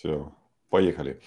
Все, 0.00 0.32
поехали. 0.70 1.20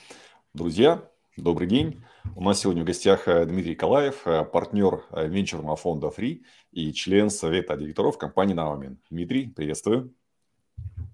Друзья, 0.55 1.07
добрый 1.37 1.67
день. 1.67 2.03
У 2.35 2.41
нас 2.41 2.59
сегодня 2.59 2.81
в 2.81 2.87
гостях 2.87 3.27
э, 3.27 3.45
Дмитрий 3.45 3.75
Калаев, 3.75 4.25
э, 4.25 4.43
партнер 4.45 5.05
э, 5.11 5.27
венчурного 5.27 5.75
фонда 5.75 6.07
Free 6.07 6.41
и 6.71 6.91
член 6.91 7.29
совета 7.29 7.77
директоров 7.77 8.17
компании 8.17 8.55
Наумин. 8.55 8.99
Дмитрий, 9.11 9.45
приветствую. 9.45 10.15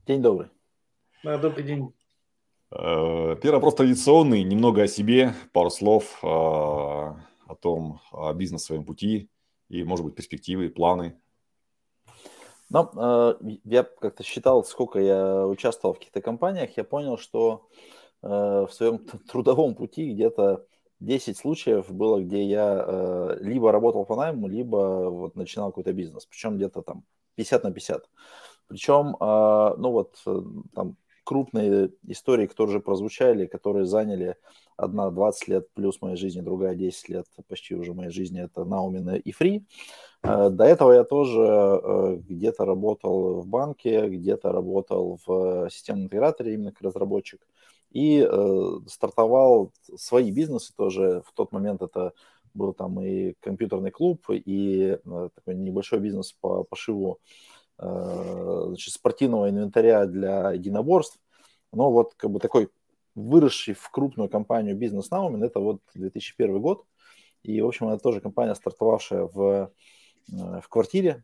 День 0.08 0.22
добрый. 0.22 0.48
Да, 1.22 1.38
добрый 1.38 1.66
день. 1.66 1.94
Первый 2.70 3.52
вопрос 3.52 3.76
традиционный, 3.76 4.44
немного 4.44 4.84
о 4.84 4.88
себе, 4.88 5.34
пару 5.52 5.70
слов 5.70 6.24
о 6.24 7.18
том, 7.60 8.00
о 8.14 8.34
бизнес 8.34 8.64
своем 8.64 8.86
пути 8.86 9.30
и, 9.68 9.84
может 9.84 10.06
быть, 10.06 10.16
перспективы, 10.16 10.70
планы 10.70 11.20
но 12.70 12.92
э, 13.42 13.58
я 13.64 13.84
как-то 13.84 14.24
считал, 14.24 14.64
сколько 14.64 15.00
я 15.00 15.46
участвовал 15.48 15.94
в 15.94 15.98
каких-то 15.98 16.22
компаниях, 16.22 16.78
я 16.78 16.84
понял, 16.84 17.18
что 17.18 17.68
э, 18.22 18.28
в 18.28 18.70
своем 18.72 19.00
трудовом 19.32 19.76
пути 19.76 20.14
где-то 20.14 20.66
10 21.00 21.38
случаев 21.38 21.90
было, 21.92 22.22
где 22.22 22.44
я 22.44 22.86
э, 22.86 23.38
либо 23.42 23.72
работал 23.72 24.06
по 24.06 24.16
найму, 24.16 24.48
либо 24.48 25.10
вот 25.10 25.36
начинал 25.36 25.70
какой-то 25.70 25.94
бизнес, 25.94 26.26
причем 26.26 26.58
где-то 26.58 26.82
там 26.82 27.04
50 27.36 27.64
на 27.64 27.72
50. 27.72 28.10
Причем, 28.68 29.16
э, 29.20 29.76
ну 29.78 29.92
вот, 29.92 30.22
э, 30.26 30.42
там 30.76 30.98
крупные 31.30 31.92
истории, 32.08 32.48
которые 32.48 32.78
уже 32.78 32.84
прозвучали, 32.84 33.46
которые 33.46 33.86
заняли 33.86 34.36
одна 34.78 35.12
20 35.12 35.48
лет 35.48 35.68
плюс 35.76 36.02
моей 36.02 36.16
жизни, 36.16 36.42
другая 36.42 36.74
10 36.74 37.10
лет 37.10 37.26
почти 37.48 37.76
уже 37.76 37.94
моей 37.94 38.10
жизни, 38.10 38.42
это 38.42 38.66
Наумин 38.66 39.10
и 39.12 39.32
Фри. 39.32 39.64
Э, 40.24 40.50
до 40.50 40.64
этого 40.64 40.92
я 40.92 41.04
тоже 41.04 41.40
э, 41.40 42.18
где-то 42.28 42.66
работал 42.66 43.42
в 43.42 43.48
банке, 43.48 44.10
где-то 44.10 44.52
работал 44.52 45.20
в 45.28 45.70
системном 45.70 46.06
интеграторе 46.06 46.56
именно 46.56 46.72
как 46.72 46.82
разработчик. 46.82 47.46
И 47.92 48.28
э, 48.28 48.72
стартовал 48.88 49.72
свои 49.98 50.32
бизнесы 50.32 50.74
тоже. 50.76 51.22
В 51.28 51.34
тот 51.34 51.52
момент 51.52 51.84
это 51.84 52.14
был 52.56 52.74
там 52.74 53.00
и 53.02 53.36
компьютерный 53.40 53.92
клуб, 53.92 54.26
и 54.32 54.98
э, 55.06 55.30
такой 55.36 55.54
небольшой 55.54 56.00
бизнес 56.00 56.34
по 56.42 56.64
пошиву 56.64 57.20
э, 57.78 58.64
значит, 58.68 58.96
спортивного 58.96 59.48
инвентаря 59.48 60.08
для 60.08 60.54
единоборств. 60.54 61.20
Но 61.72 61.92
вот 61.92 62.14
как 62.16 62.32
бы 62.32 62.40
такой 62.40 62.70
выросший 63.16 63.74
в 63.74 63.90
крупную 63.90 64.30
компанию 64.30 64.76
бизнес 64.76 65.10
Naumin, 65.12 65.46
это 65.46 65.60
вот 65.60 65.82
2001 65.94 66.60
год. 66.62 66.86
И, 67.44 67.62
в 67.62 67.68
общем, 67.68 67.90
это 67.90 68.02
тоже 68.04 68.22
компания, 68.22 68.56
стартовавшая 68.56 69.24
в 69.24 69.72
Э, 70.32 70.62
в 70.62 70.70
квартире. 70.70 71.24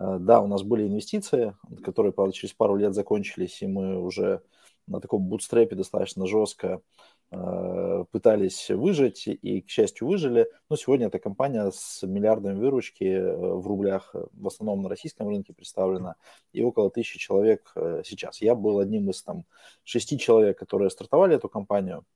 Э, 0.00 0.16
да, 0.18 0.40
у 0.40 0.46
нас 0.46 0.62
были 0.62 0.86
инвестиции, 0.86 1.54
которые, 1.84 2.12
правда, 2.12 2.32
через 2.32 2.54
пару 2.54 2.76
лет 2.76 2.94
закончились, 2.94 3.62
и 3.62 3.66
мы 3.66 4.00
уже 4.00 4.42
на 4.86 5.00
таком 5.00 5.22
бутстрепе 5.22 5.76
достаточно 5.76 6.26
жестко 6.26 6.80
э, 7.30 8.04
пытались 8.10 8.70
выжить 8.70 9.28
и, 9.28 9.60
к 9.60 9.68
счастью, 9.68 10.08
выжили. 10.08 10.48
Но 10.68 10.76
сегодня 10.76 11.06
эта 11.08 11.18
компания 11.18 11.70
с 11.70 12.02
миллиардами 12.02 12.58
выручки 12.58 13.20
в 13.20 13.66
рублях, 13.66 14.14
в 14.32 14.46
основном 14.46 14.82
на 14.82 14.88
российском 14.88 15.28
рынке 15.28 15.52
представлена, 15.52 16.16
и 16.52 16.62
около 16.62 16.90
тысячи 16.90 17.18
человек 17.18 17.72
сейчас. 18.04 18.40
Я 18.40 18.54
был 18.54 18.78
одним 18.78 19.10
из 19.10 19.22
там 19.22 19.44
шести 19.84 20.18
человек, 20.18 20.58
которые 20.58 20.90
стартовали 20.90 21.36
эту 21.36 21.48
компанию– 21.48 22.04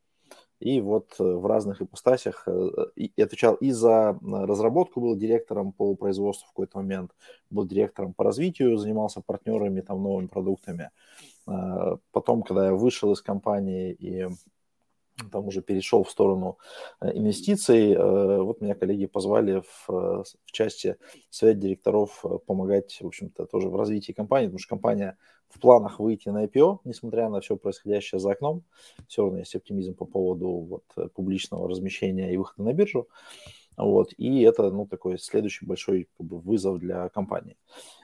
и 0.65 0.81
вот 0.81 1.15
э, 1.19 1.23
в 1.23 1.45
разных 1.47 1.83
ипостасях 1.83 2.45
э, 2.47 2.71
и 2.97 3.21
отвечал 3.21 3.55
и 3.57 3.71
за 3.71 4.19
разработку, 4.23 5.03
был 5.03 5.15
директором 5.15 5.73
по 5.73 5.95
производству 5.95 6.47
в 6.47 6.53
какой-то 6.53 6.79
момент, 6.79 7.11
был 7.51 7.67
директором 7.67 8.15
по 8.15 8.25
развитию, 8.25 8.79
занимался 8.79 9.21
партнерами, 9.21 9.83
там, 9.83 10.03
новыми 10.03 10.27
продуктами. 10.27 10.91
А, 11.47 11.99
потом, 12.13 12.43
когда 12.43 12.67
я 12.67 12.73
вышел 12.73 13.13
из 13.13 13.21
компании 13.21 13.93
и 13.93 14.27
там 15.31 15.47
уже 15.47 15.63
перешел 15.63 16.05
в 16.05 16.11
сторону 16.11 16.59
э, 17.01 17.13
инвестиций. 17.15 17.97
Вот 17.97 18.61
меня 18.61 18.75
коллеги 18.75 19.07
позвали 19.07 19.63
в, 19.63 19.89
в 19.89 20.53
части 20.53 20.97
совет 21.31 21.59
директоров 21.59 22.25
помогать, 22.47 22.99
в 23.01 23.07
общем-то, 23.07 23.47
тоже 23.47 23.69
в 23.69 23.77
развитии 23.77 24.13
компании, 24.13 24.47
потому 24.47 24.59
что 24.59 24.69
компания 24.69 25.17
в 25.55 25.61
планах 25.61 26.01
выйти 26.01 26.29
на 26.29 26.45
IPO, 26.47 26.81
несмотря 26.85 27.29
на 27.29 27.41
все 27.41 27.57
происходящее 27.57 28.19
за 28.19 28.33
окном. 28.33 28.65
Все 29.07 29.23
равно 29.23 29.39
есть 29.39 29.55
оптимизм 29.55 29.95
по 29.95 30.05
поводу 30.05 30.49
вот, 30.49 30.85
э, 30.97 31.09
публичного 31.15 31.69
размещения 31.69 32.33
и 32.33 32.37
выхода 32.37 32.65
на 32.65 32.73
биржу. 32.73 33.09
Вот, 33.77 34.13
и 34.17 34.43
это 34.43 34.71
ну, 34.71 34.87
такой 34.87 35.19
следующий 35.19 35.67
большой 35.67 36.09
как 36.17 36.27
бы, 36.27 36.39
вызов 36.41 36.79
для 36.79 37.09
компании. 37.09 37.57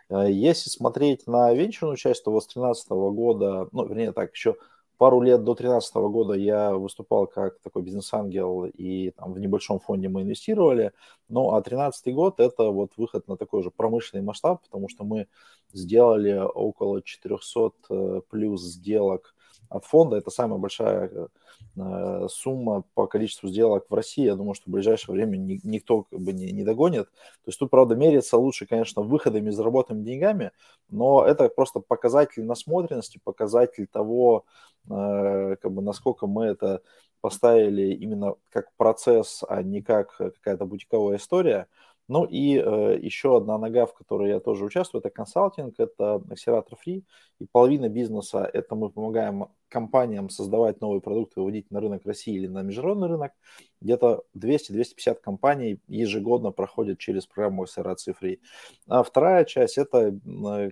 Э, 0.09 0.31
если 0.31 0.71
смотреть 0.71 1.27
на 1.27 1.53
венчурную 1.53 1.97
часть, 1.97 2.25
то 2.25 2.31
вот 2.31 2.45
с 2.45 2.47
2013 2.47 2.89
года, 2.91 3.69
ну, 3.73 3.87
вернее 3.87 4.13
так, 4.13 4.33
еще 4.33 4.57
пару 5.01 5.23
лет 5.23 5.45
до 5.45 5.55
2013 5.55 5.95
года 5.95 6.35
я 6.35 6.75
выступал 6.75 7.27
как 7.27 7.59
такой 7.61 7.81
бизнес-ангел, 7.83 8.67
и 8.67 9.13
там 9.13 9.33
в 9.33 9.39
небольшом 9.39 9.81
фонде 9.81 10.11
мы 10.11 10.21
инвестировали. 10.21 10.93
Ну, 11.31 11.55
а 11.55 11.63
2013 11.63 12.15
год– 12.15 12.35
это 12.39 12.65
вот 12.65 12.93
выход 12.99 13.27
на 13.27 13.39
такой 13.39 13.63
же 13.63 13.71
промышленный 13.71 14.23
масштаб, 14.23 14.61
потому 14.61 14.91
что 14.91 15.05
мы 15.05 15.27
сделали 15.73 16.39
около 16.39 17.01
400 17.01 17.71
э, 17.89 18.21
плюс 18.29 18.63
сделок 18.63 19.35
от 19.71 19.85
фонда. 19.85 20.17
Это 20.17 20.31
самая 20.31 20.59
большая 20.59 21.29
э, 21.77 22.27
сумма 22.29 22.85
по 22.95 23.07
количеству 23.07 23.49
сделок 23.49 23.87
в 23.89 23.95
России. 23.95 24.25
Я 24.25 24.35
думаю, 24.35 24.55
что 24.55 24.69
в 24.69 24.73
ближайшее 24.73 25.15
время 25.15 25.37
ни, 25.37 25.61
никто 25.63 26.03
как 26.03 26.21
бы 26.21 26.33
не, 26.33 26.51
не 26.53 26.65
догонит. 26.65 27.07
То 27.07 27.49
есть 27.49 27.59
тут, 27.59 27.71
правда, 27.71 27.95
мерится 27.95 28.37
лучше, 28.37 28.67
конечно, 28.67 29.03
выходами, 29.03 29.51
заработанными 29.51 30.05
деньгами, 30.05 30.51
но 30.91 31.25
это 31.25 31.49
просто 31.49 31.81
показатель 31.81 32.45
насмотренности, 32.45 33.21
показатель 33.23 33.87
того, 33.87 34.45
э, 34.91 35.57
как 35.57 35.73
бы, 35.73 35.81
насколько 35.81 36.27
мы 36.27 36.47
это 36.47 36.83
поставили 37.21 37.95
именно 37.95 38.35
как 38.51 38.73
процесс, 38.77 39.45
а 39.49 39.63
не 39.63 39.83
как 39.83 40.17
какая-то 40.17 40.67
бутиковая 40.67 41.17
история– 41.17 41.69
ну 42.11 42.25
и 42.25 42.57
э, 42.57 42.99
еще 43.01 43.37
одна 43.37 43.57
нога, 43.57 43.87
в 43.87 43.95
которой 43.95 44.31
я 44.31 44.41
тоже 44.41 44.65
участвую, 44.65 44.99
это 44.99 45.11
консалтинг, 45.11 45.77
это 45.79 46.17
акселератор 46.17 46.77
Free. 46.85 47.05
И 47.39 47.47
половина 47.53 47.89
бизнеса– 47.89 48.51
это 48.53 48.75
мы 48.75 48.91
помогаем 48.91 49.47
компаниям 49.69 50.29
создавать 50.29 50.81
новые 50.81 51.01
продукты, 51.01 51.39
выводить 51.39 51.71
на 51.71 51.79
рынок 51.79 52.05
России 52.05 52.35
или 52.35 52.49
на 52.49 52.63
международный 52.63 53.07
рынок. 53.07 53.33
Где-то 53.81 54.25
200-250 54.37 55.21
компаний 55.23 55.79
ежегодно 55.87 56.51
проходят 56.51 56.99
через 56.99 57.27
программу 57.27 57.63
акселерации 57.63 58.13
Free. 58.21 58.41
А 58.89 59.05
вторая 59.05 59.45
часть– 59.45 59.79
это 59.79 60.13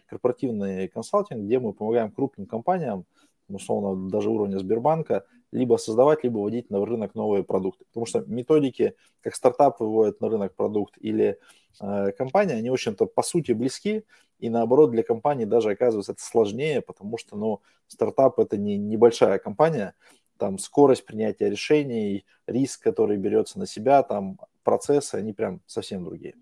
корпоративный 0.07 0.89
консалтинг, 0.89 1.45
где 1.45 1.61
мы 1.61 1.73
помогаем 1.73 2.11
крупным 2.11 2.49
компаниям, 2.49 3.07
условно 3.49 4.11
даже 4.11 4.29
уровня 4.29 4.59
Сбербанка, 4.59 5.25
либо 5.53 5.77
создавать, 5.77 6.25
либо 6.25 6.39
вводить 6.39 6.71
на 6.71 6.85
рынок 6.85 7.15
новые 7.15 7.45
продукты. 7.45 7.85
Потому 7.87 8.07
что 8.07 8.21
методики, 8.27 8.95
как 9.21 9.35
стартап 9.35 9.81
выводит 9.81 10.21
на 10.21 10.29
рынок 10.29 10.55
продукт 10.55 10.95
или 10.99 11.39
э, 11.81 12.13
компания, 12.13 12.55
они, 12.55 12.71
в 12.71 12.75
общем-то, 12.75 13.07
по 13.07 13.23
сути 13.23 13.53
близки, 13.53 14.05
и 14.39 14.51
наоборот, 14.51 14.91
для 14.91 15.03
компании 15.03 15.45
даже 15.45 15.71
оказывается 15.71 16.13
это 16.13 16.23
сложнее, 16.23 16.81
потому 16.81 17.19
что, 17.19 17.37
ну, 17.37 17.61
стартап– 17.89 18.39
это 18.41 18.57
не 18.57 18.77
небольшая 18.77 19.39
компания, 19.39 19.95
там 20.37 20.59
скорость 20.59 21.05
принятия 21.05 21.51
решений, 21.51 22.25
риск, 22.47 22.83
который 22.83 23.17
берется 23.17 23.59
на 23.59 23.67
себя, 23.67 24.03
там 24.03 24.39
процессы, 24.63 25.17
они 25.17 25.33
прям 25.33 25.61
совсем 25.67 26.05
другие. 26.05 26.35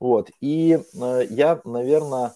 Вот, 0.00 0.30
и 0.40 0.78
э, 0.78 1.22
я, 1.28 1.60
наверное, 1.64 2.34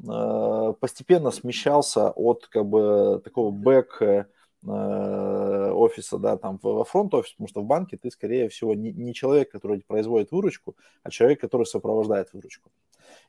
э, 0.00 0.74
постепенно 0.78 1.30
смещался 1.30 2.10
от 2.10 2.46
как 2.46 2.66
бы 2.66 3.20
такого 3.24 3.50
бэк 3.50 4.02
Э, 4.02 4.24
офиса, 4.66 6.18
да, 6.18 6.36
там 6.36 6.58
во 6.62 6.84
фронт-офис, 6.84 7.32
потому 7.32 7.48
что 7.48 7.62
в 7.62 7.66
банке 7.66 7.96
ты, 7.96 8.10
скорее 8.10 8.48
всего, 8.48 8.74
не, 8.74 8.92
не 8.92 9.14
человек, 9.14 9.50
который 9.50 9.84
производит 9.86 10.32
выручку, 10.32 10.76
а 11.02 11.10
человек, 11.10 11.40
который 11.40 11.64
сопровождает 11.64 12.32
выручку. 12.32 12.70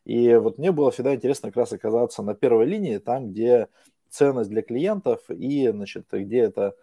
И 0.05 0.33
вот 0.35 0.57
мне 0.57 0.71
было 0.71 0.89
всегда 0.91 1.13
интересно 1.13 1.49
как 1.49 1.57
раз 1.57 1.73
оказаться 1.73 2.23
на 2.23 2.33
первой 2.33 2.65
линии, 2.65 2.97
там, 2.97 3.29
где 3.29 3.67
ценность 4.09 4.49
для 4.49 4.63
клиентов 4.63 5.21
и, 5.29 5.69
значит, 5.69 6.07
где 6.11 6.39
это 6.39 6.75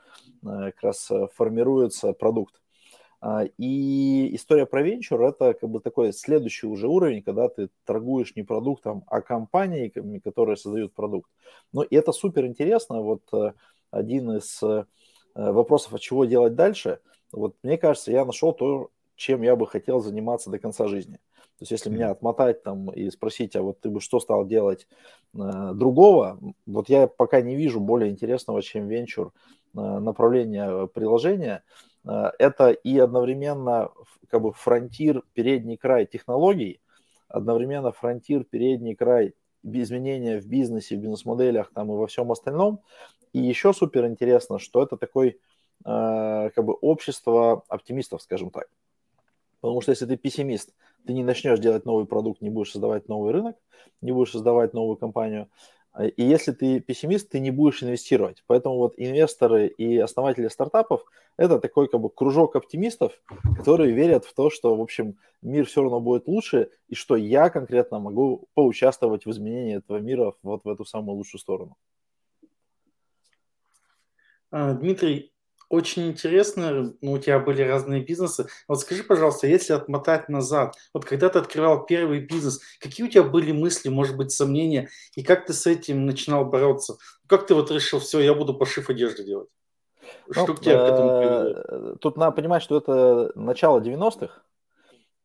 э, 0.45 0.71
как 0.73 0.83
раз 0.83 1.11
формируется 1.35 2.13
продукт. 2.13 2.61
А, 3.21 3.45
и 3.59 4.35
история 4.35 4.67
про 4.67 4.83
венчур– 4.83 5.21
это 5.23 5.55
как 5.55 5.69
бы 5.69 5.81
такой 5.81 6.13
следующий 6.13 6.67
уже 6.67 6.87
уровень, 6.87 7.23
когда 7.23 7.49
ты 7.49 7.71
торгуешь 7.85 8.37
не 8.37 8.43
продуктом, 8.43 9.05
а 9.09 9.23
компанией, 9.23 10.21
которые 10.21 10.57
создают 10.57 10.95
продукт. 10.95 11.31
Ну, 11.73 11.83
и 11.83 11.97
это 11.97 12.13
супер 12.13 12.47
интересно. 12.47 13.01
Вот 13.01 13.23
э, 13.33 13.53
один 13.91 14.31
из 14.37 14.63
э, 14.63 14.85
вопросов, 15.35 15.95
а 15.95 15.99
чего 15.99 16.25
делать 16.25 16.55
дальше, 16.55 17.01
вот 17.33 17.57
мне 17.63 17.79
кажется, 17.79 18.13
я 18.13 18.25
нашел 18.25 18.53
то, 18.53 18.91
чем 19.17 19.43
я 19.43 19.57
бы 19.57 19.67
хотел 19.67 20.01
заниматься 20.01 20.51
до 20.51 20.59
конца 20.59 20.89
жизни. 20.89 21.19
То 21.59 21.63
есть 21.63 21.73
если 21.73 21.89
меня 21.89 22.11
отмотать 22.11 22.63
там 22.63 22.91
и 22.91 23.09
спросить, 23.11 23.57
а 23.57 23.63
вот 23.63 23.81
ты 23.81 23.89
бы 23.89 24.01
что 24.03 24.21
стал 24.21 24.47
делать 24.47 24.87
э, 25.35 25.73
другого, 25.73 26.39
вот 26.67 26.91
я 26.91 27.07
пока 27.07 27.41
не 27.41 27.57
вижу 27.57 27.81
более 27.81 28.11
интересного, 28.11 28.61
чем 28.61 28.89
венчур 28.89 29.33
э, 29.75 29.79
направления 29.81 30.87
приложения. 30.87 31.65
Э, 32.07 32.31
это 32.39 32.73
и 32.73 32.99
одновременно 32.99 33.91
как 34.29 34.43
бы 34.43 34.53
фронтир, 34.53 35.23
передний 35.33 35.79
край 35.79 36.05
технологий, 36.05 36.83
одновременно 37.29 37.91
фронтир, 37.91 38.45
передний 38.45 38.95
край 38.95 39.33
изменения 39.63 40.39
в 40.39 40.47
бизнесе, 40.47 40.97
в 40.97 41.01
бизнес-моделях 41.01 41.73
там 41.73 41.91
и 41.91 41.97
во 41.97 42.07
всем 42.07 42.31
остальном. 42.33 42.81
И 43.33 43.41
еще 43.41 43.73
супер 43.73 44.07
интересно, 44.07 44.59
что 44.59 44.83
это 44.83 44.97
такой 44.97 45.39
э, 45.85 46.51
как 46.55 46.65
бы 46.65 46.75
общество 46.75 47.65
оптимистов, 47.69 48.23
скажем 48.23 48.51
так. 48.51 48.69
Потому 49.61 49.81
что 49.81 49.91
если 49.91 50.07
ты 50.07 50.17
пессимист, 50.17 50.75
ты 51.07 51.13
не 51.13 51.25
начнешь 51.25 51.59
делать 51.59 51.85
новый 51.85 52.07
продукт, 52.07 52.41
не 52.41 52.51
будешь 52.51 52.73
создавать 52.73 53.09
новый 53.09 53.33
рынок, 53.33 53.57
не 54.01 54.13
будешь 54.13 54.33
создавать 54.33 54.75
новую 54.75 54.97
компанию. 54.97 55.49
И 56.17 56.23
если 56.23 56.53
ты 56.53 56.81
пессимист, 56.81 57.31
ты 57.31 57.41
не 57.41 57.51
будешь 57.51 57.83
инвестировать. 57.83 58.45
Поэтому 58.47 58.77
вот 58.77 58.95
инвесторы 58.99 59.67
и 59.67 59.97
основатели 59.97 60.49
стартапов– 60.49 61.05
это 61.39 61.59
такой 61.59 61.89
как 61.89 62.01
бы 62.01 62.11
кружок 62.11 62.55
оптимистов, 62.55 63.13
которые 63.57 63.93
верят 63.93 64.27
в 64.27 64.35
то, 64.35 64.51
что, 64.51 64.77
в 64.77 64.81
общем, 64.81 65.17
мир 65.41 65.65
все 65.65 65.83
равно 65.83 66.01
будет 66.01 66.29
лучше, 66.29 66.71
и 66.89 66.95
что 66.95 67.17
я 67.17 67.49
конкретно 67.49 67.99
могу 67.99 68.47
поучаствовать 68.53 69.25
в 69.25 69.31
изменении 69.31 69.79
этого 69.79 69.99
мира 69.99 70.35
вот 70.43 70.65
в 70.65 70.69
эту 70.69 70.85
самую 70.85 71.17
лучшую 71.17 71.41
сторону. 71.41 71.77
А, 74.51 74.75
Дмитрий, 74.75 75.33
очень 75.69 76.09
интересно, 76.09 76.95
ну, 77.01 77.13
у 77.13 77.19
тебя 77.19 77.41
были 77.41 77.63
разные 77.63 78.03
бизнесы. 78.03 78.47
Вот 78.69 78.81
скажи, 78.81 79.03
пожалуйста, 79.03 79.49
если 79.49 79.73
отмотать 79.73 80.29
назад, 80.29 80.77
вот 80.95 81.05
когда 81.05 81.29
ты 81.29 81.41
открывал 81.41 81.85
первый 81.87 82.21
бизнес, 82.21 82.61
какие 82.81 83.07
у 83.07 83.11
тебя 83.11 83.25
были 83.25 83.53
мысли, 83.53 83.89
может 83.89 84.17
быть, 84.17 84.31
сомнения, 84.31 84.89
и 85.17 85.23
как 85.23 85.47
ты 85.47 85.53
с 85.53 85.67
этим 85.67 86.07
начинал 86.07 86.45
бороться? 86.45 86.99
Как 87.27 87.47
ты 87.47 87.55
вот 87.55 87.71
решил, 87.71 87.99
все, 87.99 88.21
я 88.21 88.35
буду 88.35 88.55
пошив 88.55 88.89
одежды 88.91 89.25
делать? 89.25 89.49
Что 90.31 90.47
ну, 90.47 90.55
к 90.55 90.61
тебе 90.61 90.77
к 90.77 90.83
этому 90.83 91.11
э, 91.11 91.21
привело? 91.21 91.97
Тут 91.97 92.17
надо 92.17 92.33
понимать, 92.33 92.63
что 92.63 92.77
это 92.77 93.33
начало 93.35 93.81
90-х, 93.81 94.43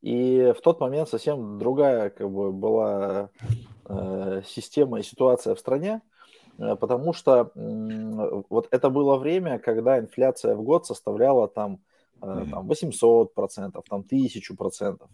и 0.02 0.54
в 0.58 0.62
тот 0.62 0.80
момент 0.80 1.10
совсем 1.10 1.60
другая 1.60 2.10
как 2.10 2.30
бы, 2.32 2.52
была 2.52 3.30
э, 3.86 4.42
система 4.46 5.00
и 5.00 5.04
ситуация 5.04 5.54
в 5.54 5.60
стране. 5.60 6.02
Э, 6.58 6.76
потому 6.76 7.14
что 7.14 7.52
вот 7.56 8.68
это 8.72 8.90
было 8.90 9.18
время, 9.18 9.60
когда 9.60 10.00
инфляция 10.00 10.56
в 10.56 10.64
год 10.64 10.86
составляла 10.86 11.48
там, 11.48 11.80
э, 12.22 12.46
там 12.50 12.68
800 12.68 13.34
процентов, 13.34 13.86
там 13.90 14.04
1000 14.04 14.56
процентов. 14.56 15.10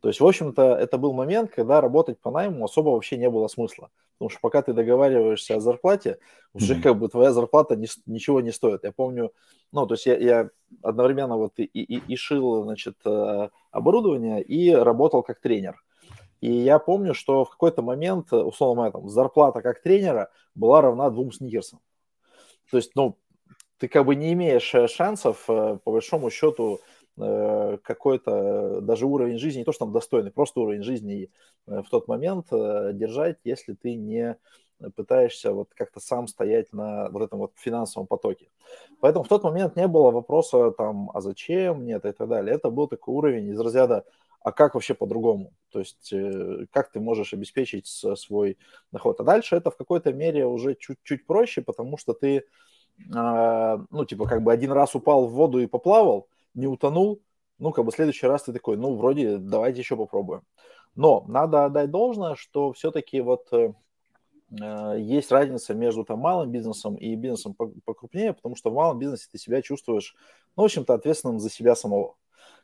То 0.00 0.08
есть, 0.08 0.20
в 0.20 0.26
общем-то, 0.26 0.62
это 0.62 0.96
был 0.96 1.12
момент, 1.12 1.50
когда 1.50 1.80
работать 1.80 2.18
по 2.20 2.30
найму 2.30 2.64
особо 2.64 2.90
вообще 2.90 3.18
не 3.18 3.28
было 3.28 3.48
смысла. 3.48 3.90
Потому 4.18 4.30
что 4.30 4.40
пока 4.40 4.62
ты 4.62 4.72
договариваешься 4.72 5.56
о 5.56 5.60
зарплате, 5.60 6.18
уже 6.52 6.80
как 6.80 6.98
бы 6.98 7.08
твоя 7.08 7.32
зарплата 7.32 7.76
не, 7.76 7.86
ничего 8.06 8.40
не 8.40 8.50
стоит. 8.50 8.84
Я 8.84 8.92
помню, 8.92 9.32
ну, 9.72 9.86
то 9.86 9.94
есть 9.94 10.06
я, 10.06 10.16
я 10.16 10.50
одновременно 10.82 11.36
вот 11.36 11.52
и, 11.56 11.64
и, 11.64 12.02
и 12.12 12.16
шил, 12.16 12.62
значит, 12.64 12.96
э, 13.04 13.48
оборудование 13.70 14.42
и 14.42 14.70
работал 14.70 15.22
как 15.22 15.40
тренер. 15.40 15.82
И 16.40 16.50
я 16.50 16.78
помню, 16.78 17.14
что 17.14 17.44
в 17.44 17.50
какой-то 17.50 17.82
момент, 17.82 18.32
условно 18.32 18.82
моя 18.82 18.92
там 18.92 19.08
зарплата 19.08 19.60
как 19.62 19.82
тренера 19.82 20.30
была 20.54 20.80
равна 20.80 21.10
двум 21.10 21.32
сникерсам. 21.32 21.80
То 22.70 22.76
есть, 22.76 22.92
ну, 22.94 23.18
ты 23.78 23.88
как 23.88 24.04
бы 24.04 24.14
не 24.14 24.32
имеешь 24.34 24.74
э, 24.74 24.86
шансов, 24.88 25.44
э, 25.48 25.78
по 25.82 25.92
большому 25.92 26.30
счету, 26.30 26.80
э, 27.18 27.78
какой-то 27.82 28.80
даже 28.82 29.06
уровень 29.06 29.38
жизни, 29.38 29.60
не 29.60 29.64
то, 29.64 29.72
что 29.72 29.86
там 29.86 29.92
достойный, 29.92 30.30
просто 30.30 30.60
уровень 30.60 30.82
жизни 30.82 31.30
в 31.66 31.84
тот 31.90 32.08
момент 32.08 32.46
держать, 32.50 33.38
если 33.44 33.74
ты 33.74 33.94
не 33.94 34.36
пытаешься 34.96 35.52
вот 35.52 35.68
как-то 35.74 36.00
сам 36.00 36.26
стоять 36.26 36.72
на 36.72 37.10
вот 37.10 37.22
этом 37.22 37.38
вот 37.38 37.52
финансовом 37.56 38.06
потоке. 38.06 38.48
Поэтому 39.00 39.24
в 39.24 39.28
тот 39.28 39.44
момент 39.44 39.76
не 39.76 39.86
было 39.86 40.10
вопроса 40.10 40.70
там, 40.70 41.10
а 41.12 41.20
зачем 41.20 41.82
мне 41.82 41.94
это 41.94 42.08
и 42.08 42.12
так 42.12 42.28
далее. 42.28 42.54
Это 42.54 42.70
был 42.70 42.88
такой 42.88 43.14
уровень 43.14 43.48
из 43.48 43.60
разряда, 43.60 44.04
а 44.42 44.52
как 44.52 44.74
вообще 44.74 44.94
по-другому? 44.94 45.52
То 45.70 45.80
есть 45.80 46.12
э, 46.12 46.66
как 46.72 46.90
ты 46.90 47.00
можешь 47.00 47.34
обеспечить 47.34 47.86
свой 47.86 48.58
доход? 48.90 49.20
А 49.20 49.24
дальше 49.24 49.56
это 49.56 49.70
в 49.70 49.76
какой-то 49.76 50.12
мере 50.12 50.46
уже 50.46 50.74
чуть-чуть 50.74 51.26
проще, 51.26 51.62
потому 51.62 51.98
что 51.98 52.14
ты, 52.14 52.44
а, 53.14 53.84
ну, 53.90 54.04
типа, 54.04 54.26
как 54.26 54.42
бы 54.42 54.52
один 54.52 54.72
раз 54.72 54.94
упал 54.94 55.26
в 55.26 55.32
воду 55.32 55.58
и 55.58 55.66
поплавал, 55.66 56.28
не 56.54 56.66
утонул, 56.66 57.20
ну, 57.58 57.72
как 57.72 57.84
бы 57.84 57.92
в 57.92 57.94
следующий 57.94 58.26
раз 58.26 58.44
ты 58.44 58.52
такой, 58.52 58.78
ну, 58.78 58.96
вроде 58.96 59.36
давайте 59.36 59.80
еще 59.80 59.96
попробуем. 59.96 60.42
Но 60.94 61.24
надо 61.28 61.66
отдать 61.66 61.90
должное, 61.90 62.34
что 62.34 62.72
все-таки 62.72 63.20
вот 63.20 63.46
э, 63.52 63.74
э, 64.58 64.96
есть 64.98 65.30
разница 65.30 65.74
между 65.74 66.04
там 66.04 66.18
малым 66.18 66.50
бизнесом 66.50 66.96
и 66.96 67.14
бизнесом 67.14 67.54
покрупнее, 67.84 68.32
потому 68.32 68.56
что 68.56 68.70
в 68.70 68.74
малом 68.74 68.98
бизнесе 68.98 69.28
ты 69.30 69.38
себя 69.38 69.60
чувствуешь, 69.60 70.16
ну, 70.56 70.62
в 70.62 70.66
общем-то, 70.66 70.94
ответственным 70.94 71.38
за 71.38 71.50
себя 71.50 71.76
самого. 71.76 72.16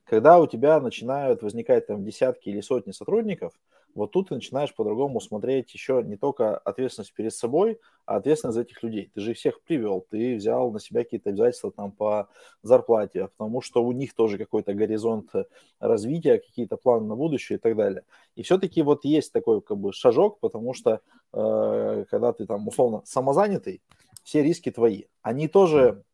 Когда 0.07 0.39
у 0.39 0.47
тебя 0.47 0.81
начинают 0.81 1.43
возникать 1.43 1.89
там 1.89 2.05
десятки 2.05 2.49
или 2.49 2.61
сотни 2.61 2.93
сотрудников, 2.93 3.53
вот 3.97 4.13
тут 4.13 4.29
ты 4.29 4.35
начинаешь 4.35 4.75
по-другому 4.75 5.21
смотреть 5.21 5.73
еще 5.73 6.03
не 6.05 6.17
только 6.17 6.59
ответственность 6.59 7.15
перед 7.15 7.35
собой, 7.35 7.81
а 8.05 8.17
ответственность 8.17 8.55
за 8.55 8.61
этих 8.61 8.83
людей. 8.83 9.11
Ты 9.15 9.21
же 9.21 9.31
их 9.33 9.39
всех 9.39 9.61
привел, 9.63 10.07
ты 10.09 10.37
взял 10.37 10.71
на 10.71 10.79
себя 10.79 11.03
какие-то 11.03 11.31
обязательства 11.31 11.73
там 11.73 11.91
по 11.91 12.29
зарплате, 12.63 13.29
потому 13.37 13.63
что 13.63 13.83
у 13.83 13.91
них 13.93 14.15
тоже 14.15 14.39
какой-то 14.39 14.75
горизонт 14.75 15.31
развития, 15.81 16.39
какие-то 16.39 16.77
планы 16.77 17.07
на 17.07 17.17
будущее 17.17 17.57
и 17.57 17.61
так 17.61 17.75
далее. 17.75 18.05
И 18.37 18.43
все-таки 18.43 18.83
вот 18.83 19.05
есть 19.05 19.33
такой 19.33 19.63
как 19.63 19.79
бы 19.79 19.93
шажок, 19.93 20.39
потому 20.41 20.75
что 20.75 21.01
э, 21.33 22.05
когда 22.11 22.33
ты 22.33 22.47
там 22.47 22.69
условно 22.69 23.01
самозанятый, 23.07 23.83
все 24.23 24.43
риски 24.43 24.71
твои. 24.71 25.05
Они 25.23 25.49
тоже 25.49 26.05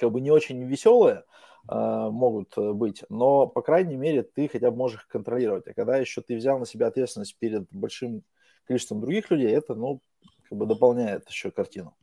как 0.00 0.10
бы 0.10 0.20
не 0.20 0.30
очень 0.30 0.64
веселые, 0.64 1.18
а, 1.18 1.24
могут 1.68 2.56
э, 2.56 2.72
быть, 2.72 3.04
но, 3.08 3.46
по 3.46 3.62
крайней 3.62 3.96
мере, 3.96 4.22
ты 4.22 4.48
хотя 4.48 4.70
бы 4.70 4.76
можешь 4.76 5.00
их 5.00 5.08
контролировать. 5.08 5.66
А 5.68 5.74
когда 5.74 5.96
еще 5.96 6.20
ты 6.20 6.36
взял 6.36 6.58
на 6.58 6.66
себя 6.66 6.88
ответственность 6.88 7.36
перед 7.38 7.66
большим 7.70 8.22
количеством 8.64 9.00
других 9.00 9.30
людей, 9.30 9.52
это, 9.52 9.74
ну, 9.74 10.00
как 10.48 10.58
бы 10.58 10.66
дополняет 10.66 11.28
еще 11.28 11.50
картину. 11.50 11.94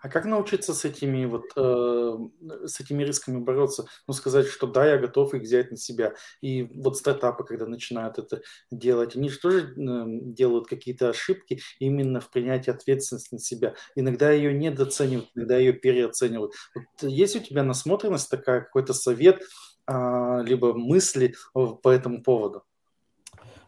А 0.00 0.08
как 0.08 0.24
научиться 0.24 0.74
с 0.74 0.84
этими 0.84 1.24
вот 1.24 1.44
э, 1.56 2.66
с 2.66 2.80
этими 2.80 3.02
рисками 3.02 3.38
бороться? 3.38 3.86
Ну, 4.06 4.14
сказать, 4.14 4.46
что 4.46 4.66
да, 4.66 4.86
я 4.86 4.98
готов 4.98 5.34
их 5.34 5.42
взять 5.42 5.70
на 5.70 5.76
себя. 5.76 6.14
И 6.40 6.62
вот 6.62 6.96
стартапы, 6.96 7.44
когда 7.44 7.66
начинают 7.66 8.18
это 8.18 8.42
делать, 8.70 9.16
они 9.16 9.28
же 9.28 9.38
тоже 9.38 9.60
э, 9.60 10.04
делают 10.22 10.66
какие-то 10.66 11.08
ошибки 11.08 11.60
именно 11.78 12.20
в 12.20 12.30
принятии 12.30 12.70
ответственности 12.70 13.34
на 13.34 13.40
себя. 13.40 13.74
Иногда 13.94 14.30
ее 14.30 14.52
недооценивают, 14.52 15.30
иногда 15.34 15.56
ее 15.56 15.72
переоценивают. 15.72 16.52
Вот 16.74 16.84
есть 17.02 17.36
у 17.36 17.40
тебя 17.40 17.62
насмотренность 17.62 18.30
такая, 18.30 18.60
какой-то 18.60 18.94
совет, 18.94 19.42
э, 19.86 20.42
либо 20.44 20.74
мысли 20.74 21.34
по 21.52 21.90
этому 21.90 22.22
поводу? 22.22 22.64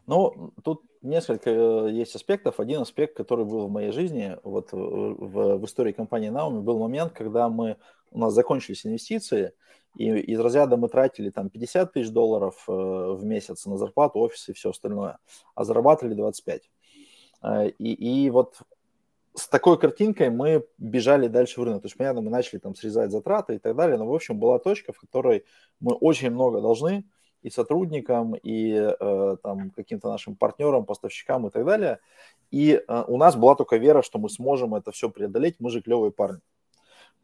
Ну, 0.07 0.55
тут 0.65 0.83
несколько 1.09 1.51
э, 1.51 1.91
есть 1.91 2.15
аспектов. 2.15 2.61
Один 2.61 2.83
аспект, 2.83 3.17
который 3.17 3.45
был 3.45 3.67
в 3.67 3.71
моей 3.71 3.93
жизни, 3.93 4.37
вот 4.43 4.73
в, 4.73 5.59
в 5.59 5.65
истории 5.65 5.93
компании 5.93 6.31
Naomi, 6.31 6.61
был 6.61 6.79
момент, 6.79 7.13
когда 7.13 7.49
мы, 7.49 7.77
у 8.11 8.19
нас 8.19 8.33
закончились 8.33 8.87
инвестиции, 8.87 9.53
и 9.97 10.11
из 10.11 10.39
разряда 10.39 10.77
мы 10.77 10.89
тратили 10.89 11.31
там 11.31 11.51
50 11.51 11.93
тысяч 11.93 12.11
долларов 12.11 12.65
э, 12.69 12.73
в 12.73 13.25
месяц 13.25 13.67
на 13.67 13.77
зарплату, 13.77 14.21
офис 14.21 14.49
и 14.49 14.53
все 14.53 14.71
остальное, 14.71 15.19
а 15.55 15.65
зарабатывали 15.65 16.15
25. 16.15 16.71
Э, 17.43 17.69
и, 17.69 18.25
и 18.25 18.31
вот 18.31 18.57
с 19.35 19.49
такой 19.49 19.79
картинкой 19.79 20.31
мы 20.31 20.65
бежали 20.79 21.29
дальше 21.29 21.61
в 21.61 21.65
рынок. 21.65 21.83
То 21.83 21.87
есть, 21.87 21.97
понятно, 21.97 22.21
мы 22.21 22.31
начали 22.31 22.59
там 22.59 22.75
срезать 22.75 23.11
затраты 23.11 23.55
и 23.55 23.59
так 23.59 23.77
далее, 23.77 23.97
но, 23.97 24.07
в 24.07 24.15
общем, 24.15 24.39
была 24.39 24.59
точка, 24.59 24.93
в 24.93 24.99
которой 24.99 25.45
мы 25.81 25.95
очень 25.95 26.31
много 26.31 26.61
должны, 26.61 27.05
и 27.49 27.51
сотрудникам, 27.51 28.35
и 28.35 28.73
э, 28.73 29.37
там 29.43 29.71
каким-то 29.71 30.09
нашим 30.09 30.37
партнерам, 30.37 30.85
поставщикам 30.85 31.47
и 31.47 31.51
так 31.51 31.65
далее. 31.65 31.99
И 32.51 32.73
э, 32.73 33.05
у 33.09 33.17
нас 33.17 33.37
была 33.37 33.55
только 33.55 33.77
вера, 33.77 34.03
что 34.03 34.19
мы 34.19 34.31
сможем 34.31 34.75
это 34.75 34.93
все 34.93 35.11
преодолеть, 35.11 35.57
мы 35.59 35.71
же 35.71 35.83
клевые 35.83 36.13
парни. 36.13 36.41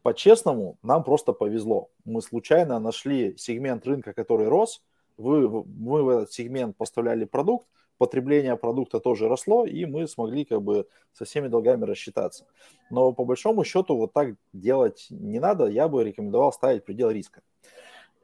По-честному, 0.03 0.77
нам 0.83 1.03
просто 1.03 1.33
повезло. 1.33 1.89
Мы 2.03 2.21
случайно 2.21 2.79
нашли 2.79 3.35
сегмент 3.37 3.87
рынка, 3.87 4.13
который 4.13 4.47
рос, 4.47 4.83
вы, 5.17 5.63
мы 5.65 6.03
в 6.03 6.09
этот 6.09 6.31
сегмент 6.31 6.75
поставляли 6.77 7.25
продукт, 7.25 7.67
потребление 7.97 8.57
продукта 8.57 8.99
тоже 8.99 9.27
росло, 9.27 9.65
и 9.65 9.85
мы 9.85 10.07
смогли 10.07 10.45
как 10.45 10.61
бы 10.61 10.87
со 11.13 11.25
всеми 11.25 11.47
долгами 11.47 11.85
рассчитаться. 11.85 12.45
Но 12.91 13.13
по 13.13 13.25
большому 13.25 13.63
счету 13.63 13.95
вот 13.97 14.13
так 14.13 14.35
делать 14.53 15.07
не 15.09 15.39
надо, 15.39 15.67
я 15.67 15.87
бы 15.87 16.03
рекомендовал 16.03 16.51
ставить 16.51 16.85
предел 16.85 17.09
риска. 17.09 17.41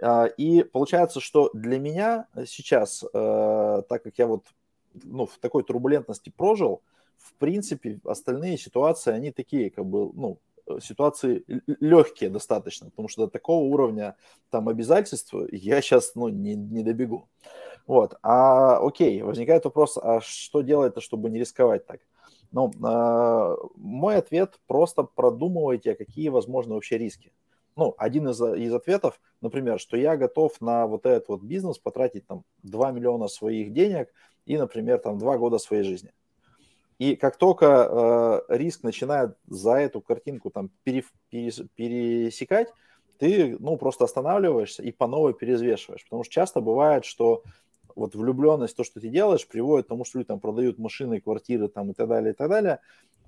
А, 0.01 0.25
и 0.25 0.63
получается, 0.63 1.19
что 1.19 1.49
для 1.53 1.79
меня 1.79 2.27
сейчас, 2.45 3.03
э, 3.03 3.81
так 3.87 4.03
как 4.03 4.17
я 4.17 4.27
вот 4.27 4.45
ну, 5.03 5.25
в 5.25 5.37
такой 5.37 5.63
турбулентности 5.63 6.31
прожил, 6.35 6.81
в 7.17 7.33
принципе, 7.33 7.99
остальные 8.03 8.57
ситуации, 8.57 9.13
они 9.13 9.31
такие, 9.31 9.69
как 9.69 9.85
бы, 9.85 10.11
ну, 10.13 10.39
ситуации 10.81 11.43
легкие 11.79 12.29
достаточно, 12.29 12.89
потому 12.89 13.07
что 13.07 13.25
до 13.25 13.31
такого 13.31 13.63
уровня 13.63 14.15
там 14.49 14.69
обязательств 14.69 15.33
я 15.51 15.81
сейчас, 15.81 16.15
ну, 16.15 16.29
не, 16.29 16.55
не 16.55 16.83
добегу. 16.83 17.27
Вот, 17.87 18.15
а 18.21 18.77
окей, 18.77 19.21
возникает 19.21 19.65
вопрос, 19.65 19.97
а 19.97 20.21
что 20.21 20.61
делать, 20.61 20.93
чтобы 21.01 21.29
не 21.29 21.39
рисковать 21.39 21.85
так? 21.85 21.99
Ну, 22.51 22.71
э, 22.71 23.55
мой 23.75 24.17
ответ 24.17 24.59
просто 24.67 25.03
продумывайте, 25.03 25.95
какие 25.95 26.29
возможны 26.29 26.73
вообще 26.73 26.97
риски 26.97 27.31
ну, 27.75 27.95
один 27.97 28.29
из, 28.29 28.41
из 28.41 28.73
ответов, 28.73 29.19
например, 29.41 29.79
что 29.79 29.97
я 29.97 30.17
готов 30.17 30.59
на 30.61 30.87
вот 30.87 31.05
этот 31.05 31.29
вот 31.29 31.41
бизнес 31.41 31.77
потратить 31.77 32.27
там 32.27 32.43
2 32.63 32.91
миллиона 32.91 33.27
своих 33.27 33.73
денег 33.73 34.09
и, 34.45 34.57
например, 34.57 34.99
там 34.99 35.17
2 35.17 35.37
года 35.37 35.57
своей 35.57 35.83
жизни. 35.83 36.11
И 36.99 37.15
как 37.15 37.37
только 37.37 38.45
э, 38.49 38.55
риск 38.55 38.83
начинает 38.83 39.35
за 39.47 39.73
эту 39.73 40.01
картинку 40.01 40.51
там 40.51 40.69
пере, 40.83 41.03
пере, 41.29 41.51
пересекать, 41.75 42.67
ты 43.17 43.57
ну, 43.59 43.77
просто 43.77 44.05
останавливаешься 44.05 44.83
и 44.83 44.91
по 44.91 45.07
новой 45.07 45.33
перезвешиваешь. 45.33 46.03
Потому 46.03 46.23
что 46.23 46.33
часто 46.33 46.61
бывает, 46.61 47.05
что 47.05 47.43
вот 47.95 48.15
влюбленность, 48.15 48.75
то, 48.75 48.83
что 48.83 48.99
ты 48.99 49.09
делаешь, 49.09 49.47
приводит 49.47 49.85
к 49.85 49.89
тому, 49.89 50.05
что 50.05 50.19
люди 50.19 50.27
там 50.27 50.39
продают 50.39 50.77
машины, 50.77 51.21
квартиры 51.21 51.67
там 51.67 51.91
и 51.91 51.93
так 51.93 52.07
далее, 52.07 52.33
и 52.33 52.35
так 52.35 52.49
далее. 52.49 52.79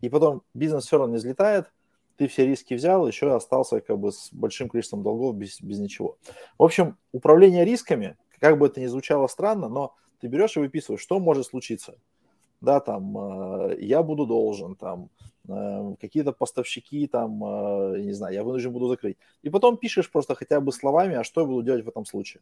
И 0.01 0.09
потом 0.09 0.43
бизнес 0.53 0.85
все 0.85 0.97
равно 0.97 1.13
не 1.13 1.17
взлетает, 1.17 1.71
ты 2.17 2.27
все 2.27 2.45
риски 2.45 2.73
взял, 2.73 3.07
еще 3.07 3.33
остался 3.35 3.81
как 3.81 3.97
бы 3.97 4.11
с 4.11 4.29
большим 4.31 4.69
количеством 4.69 5.03
долгов 5.03 5.35
без, 5.35 5.61
без 5.61 5.79
ничего. 5.79 6.17
В 6.57 6.63
общем, 6.63 6.97
управление 7.11 7.65
рисками, 7.65 8.17
как 8.39 8.57
бы 8.57 8.67
это 8.67 8.79
ни 8.81 8.85
звучало 8.87 9.27
странно, 9.27 9.69
но 9.69 9.95
ты 10.19 10.27
берешь 10.27 10.55
и 10.57 10.59
выписываешь, 10.59 11.01
что 11.01 11.19
может 11.19 11.45
случиться 11.45 11.97
да, 12.63 12.79
там, 12.79 13.17
э, 13.17 13.77
я 13.81 14.01
буду 14.03 14.25
должен, 14.25 14.75
там, 14.75 15.09
э, 15.49 15.95
какие-то 15.99 16.31
поставщики, 16.31 17.07
там, 17.07 17.43
э, 17.43 17.99
не 17.99 18.13
знаю, 18.13 18.33
я 18.33 18.43
вынужден 18.43 18.71
буду 18.71 18.87
закрыть. 18.87 19.17
И 19.41 19.49
потом 19.49 19.75
пишешь 19.75 20.09
просто 20.09 20.33
хотя 20.33 20.61
бы 20.61 20.71
словами, 20.71 21.15
а 21.15 21.25
что 21.25 21.41
я 21.41 21.47
буду 21.47 21.61
делать 21.61 21.83
в 21.83 21.89
этом 21.89 22.05
случае. 22.05 22.41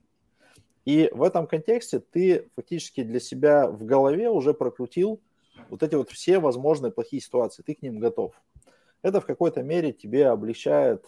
И 0.86 1.10
в 1.12 1.24
этом 1.24 1.48
контексте 1.48 2.00
ты 2.00 2.50
фактически 2.56 3.02
для 3.02 3.20
себя 3.20 3.68
в 3.68 3.84
голове 3.84 4.30
уже 4.30 4.54
прокрутил 4.54 5.20
вот 5.72 5.82
эти 5.82 5.96
вот 5.96 6.12
все 6.12 6.38
возможные 6.38 6.92
плохие 6.92 7.22
ситуации, 7.22 7.64
ты 7.64 7.74
к 7.74 7.82
ним 7.82 7.98
готов. 7.98 8.34
Это 9.02 9.22
в 9.22 9.26
какой-то 9.26 9.64
мере 9.64 9.94
тебе 9.94 10.28
облегчает, 10.28 11.06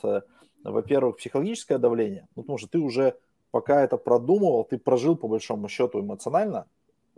во-первых, 0.63 1.17
психологическое 1.17 1.77
давление, 1.77 2.27
ну, 2.35 2.43
потому 2.43 2.57
что 2.57 2.67
ты 2.67 2.79
уже 2.79 3.17
пока 3.51 3.83
это 3.83 3.97
продумывал, 3.97 4.63
ты 4.63 4.79
прожил 4.79 5.15
по 5.15 5.27
большому 5.27 5.67
счету 5.67 5.99
эмоционально, 5.99 6.67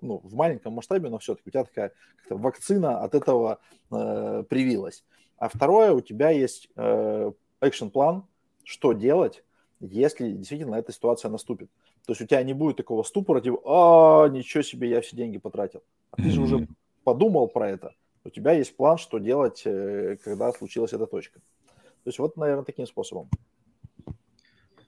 ну, 0.01 0.19
в 0.23 0.33
маленьком 0.33 0.73
масштабе, 0.73 1.09
но 1.09 1.17
все-таки 1.17 1.49
у 1.49 1.51
тебя 1.51 1.63
такая 1.63 1.91
вакцина 2.29 2.99
от 2.99 3.15
этого 3.15 3.59
э, 3.91 4.43
привилась. 4.49 5.05
А 5.37 5.47
второе, 5.47 5.93
у 5.93 6.01
тебя 6.01 6.31
есть 6.31 6.69
э, 6.75 7.31
экшен-план, 7.61 8.25
что 8.65 8.91
делать, 8.91 9.43
если 9.79 10.31
действительно 10.31 10.75
эта 10.75 10.91
ситуация 10.91 11.31
наступит. 11.31 11.69
То 12.05 12.11
есть 12.11 12.21
у 12.21 12.25
тебя 12.25 12.43
не 12.43 12.53
будет 12.53 12.77
такого 12.77 13.03
ступора, 13.03 13.41
типа, 13.41 13.61
а, 13.65 14.27
ничего 14.27 14.61
себе, 14.61 14.89
я 14.89 15.01
все 15.01 15.15
деньги 15.15 15.37
потратил. 15.37 15.83
А 16.11 16.17
ты 16.17 16.29
же 16.29 16.41
уже 16.41 16.67
подумал 17.03 17.47
про 17.47 17.69
это. 17.69 17.95
У 18.25 18.29
тебя 18.29 18.53
есть 18.53 18.75
план, 18.75 18.97
что 18.97 19.19
делать, 19.19 19.61
э, 19.65 20.17
когда 20.23 20.51
случилась 20.51 20.93
эта 20.93 21.05
точка. 21.05 21.39
То 21.69 22.09
есть 22.09 22.19
вот, 22.19 22.37
наверное, 22.37 22.65
таким 22.65 22.87
способом. 22.87 23.29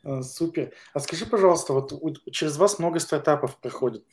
А, 0.03 0.23
супер. 0.23 0.71
А 0.93 0.99
скажи, 0.99 1.25
пожалуйста, 1.25 1.73
вот 1.73 1.91
через 2.31 2.57
вас 2.57 2.79
много 2.79 2.99
стартапов 2.99 3.57
проходит. 3.57 4.03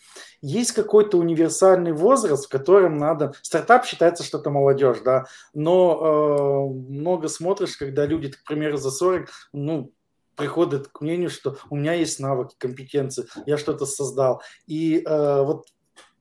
Есть 0.43 0.73
какой-то 0.73 1.19
универсальный 1.19 1.93
возраст, 1.93 2.47
в 2.47 2.49
котором 2.49 2.99
надо... 2.99 3.33
Стартап 3.43 3.87
считается, 3.87 4.25
что 4.25 4.39
это 4.39 4.51
молодежь, 4.51 4.99
да, 5.05 5.27
но 5.55 6.69
э, 6.69 6.93
много 6.93 7.29
смотришь, 7.29 7.77
когда 7.77 8.07
люди, 8.07 8.31
к 8.31 8.45
примеру, 8.45 8.77
за 8.77 8.91
40, 8.91 9.31
ну, 9.53 9.93
приходят 10.35 10.89
к 10.89 11.01
мнению, 11.01 11.31
что 11.31 11.57
у 11.71 11.77
меня 11.77 11.95
есть 11.95 12.19
навыки, 12.19 12.57
компетенции, 12.59 13.27
я 13.47 13.57
что-то 13.57 13.87
создал. 13.87 14.43
И 14.67 14.99
э, 14.99 15.43
вот 15.43 15.69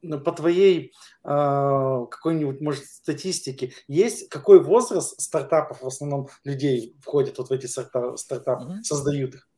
по 0.04 0.32
твоей 0.32 0.94
э, 1.24 2.06
какой-нибудь, 2.10 2.62
может, 2.62 2.86
статистике, 2.86 3.74
есть 3.88 4.30
какой 4.30 4.62
возраст 4.62 5.20
стартапов, 5.20 5.82
в 5.82 5.88
основном 5.88 6.28
людей 6.44 6.96
входят 7.02 7.38
вот 7.38 7.50
в 7.50 7.52
эти 7.52 7.66
стартапы, 7.66 8.66
mm-hmm. 8.66 8.84
создают 8.84 9.36
их? 9.36 9.50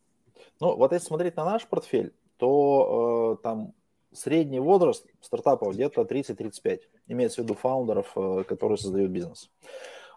Ну, 0.60 0.75
вот 0.75 0.94
если 0.94 1.08
смотреть 1.08 1.36
на 1.36 1.46
наш 1.46 1.66
портфель, 1.66 2.14
то 2.38 3.38
э, 3.40 3.44
там 3.44 3.74
средний 4.14 4.60
возраст 4.60 5.06
стартапов 5.22 5.74
где-то 5.74 6.02
30-35. 6.02 6.82
Имеется 7.08 7.42
в 7.42 7.44
виду 7.46 7.56
фаундеров, 7.56 8.12
э, 8.16 8.44
которые 8.48 8.78
создают 8.78 9.12
бизнес. 9.12 9.50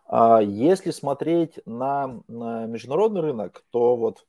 А 0.07 0.41
если 0.41 0.91
смотреть 0.91 1.59
на, 1.67 2.23
на 2.29 2.67
международный 2.67 3.21
рынок, 3.21 3.65
то 3.71 3.97
вот 3.97 4.27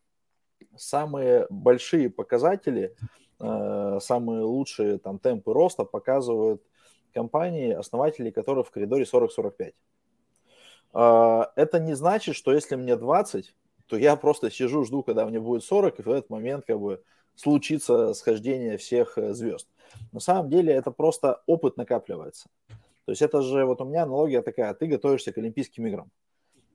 самые 0.75 1.48
большие 1.50 2.10
показатели, 2.10 2.96
самые 3.39 4.43
лучшие 4.43 4.98
там 4.98 5.17
темпы 5.17 5.53
роста 5.53 5.86
показывают 5.86 6.62
компании, 7.13 7.72
основатели 7.72 8.31
которых 8.31 8.67
в 8.67 8.72
коридоре 8.72 9.05
40-45. 9.05 9.74
Э, 10.93 11.43
это 11.55 11.79
не 11.79 11.96
значит, 11.96 12.36
что 12.36 12.53
если 12.53 12.75
мне 12.75 12.96
20, 12.96 13.53
то 13.88 13.98
я 13.98 14.15
просто 14.15 14.51
сижу, 14.51 14.84
жду, 14.86 15.03
когда 15.03 15.25
мне 15.25 15.39
будет 15.39 15.63
40, 15.63 16.00
и 16.00 16.03
в 16.03 16.10
этот 16.10 16.29
момент 16.29 16.65
как 16.65 16.79
бы 16.79 17.03
случится 17.36 18.13
схождение 18.13 18.77
всех 18.77 19.17
э, 19.17 19.34
звезд. 19.34 19.67
На 20.12 20.19
самом 20.19 20.50
деле 20.50 20.74
это 20.74 20.91
просто 20.91 21.41
опыт 21.46 21.77
накапливается. 21.77 22.50
То 23.05 23.12
есть 23.12 23.22
это 23.22 23.41
же, 23.41 23.65
вот 23.65 23.81
у 23.81 23.86
меня 23.86 24.03
аналогия 24.03 24.41
такая, 24.41 24.74
ты 24.74 24.86
готовишься 24.86 25.31
к 25.31 25.38
Олимпийским 25.38 25.88
играм. 25.88 26.12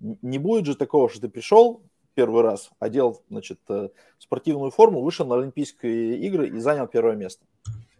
Не 0.00 0.38
будет 0.38 0.66
же 0.66 0.74
такого, 0.74 1.08
что 1.08 1.20
ты 1.20 1.28
пришел 1.28 1.82
первый 2.14 2.42
раз, 2.42 2.70
одел, 2.78 3.22
значит, 3.28 3.60
э, 3.68 3.88
спортивную 4.18 4.70
форму, 4.70 5.02
вышел 5.02 5.26
на 5.26 5.36
Олимпийские 5.36 6.18
игры 6.18 6.48
и 6.48 6.58
занял 6.58 6.86
первое 6.86 7.16
место. 7.16 7.44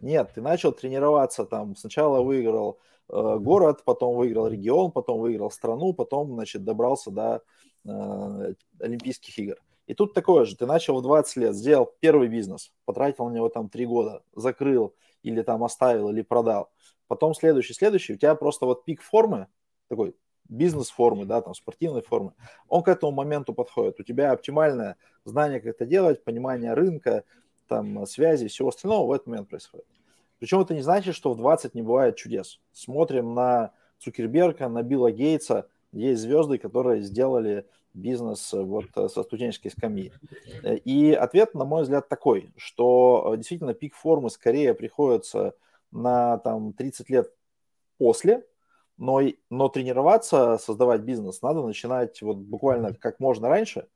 Нет, 0.01 0.31
ты 0.35 0.41
начал 0.41 0.71
тренироваться 0.71 1.45
там, 1.45 1.75
сначала 1.75 2.21
выиграл 2.21 2.79
э, 3.09 3.37
город, 3.39 3.83
потом 3.85 4.15
выиграл 4.15 4.47
регион, 4.47 4.91
потом 4.91 5.19
выиграл 5.19 5.51
страну, 5.51 5.93
потом, 5.93 6.33
значит, 6.33 6.63
добрался 6.63 7.11
до 7.11 7.41
Э, 7.85 8.53
Олимпийских 8.79 9.37
игр. 9.37 9.55
И 9.85 9.93
тут 9.93 10.13
такое 10.13 10.45
же, 10.45 10.55
ты 10.57 10.65
начал 10.65 10.97
в 10.97 11.03
20 11.03 11.37
лет, 11.37 11.55
сделал 11.55 11.93
первый 11.99 12.27
бизнес, 12.27 12.71
потратил 12.85 13.29
на 13.29 13.35
него 13.35 13.49
там 13.49 13.69
3 13.69 13.85
года, 13.85 14.23
закрыл 14.35 14.95
или 15.21 15.41
там 15.43 15.63
оставил, 15.63 16.09
или 16.09 16.23
продал. 16.23 16.71
Потом 17.07 17.35
следующий, 17.35 17.73
следующий, 17.73 18.13
у 18.13 18.17
тебя 18.17 18.33
просто 18.33 18.65
вот 18.65 18.85
пик 18.85 19.01
формы, 19.01 19.47
такой 19.87 20.15
бизнес-формы, 20.49 21.25
да, 21.25 21.41
там 21.41 21.53
спортивной 21.53 22.01
формы, 22.01 22.33
он 22.67 22.83
к 22.83 22.87
этому 22.87 23.11
моменту 23.11 23.53
подходит. 23.53 23.99
У 23.99 24.03
тебя 24.03 24.31
оптимальное 24.31 24.97
знание, 25.23 25.59
как 25.59 25.75
это 25.75 25.85
делать, 25.85 26.23
понимание 26.23 26.73
рынка, 26.73 27.23
там, 27.67 28.05
связи, 28.05 28.47
всего 28.47 28.69
остального 28.69 29.07
в 29.07 29.11
этот 29.11 29.27
момент 29.27 29.49
происходит. 29.49 29.85
Причем 30.39 30.61
это 30.61 30.73
не 30.73 30.81
значит, 30.81 31.15
что 31.15 31.33
в 31.33 31.37
20 31.37 31.73
не 31.73 31.81
бывает 31.81 32.15
чудес. 32.15 32.59
Смотрим 32.71 33.33
на 33.33 33.71
Цукерберга, 33.99 34.67
на 34.67 34.83
Билла 34.83 35.11
Гейтса, 35.11 35.67
есть 35.91 36.21
звезды, 36.21 36.57
которые 36.57 37.01
сделали 37.01 37.65
бизнес 37.95 38.53
э, 38.53 38.61
вот 38.61 38.85
э, 38.95 39.07
со 39.07 39.23
студенческой 39.23 39.69
скамьи. 39.69 40.11
Э, 40.61 40.75
и 40.75 41.13
ответ, 41.13 41.53
на 41.55 41.65
мой 41.65 41.83
взгляд, 41.83 42.09
такой, 42.09 42.51
что 42.57 43.33
действительно 43.37 43.73
пик 43.73 43.95
формы 43.95 44.29
скорее 44.29 44.73
приходится 44.73 45.55
на 45.91 46.37
там 46.39 46.73
30 46.73 47.09
лет 47.09 47.33
после, 47.97 48.45
но, 48.97 49.21
но 49.49 49.69
тренироваться, 49.69 50.57
создавать 50.57 51.01
бизнес 51.01 51.41
надо 51.41 51.65
начинать 51.65 52.21
вот 52.21 52.37
буквально 52.37 52.93
как 52.93 53.19
можно 53.19 53.49
раньше, 53.49 53.87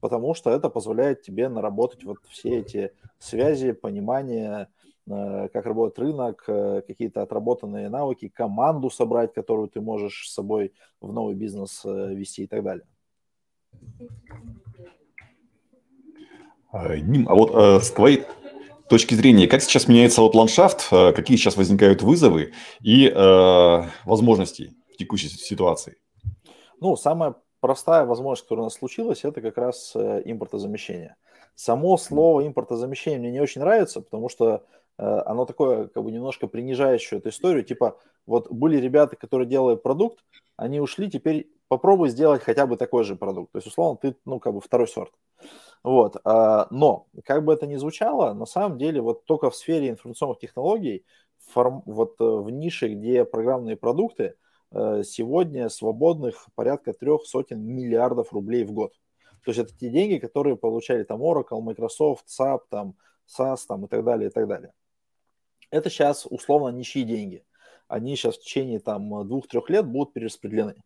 потому 0.00 0.34
что 0.34 0.50
это 0.50 0.68
позволяет 0.68 1.22
тебе 1.22 1.48
наработать 1.48 2.04
вот 2.04 2.18
все 2.28 2.58
эти 2.58 2.92
связи, 3.18 3.72
понимание, 3.72 4.68
Э, 5.08 5.48
как 5.52 5.66
работает 5.66 5.98
рынок, 5.98 6.44
э, 6.46 6.82
какие-то 6.86 7.22
отработанные 7.22 7.88
навыки, 7.88 8.28
команду 8.28 8.88
собрать, 8.88 9.34
которую 9.34 9.68
ты 9.68 9.80
можешь 9.80 10.28
с 10.28 10.34
собой 10.34 10.72
в 11.00 11.12
новый 11.12 11.34
бизнес 11.34 11.82
э, 11.84 12.14
вести 12.14 12.44
и 12.44 12.46
так 12.46 12.62
далее. 12.62 12.86
Ним, 16.72 17.28
а 17.28 17.34
вот 17.34 17.82
с 17.82 17.90
твоей 17.90 18.24
точки 18.92 19.14
зрения, 19.14 19.46
как 19.46 19.62
сейчас 19.62 19.88
меняется 19.88 20.20
вот 20.20 20.34
ландшафт, 20.34 20.88
какие 20.90 21.36
сейчас 21.36 21.56
возникают 21.56 22.02
вызовы 22.02 22.52
и 22.80 23.08
э, 23.08 23.82
возможности 24.04 24.74
в 24.92 24.96
текущей 24.96 25.28
ситуации? 25.28 25.96
Ну, 26.80 26.96
самая 26.96 27.34
простая 27.60 28.04
возможность, 28.04 28.42
которая 28.42 28.62
у 28.62 28.66
нас 28.66 28.74
случилась, 28.74 29.24
это 29.24 29.40
как 29.40 29.56
раз 29.56 29.96
импортозамещение. 29.96 31.16
Само 31.54 31.96
слово 31.96 32.46
импортозамещение 32.46 33.18
мне 33.18 33.30
не 33.30 33.40
очень 33.40 33.60
нравится, 33.60 34.00
потому 34.00 34.28
что 34.28 34.64
Э, 34.98 35.22
оно 35.26 35.44
такое, 35.44 35.88
как 35.88 36.02
бы 36.04 36.12
немножко 36.12 36.46
принижающее 36.46 37.18
эту 37.18 37.30
историю, 37.30 37.64
типа, 37.64 37.98
вот 38.26 38.50
были 38.50 38.76
ребята, 38.76 39.16
которые 39.16 39.48
делали 39.48 39.76
продукт, 39.76 40.24
они 40.56 40.80
ушли, 40.80 41.10
теперь 41.10 41.50
попробуй 41.68 42.10
сделать 42.10 42.42
хотя 42.42 42.66
бы 42.66 42.76
такой 42.76 43.04
же 43.04 43.16
продукт. 43.16 43.52
То 43.52 43.58
есть, 43.58 43.66
условно, 43.66 43.98
ты, 44.00 44.16
ну, 44.24 44.38
как 44.38 44.54
бы 44.54 44.60
второй 44.60 44.86
сорт. 44.86 45.12
Вот. 45.82 46.16
А, 46.24 46.68
но, 46.70 47.08
как 47.24 47.44
бы 47.44 47.52
это 47.52 47.66
ни 47.66 47.76
звучало, 47.76 48.34
на 48.34 48.46
самом 48.46 48.78
деле, 48.78 49.00
вот 49.00 49.24
только 49.24 49.50
в 49.50 49.56
сфере 49.56 49.88
информационных 49.90 50.38
технологий, 50.38 51.04
форм, 51.48 51.82
вот 51.86 52.20
э, 52.20 52.24
в 52.24 52.50
нише, 52.50 52.88
где 52.88 53.24
программные 53.24 53.76
продукты, 53.76 54.36
э, 54.70 55.02
сегодня 55.04 55.68
свободных 55.68 56.46
порядка 56.54 56.92
трех 56.92 57.26
сотен 57.26 57.62
миллиардов 57.62 58.32
рублей 58.32 58.64
в 58.64 58.72
год. 58.72 58.94
То 59.44 59.50
есть 59.50 59.58
это 59.58 59.76
те 59.76 59.88
деньги, 59.90 60.18
которые 60.18 60.56
получали 60.56 61.02
там 61.02 61.20
Oracle, 61.20 61.60
Microsoft, 61.60 62.26
SAP, 62.28 62.60
там, 62.70 62.94
SAS 63.26 63.58
там, 63.66 63.84
и 63.86 63.88
так 63.88 64.04
далее, 64.04 64.28
и 64.28 64.32
так 64.32 64.46
далее 64.46 64.72
это 65.72 65.90
сейчас 65.90 66.26
условно 66.30 66.68
ничьи 66.68 67.02
деньги. 67.02 67.44
Они 67.88 68.14
сейчас 68.14 68.36
в 68.36 68.42
течение 68.42 68.78
там 68.78 69.26
двух-трех 69.26 69.68
лет 69.70 69.86
будут 69.86 70.12
перераспределены. 70.12 70.76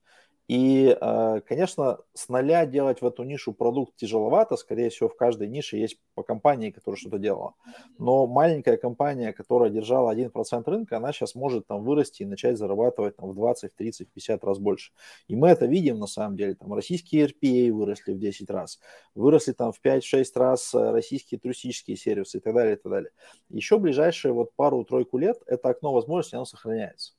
И, 0.48 0.96
а, 1.00 1.40
конечно, 1.40 1.98
с 2.14 2.28
нуля 2.28 2.66
делать 2.66 3.02
в 3.02 3.06
эту 3.06 3.24
нишу 3.24 3.52
продукт 3.52 3.96
тяжеловато. 3.96 4.56
Скорее 4.56 4.90
всего, 4.90 5.08
в 5.08 5.16
каждой 5.16 5.48
нише 5.48 5.76
есть 5.76 5.98
по 6.14 6.22
компании, 6.22 6.70
которая 6.70 6.96
что-то 6.96 7.18
делала. 7.18 7.54
Но 7.98 8.26
маленькая 8.26 8.76
компания, 8.76 9.32
которая 9.32 9.70
держала 9.70 10.10
1% 10.10 10.70
рынка, 10.70 10.98
она 10.98 11.12
сейчас 11.12 11.34
может 11.34 11.66
там 11.66 11.82
вырасти 11.82 12.22
и 12.22 12.26
начать 12.26 12.58
зарабатывать 12.58 13.16
там, 13.16 13.30
в 13.30 13.34
20, 13.34 13.74
30, 13.74 14.08
50 14.12 14.44
раз 14.44 14.58
больше. 14.58 14.92
И 15.26 15.34
мы 15.34 15.48
это 15.48 15.66
видим 15.66 15.98
на 15.98 16.06
самом 16.06 16.36
деле. 16.36 16.54
Там 16.54 16.72
российские 16.74 17.26
RPA 17.26 17.72
выросли 17.72 18.12
в 18.12 18.18
10 18.18 18.48
раз, 18.50 18.78
выросли 19.16 19.52
там 19.52 19.72
в 19.72 19.80
5-6 19.82 20.24
раз 20.36 20.72
э, 20.74 20.90
российские 20.90 21.40
туристические 21.40 21.96
сервисы 21.96 22.38
и 22.38 22.40
так 22.40 22.54
далее, 22.54 22.74
и 22.74 22.76
так 22.76 22.92
далее. 22.92 23.10
Еще 23.48 23.78
ближайшие 23.78 24.32
вот 24.32 24.54
пару-тройку 24.54 25.18
лет 25.18 25.42
это 25.46 25.70
окно 25.70 25.92
возможностей, 25.92 26.36
оно 26.36 26.44
сохраняется. 26.44 27.15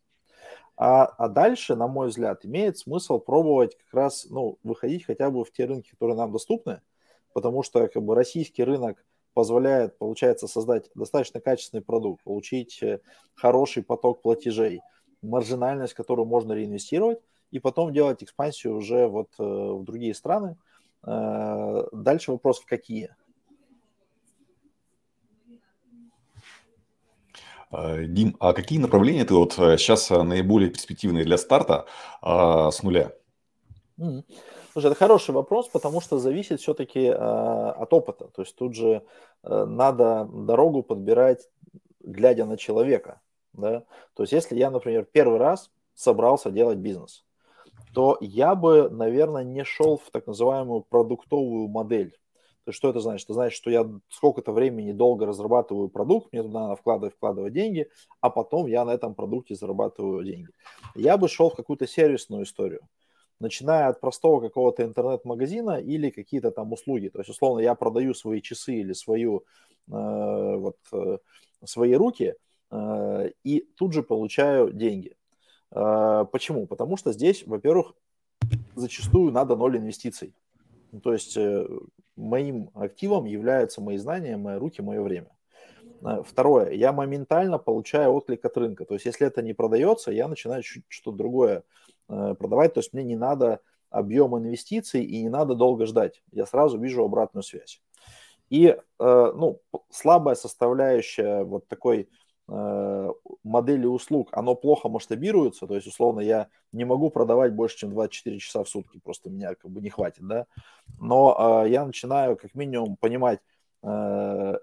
А, 0.77 1.05
а 1.05 1.27
дальше, 1.27 1.75
на 1.75 1.87
мой 1.87 2.09
взгляд, 2.09 2.45
имеет 2.45 2.77
смысл 2.77 3.19
пробовать 3.19 3.75
как 3.77 3.93
раз, 3.93 4.27
ну, 4.29 4.59
выходить 4.63 5.05
хотя 5.05 5.31
бы 5.31 5.43
в 5.43 5.51
те 5.51 5.65
рынки, 5.65 5.89
которые 5.89 6.15
нам 6.15 6.31
доступны, 6.31 6.81
потому 7.33 7.63
что 7.63 7.87
как 7.87 8.03
бы 8.03 8.13
российский 8.13 8.63
рынок 8.63 9.03
позволяет, 9.33 9.97
получается, 9.97 10.47
создать 10.47 10.89
достаточно 10.93 11.39
качественный 11.39 11.83
продукт, 11.83 12.23
получить 12.23 12.81
э, 12.83 13.01
хороший 13.35 13.83
поток 13.83 14.21
платежей, 14.21 14.81
маржинальность, 15.23 15.95
которую 15.95 16.27
можно 16.27 16.53
реинвестировать, 16.53 17.19
и 17.49 17.59
потом 17.59 17.91
делать 17.91 18.23
экспансию 18.23 18.75
уже 18.75 19.07
вот 19.07 19.29
э, 19.39 19.43
в 19.43 19.83
другие 19.83 20.13
страны. 20.13 20.57
Э, 21.05 21.85
дальше 21.91 22.31
вопрос 22.31 22.59
в 22.59 22.65
какие. 22.65 23.15
Дим, 27.71 28.35
а 28.39 28.53
какие 28.53 28.79
направления 28.79 29.25
ты 29.25 29.33
вот 29.33 29.53
сейчас 29.53 30.09
э, 30.09 30.15
э, 30.15 30.23
наиболее 30.23 30.69
перспективные 30.69 31.25
для 31.25 31.37
старта 31.37 31.85
а, 32.21 32.71
с 32.71 32.81
нуля? 32.81 33.11
Слушай, 33.97 34.87
это 34.87 34.95
хороший 34.95 35.31
вопрос, 35.33 35.67
потому 35.67 36.01
что 36.01 36.17
зависит 36.17 36.61
все-таки 36.61 37.07
а, 37.07 37.71
от 37.71 37.93
опыта. 37.93 38.29
То 38.29 38.43
есть 38.43 38.55
тут 38.55 38.75
же 38.75 39.03
а, 39.43 39.65
надо 39.65 40.29
дорогу 40.31 40.81
подбирать, 40.81 41.49
глядя 41.99 42.45
на 42.45 42.57
человека. 42.57 43.19
Да? 43.53 43.83
То 44.13 44.23
есть 44.23 44.31
если 44.31 44.55
я, 44.55 44.71
например, 44.71 45.05
первый 45.11 45.39
раз 45.39 45.69
собрался 45.93 46.51
делать 46.51 46.77
бизнес, 46.77 47.25
то 47.93 48.17
я 48.21 48.55
бы, 48.55 48.89
наверное, 48.89 49.43
не 49.43 49.63
шел 49.65 49.97
в 49.97 50.09
так 50.11 50.27
называемую 50.27 50.83
продуктовую 50.83 51.67
модель. 51.67 52.15
Что 52.71 52.89
это 52.89 52.99
значит? 52.99 53.25
Это 53.25 53.33
значит, 53.33 53.57
что 53.57 53.69
я 53.69 53.89
сколько-то 54.09 54.51
времени 54.51 54.91
долго 54.91 55.25
разрабатываю 55.25 55.89
продукт, 55.89 56.31
мне 56.31 56.43
туда 56.43 56.61
надо 56.61 56.75
вкладывать, 56.75 57.15
вкладывать 57.15 57.53
деньги, 57.53 57.89
а 58.21 58.29
потом 58.29 58.67
я 58.67 58.85
на 58.85 58.91
этом 58.91 59.15
продукте 59.15 59.55
зарабатываю 59.55 60.23
деньги. 60.23 60.49
Я 60.95 61.17
бы 61.17 61.27
шел 61.27 61.49
в 61.49 61.55
какую-то 61.55 61.87
сервисную 61.87 62.43
историю, 62.43 62.81
начиная 63.39 63.87
от 63.87 64.01
простого 64.01 64.41
какого-то 64.41 64.83
интернет-магазина 64.83 65.79
или 65.79 66.09
какие-то 66.09 66.51
там 66.51 66.73
услуги. 66.73 67.09
То 67.09 67.19
есть, 67.19 67.29
условно, 67.29 67.59
я 67.59 67.75
продаю 67.75 68.13
свои 68.13 68.41
часы 68.41 68.75
или 68.75 68.93
свою, 68.93 69.43
э, 69.87 70.55
вот, 70.57 70.77
э, 70.91 71.17
свои 71.63 71.93
руки 71.93 72.35
э, 72.71 73.31
и 73.43 73.67
тут 73.77 73.93
же 73.93 74.03
получаю 74.03 74.73
деньги. 74.73 75.15
Э, 75.71 76.25
почему? 76.31 76.67
Потому 76.67 76.97
что 76.97 77.11
здесь, 77.13 77.45
во-первых, 77.45 77.93
зачастую 78.75 79.31
надо 79.31 79.55
ноль 79.55 79.77
инвестиций. 79.77 80.33
То 81.03 81.13
есть 81.13 81.37
э, 81.37 81.67
моим 82.15 82.69
активом 82.73 83.25
являются 83.25 83.81
мои 83.81 83.97
знания, 83.97 84.37
мои 84.37 84.57
руки, 84.57 84.81
мое 84.81 85.01
время. 85.01 85.31
Э, 86.01 86.23
второе, 86.25 86.71
я 86.71 86.91
моментально 86.91 87.57
получаю 87.57 88.11
отклик 88.11 88.43
от 88.45 88.57
рынка. 88.57 88.85
То 88.85 88.95
есть, 88.95 89.05
если 89.05 89.27
это 89.27 89.41
не 89.41 89.53
продается, 89.53 90.11
я 90.11 90.27
начинаю 90.27 90.63
что-то 90.63 91.17
другое 91.17 91.63
э, 92.09 92.35
продавать. 92.37 92.73
То 92.73 92.79
есть, 92.79 92.93
мне 92.93 93.03
не 93.03 93.15
надо 93.15 93.59
объем 93.89 94.37
инвестиций 94.37 95.03
и 95.03 95.21
не 95.23 95.29
надо 95.29 95.55
долго 95.55 95.85
ждать. 95.85 96.21
Я 96.31 96.45
сразу 96.45 96.77
вижу 96.77 97.03
обратную 97.03 97.43
связь. 97.43 97.81
И 98.49 98.77
ну, 98.99 99.61
слабая 99.89 100.35
составляющая 100.35 101.43
вот 101.43 101.67
такой 101.67 102.09
модели 102.47 103.85
услуг, 103.85 104.29
оно 104.31 104.55
плохо 104.55 104.87
масштабируется, 104.89 105.67
то 105.67 105.75
есть, 105.75 105.87
условно, 105.87 106.21
я 106.21 106.47
не 106.71 106.85
могу 106.85 107.09
продавать 107.09 107.53
больше, 107.53 107.77
чем 107.77 107.91
24 107.91 108.39
часа 108.39 108.63
в 108.63 108.69
сутки, 108.69 108.99
просто 109.03 109.29
меня 109.29 109.55
как 109.55 109.69
бы 109.69 109.81
не 109.81 109.89
хватит, 109.89 110.25
да, 110.25 110.45
но 110.99 111.63
э, 111.65 111.69
я 111.69 111.85
начинаю 111.85 112.37
как 112.37 112.55
минимум 112.55 112.95
понимать 112.95 113.39
э, 113.83 113.87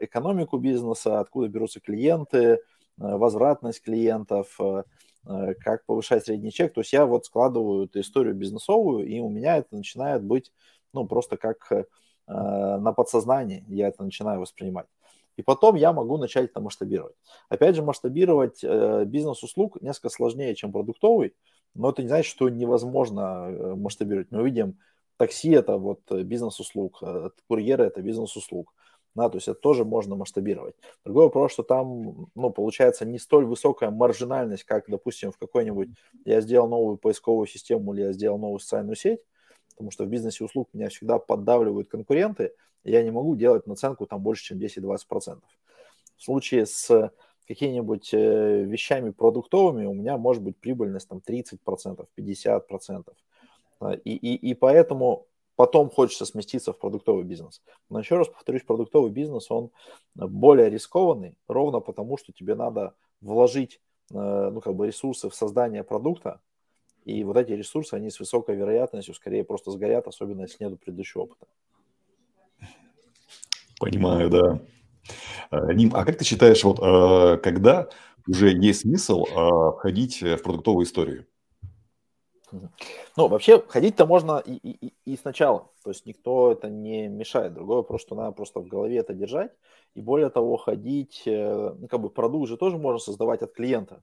экономику 0.00 0.58
бизнеса, 0.58 1.20
откуда 1.20 1.48
берутся 1.48 1.80
клиенты, 1.80 2.38
э, 2.38 2.58
возвратность 2.96 3.82
клиентов, 3.82 4.56
э, 4.60 4.84
э, 5.26 5.54
как 5.60 5.84
повышать 5.84 6.24
средний 6.24 6.52
чек, 6.52 6.72
то 6.72 6.80
есть 6.80 6.92
я 6.92 7.04
вот 7.04 7.26
складываю 7.26 7.84
эту 7.84 8.00
историю 8.00 8.34
бизнесовую, 8.34 9.06
и 9.06 9.20
у 9.20 9.28
меня 9.28 9.58
это 9.58 9.76
начинает 9.76 10.22
быть, 10.22 10.52
ну, 10.94 11.06
просто 11.06 11.36
как 11.36 11.70
э, 11.70 11.84
на 12.26 12.92
подсознании 12.92 13.64
я 13.68 13.88
это 13.88 14.02
начинаю 14.04 14.40
воспринимать. 14.40 14.86
И 15.36 15.42
потом 15.42 15.74
я 15.74 15.92
могу 15.92 16.16
начать 16.16 16.50
это 16.50 16.60
масштабировать. 16.60 17.14
Опять 17.48 17.76
же, 17.76 17.82
масштабировать 17.82 18.62
э, 18.62 19.04
бизнес 19.04 19.42
услуг 19.42 19.80
несколько 19.82 20.08
сложнее, 20.10 20.54
чем 20.54 20.72
продуктовый, 20.72 21.34
но 21.74 21.90
это 21.90 22.02
не 22.02 22.08
значит, 22.08 22.30
что 22.30 22.48
невозможно 22.48 23.48
э, 23.48 23.74
масштабировать. 23.74 24.30
Мы 24.30 24.44
видим, 24.44 24.78
такси– 25.16 25.50
это 25.52 25.76
вот 25.76 26.00
э, 26.10 26.22
бизнес 26.22 26.60
услуг, 26.60 26.98
э, 27.02 27.30
курьеры– 27.48 27.84
это 27.86 28.00
бизнес 28.02 28.36
услуг. 28.36 28.72
Да, 29.14 29.28
то 29.28 29.36
есть 29.36 29.46
это 29.46 29.60
тоже 29.60 29.84
можно 29.84 30.16
масштабировать. 30.16 30.74
Другой 31.04 31.26
вопрос, 31.26 31.52
что 31.52 31.62
там, 31.62 32.26
ну, 32.34 32.50
получается 32.50 33.04
не 33.04 33.20
столь 33.20 33.44
высокая 33.44 33.90
маржинальность, 33.90 34.64
как, 34.64 34.86
допустим, 34.88 35.30
в 35.30 35.38
какой-нибудь 35.38 35.90
я 36.24 36.40
сделал 36.40 36.68
новую 36.68 36.96
поисковую 36.96 37.46
систему 37.46 37.94
или 37.94 38.02
я 38.02 38.12
сделал 38.12 38.38
новую 38.38 38.58
социальную 38.58 38.96
сеть, 38.96 39.20
потому 39.74 39.90
что 39.90 40.04
в 40.04 40.08
бизнесе 40.08 40.44
услуг 40.44 40.68
меня 40.72 40.88
всегда 40.88 41.18
поддавливают 41.18 41.88
конкуренты, 41.88 42.52
я 42.84 43.02
не 43.02 43.10
могу 43.10 43.34
делать 43.36 43.66
наценку 43.66 44.06
там 44.06 44.22
больше, 44.22 44.44
чем 44.44 44.58
10-20%. 44.58 45.40
В 46.16 46.22
случае 46.22 46.66
с 46.66 47.12
какими-нибудь 47.48 48.14
э, 48.14 48.64
вещами 48.64 49.10
продуктовыми 49.10 49.86
у 49.86 49.94
меня 49.94 50.16
может 50.16 50.42
быть 50.42 50.56
прибыльность 50.56 51.08
там 51.08 51.20
30%, 51.26 52.06
50%. 52.16 53.12
И, 54.04 54.14
и, 54.14 54.50
и 54.50 54.54
поэтому 54.54 55.26
потом 55.56 55.90
хочется 55.90 56.24
сместиться 56.24 56.72
в 56.72 56.78
продуктовый 56.78 57.24
бизнес. 57.24 57.62
Но 57.90 57.98
еще 57.98 58.16
раз 58.16 58.28
повторюсь, 58.28 58.62
продуктовый 58.62 59.10
бизнес, 59.10 59.50
он 59.50 59.70
более 60.14 60.70
рискованный, 60.70 61.38
ровно 61.48 61.80
потому, 61.80 62.16
что 62.16 62.32
тебе 62.32 62.54
надо 62.54 62.94
вложить 63.20 63.80
э, 64.10 64.50
ну, 64.52 64.60
как 64.60 64.74
бы 64.74 64.86
ресурсы 64.86 65.28
в 65.28 65.34
создание 65.34 65.84
продукта, 65.84 66.40
и 67.04 67.24
вот 67.24 67.36
эти 67.36 67.52
ресурсы, 67.52 67.94
они 67.94 68.10
с 68.10 68.18
высокой 68.18 68.56
вероятностью 68.56 69.14
скорее 69.14 69.44
просто 69.44 69.70
сгорят, 69.70 70.06
особенно 70.06 70.42
если 70.42 70.64
нет 70.64 70.80
предыдущего 70.80 71.22
опыта. 71.22 71.46
Понимаю, 73.78 74.30
да. 74.30 74.60
Э, 75.50 75.72
Ним, 75.74 75.90
а 75.94 76.04
как 76.04 76.16
ты 76.16 76.24
считаешь, 76.24 76.64
вот 76.64 76.78
э, 76.80 77.38
когда 77.38 77.88
уже 78.26 78.50
есть 78.50 78.80
смысл 78.80 79.24
э, 79.24 79.72
входить 79.76 80.22
в 80.22 80.42
продуктовую 80.42 80.86
историю? 80.86 81.26
Ну, 83.16 83.28
вообще, 83.28 83.60
ходить-то 83.66 84.06
можно 84.06 84.38
и, 84.38 84.52
и, 84.52 84.94
и 85.04 85.16
сначала. 85.16 85.70
То 85.82 85.90
есть 85.90 86.06
никто 86.06 86.52
это 86.52 86.70
не 86.70 87.08
мешает. 87.08 87.52
Другой 87.52 87.76
вопрос, 87.76 88.02
что 88.02 88.14
надо 88.14 88.30
просто 88.30 88.60
в 88.60 88.68
голове 88.68 88.98
это 88.98 89.12
держать. 89.12 89.50
И 89.94 90.00
более 90.00 90.30
того, 90.30 90.56
ходить, 90.56 91.22
ну, 91.26 91.88
как 91.88 92.00
бы 92.00 92.10
продукт 92.10 92.48
же 92.48 92.56
тоже 92.56 92.78
можно 92.78 93.00
создавать 93.00 93.42
от 93.42 93.52
клиента. 93.52 94.02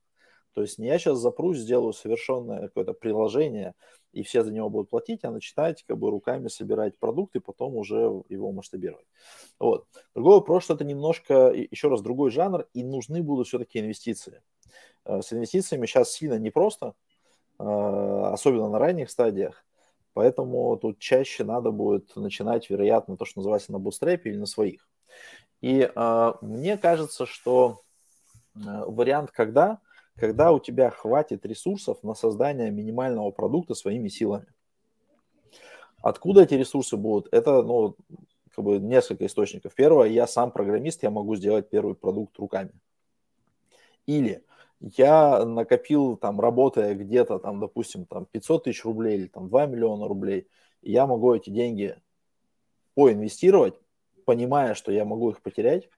То 0.54 0.62
есть 0.62 0.78
не 0.78 0.88
я 0.88 1.00
сейчас 1.00 1.20
запрусь, 1.20 1.60
сделаю 1.60 1.94
совершенное 1.94 2.68
какое-то 2.68 2.94
приложение, 2.94 3.74
и 4.12 4.24
все 4.24 4.44
за 4.44 4.52
него 4.52 4.70
будут 4.70 4.90
платить, 4.90 5.24
а 5.24 5.32
начинать 5.32 5.84
как 5.88 5.98
бы 5.98 6.10
руками 6.10 6.50
собирать 6.50 7.00
продукты, 7.00 7.40
потом 7.40 7.76
уже 7.76 8.24
его 8.28 8.52
масштабировать. 8.52 9.06
Вот. 9.60 9.88
Другой 10.14 10.36
вопрос, 10.36 10.64
что 10.64 10.74
это 10.74 10.84
немножко, 10.84 11.52
еще 11.52 11.88
раз, 11.88 12.02
другой 12.02 12.32
жанр, 12.32 12.68
и 12.74 12.84
нужны 12.84 13.24
будут 13.24 13.48
все-таки 13.48 13.80
инвестиции. 13.80 14.42
Э, 15.06 15.22
с 15.22 15.32
инвестициями 15.32 15.86
сейчас 15.86 16.12
сильно 16.12 16.38
непросто, 16.38 16.94
э, 17.60 17.64
особенно 17.64 18.70
на 18.70 18.80
ранних 18.80 19.10
стадиях, 19.10 19.64
поэтому 20.14 20.76
тут 20.78 21.00
чаще 21.00 21.46
надо 21.46 21.72
будет 21.72 22.14
начинать, 22.18 22.70
вероятно, 22.70 23.16
то, 23.16 23.24
что 23.24 23.40
называется 23.40 23.72
на 23.72 23.80
бустрепе 23.80 24.32
или 24.32 24.38
на 24.38 24.46
своих. 24.46 24.90
И 25.62 25.90
э, 25.94 26.34
мне 26.42 26.78
кажется, 26.78 27.26
что 27.26 27.80
вариант 28.54 29.32
«когда» 29.32 29.80
когда 30.22 30.52
у 30.52 30.60
тебя 30.60 30.92
хватит 30.92 31.48
ресурсов 31.48 32.04
на 32.04 32.14
создание 32.14 32.70
минимального 32.70 33.32
продукта 33.32 33.74
своими 33.74 34.08
силами. 34.08 34.46
Откуда 36.04 36.44
эти 36.44 36.54
ресурсы 36.54 36.96
будут? 36.96 37.28
Это, 37.34 37.64
ну, 37.64 37.96
как 38.52 38.64
бы 38.64 38.78
несколько 38.78 39.26
источников. 39.26 39.74
Первое, 39.74 40.10
я 40.10 40.28
сам 40.28 40.52
программист, 40.52 41.02
я 41.02 41.10
могу 41.10 41.36
сделать 41.36 41.72
первый 41.72 41.96
продукт 41.96 42.38
руками. 42.38 42.72
Или 44.06 44.44
я 44.80 45.44
накопил, 45.44 46.18
там, 46.18 46.40
работая 46.40 46.94
где-то, 46.94 47.40
там, 47.40 47.60
допустим, 47.60 48.06
там, 48.06 48.28
500 48.28 48.66
тысяч 48.66 48.86
рублей 48.86 49.18
или 49.18 49.28
там 49.28 49.50
2 49.50 49.66
миллиона 49.66 50.08
рублей, 50.08 50.48
и 50.84 50.92
я 50.92 51.08
могу 51.08 51.34
эти 51.34 51.50
деньги 51.50 51.96
поинвестировать, 52.94 53.74
понимая, 54.26 54.76
что 54.76 54.92
я 54.92 55.04
могу 55.04 55.32
их 55.32 55.42
потерять, 55.42 55.90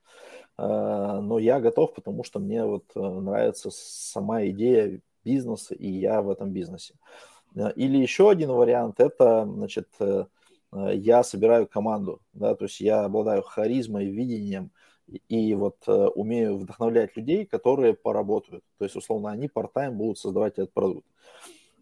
но 0.56 1.38
я 1.38 1.60
готов, 1.60 1.94
потому 1.94 2.24
что 2.24 2.38
мне 2.38 2.64
вот 2.64 2.84
э, 2.94 3.00
нравится 3.00 3.70
сама 3.72 4.46
идея 4.46 5.00
бизнеса, 5.24 5.74
и 5.74 5.88
я 5.88 6.22
в 6.22 6.30
этом 6.30 6.50
бизнесе. 6.52 6.94
Или 7.76 7.98
еще 7.98 8.30
один 8.30 8.50
вариант– 8.52 8.96
это, 9.00 9.44
значит, 9.46 9.88
я 10.72 11.22
собираю 11.22 11.66
команду, 11.66 12.20
да, 12.32 12.54
то 12.54 12.64
есть 12.64 12.80
я 12.80 13.04
обладаю 13.04 13.42
харизмой, 13.42 14.06
видением 14.06 14.70
и 15.28 15.54
вот 15.54 15.76
умею 15.86 16.56
вдохновлять 16.56 17.16
людей, 17.16 17.46
которые 17.46 17.94
поработают. 17.94 18.64
То 18.78 18.84
есть, 18.84 18.96
условно, 18.96 19.30
они 19.30 19.46
part-time 19.46 19.92
будут 19.92 20.18
создавать 20.18 20.54
этот 20.54 20.72
продукт. 20.72 21.06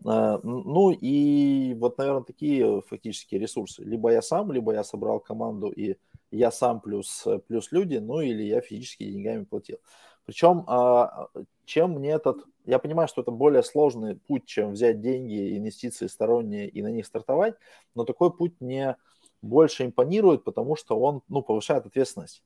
Ну 0.05 0.91
и 0.91 1.75
вот, 1.79 1.97
наверное, 1.99 2.25
такие 2.25 2.83
фактически 2.83 3.37
ресурсы. 3.37 3.85
Либо 3.85 4.11
я 4.11 4.21
сам, 4.21 4.51
либо 4.51 4.73
я 4.75 4.83
собрал 4.83 5.21
команду 5.21 5.71
и 5.71 5.97
я 6.33 6.51
сам 6.51 6.81
плюс, 6.81 7.27
плюс 7.47 7.71
люди, 7.71 7.99
ну 7.99 8.21
или 8.21 8.43
я 8.43 8.61
физически 8.61 9.05
деньгами 9.05 9.45
платил. 9.45 9.79
Причем, 10.25 10.65
а, 10.67 11.29
чем 11.65 11.93
мне 11.93 12.11
этот... 12.11 12.39
Я 12.65 12.79
понимаю, 12.79 13.09
что 13.09 13.23
это 13.23 13.31
более 13.31 13.63
сложный 13.63 14.17
путь, 14.17 14.47
чем 14.47 14.73
взять 14.73 15.01
деньги, 15.01 15.57
инвестиции 15.57 16.07
сторонние 16.07 16.69
и 16.69 16.81
на 16.83 16.89
них 16.89 17.07
стартовать, 17.07 17.55
но 17.95 18.05
такой 18.05 18.33
путь 18.33 18.55
мне 18.61 18.97
больше 19.41 19.85
импонирует, 19.85 20.45
потому 20.45 20.77
что 20.77 20.99
он 20.99 21.23
ну, 21.29 21.43
повышает 21.43 21.87
ответственность. 21.87 22.43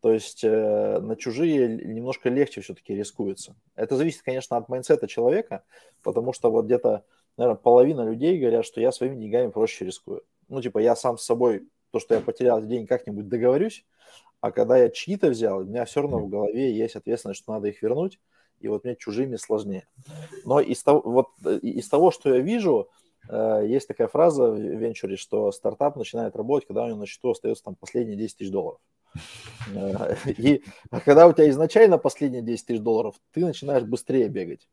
То 0.00 0.12
есть 0.12 0.44
э, 0.44 0.98
на 1.00 1.16
чужие 1.16 1.68
немножко 1.68 2.28
легче 2.28 2.60
все-таки 2.60 2.94
рискуется. 2.94 3.56
Это 3.74 3.96
зависит, 3.96 4.22
конечно, 4.22 4.58
от 4.58 4.68
майнсета 4.68 5.08
человека, 5.08 5.64
потому 6.02 6.34
что 6.34 6.50
вот 6.50 6.66
где-то, 6.66 7.04
наверное, 7.38 7.58
половина 7.58 8.02
людей 8.02 8.38
говорят, 8.38 8.66
что 8.66 8.80
я 8.80 8.92
своими 8.92 9.16
деньгами 9.16 9.50
проще 9.50 9.86
рискую. 9.86 10.22
Ну, 10.48 10.60
типа, 10.60 10.78
я 10.78 10.94
сам 10.94 11.16
с 11.16 11.24
собой 11.24 11.66
то, 11.96 12.00
что 12.00 12.14
я 12.14 12.20
потерял 12.20 12.62
день, 12.62 12.86
как-нибудь 12.86 13.28
договорюсь, 13.28 13.86
а 14.40 14.50
когда 14.52 14.76
я 14.76 14.90
чьи-то 14.90 15.30
взял, 15.30 15.60
у 15.60 15.64
меня 15.64 15.86
все 15.86 16.02
равно 16.02 16.18
в 16.18 16.28
голове 16.28 16.76
есть 16.76 16.94
ответственность, 16.94 17.40
что 17.40 17.54
надо 17.54 17.68
их 17.68 17.80
вернуть, 17.80 18.20
и 18.60 18.68
вот 18.68 18.84
мне 18.84 18.96
чужими 18.96 19.36
сложнее. 19.36 19.88
Но 20.44 20.60
из 20.60 20.82
того, 20.82 21.00
вот, 21.04 21.28
э, 21.46 21.58
из 21.62 21.88
того 21.88 22.10
что 22.10 22.34
я 22.34 22.40
вижу, 22.40 22.90
э, 23.30 23.64
есть 23.66 23.88
такая 23.88 24.08
фраза 24.08 24.50
в 24.50 24.58
венчуре, 24.58 25.16
что 25.16 25.50
стартап 25.52 25.96
начинает 25.96 26.36
работать, 26.36 26.68
когда 26.68 26.84
у 26.84 26.88
него 26.88 26.98
на 26.98 27.06
счету 27.06 27.30
остается 27.30 27.64
там 27.64 27.76
последние 27.76 28.18
10 28.18 28.36
тысяч 28.36 28.50
долларов. 28.50 28.78
Э, 29.74 30.16
и 30.26 30.62
когда 31.02 31.26
у 31.26 31.32
тебя 31.32 31.48
изначально 31.48 31.96
последние 31.96 32.42
10 32.42 32.66
тысяч 32.66 32.80
долларов, 32.80 33.14
ты 33.32 33.40
начинаешь 33.40 33.84
быстрее 33.84 34.28
бегать. 34.28 34.68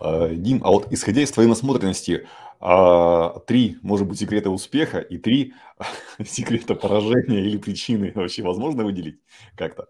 Дим, 0.00 0.62
а 0.64 0.70
вот 0.70 0.90
исходя 0.92 1.20
из 1.20 1.30
твоей 1.30 1.48
насмотренности, 1.48 2.26
а, 2.62 3.38
три, 3.40 3.78
может 3.82 4.06
быть, 4.06 4.18
секрета 4.18 4.50
успеха 4.50 4.98
и 4.98 5.16
три 5.16 5.54
секрета 6.24 6.74
поражения 6.74 7.40
или 7.40 7.56
причины 7.56 8.12
вообще 8.14 8.42
возможно 8.42 8.84
выделить 8.84 9.18
как-то? 9.56 9.88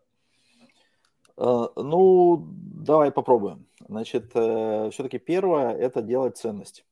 Э, 1.36 1.66
ну, 1.74 2.46
давай 2.46 3.10
попробуем. 3.10 3.66
Значит, 3.88 4.30
э, 4.34 4.90
все-таки 4.92 5.18
первое– 5.18 5.70
это 5.78 6.00
делать 6.00 6.36
ценность. 6.36 6.84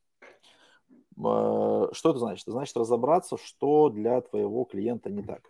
Э, 1.17 1.89
что 1.93 2.11
это 2.11 2.19
значит? 2.19 2.43
Это 2.43 2.53
значит 2.53 2.77
разобраться, 2.77 3.37
что 3.37 3.89
для 3.89 4.21
твоего 4.21 4.65
клиента 4.65 5.11
не 5.11 5.23
так. 5.23 5.43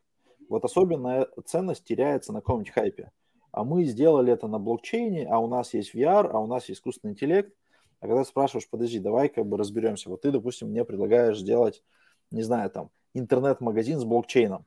Вот 0.50 0.62
особенно 0.62 1.26
ценность 1.46 1.84
теряется 1.84 2.34
на 2.34 2.40
каком-нибудь 2.40 2.72
хайпе. 2.74 3.12
А 3.50 3.64
мы 3.64 3.84
сделали 3.84 4.30
это 4.34 4.46
на 4.46 4.58
блокчейне, 4.58 5.26
а 5.26 5.38
у 5.38 5.46
нас 5.46 5.72
есть 5.72 5.94
VR, 5.94 6.28
а 6.30 6.38
у 6.38 6.46
нас 6.46 6.68
есть 6.68 6.80
искусственный 6.80 7.12
интеллект– 7.14 7.54
а 8.00 8.06
когда 8.06 8.24
спрашиваешь, 8.24 8.68
подожди, 8.68 8.98
давай 8.98 9.28
как 9.28 9.46
бы 9.46 9.56
разберемся. 9.56 10.08
Вот 10.08 10.22
ты, 10.22 10.30
допустим, 10.30 10.68
мне 10.68 10.84
предлагаешь 10.84 11.38
сделать, 11.38 11.82
не 12.30 12.42
знаю, 12.42 12.70
там, 12.70 12.90
интернет-магазин 13.14 13.98
с 13.98 14.04
блокчейном. 14.04 14.64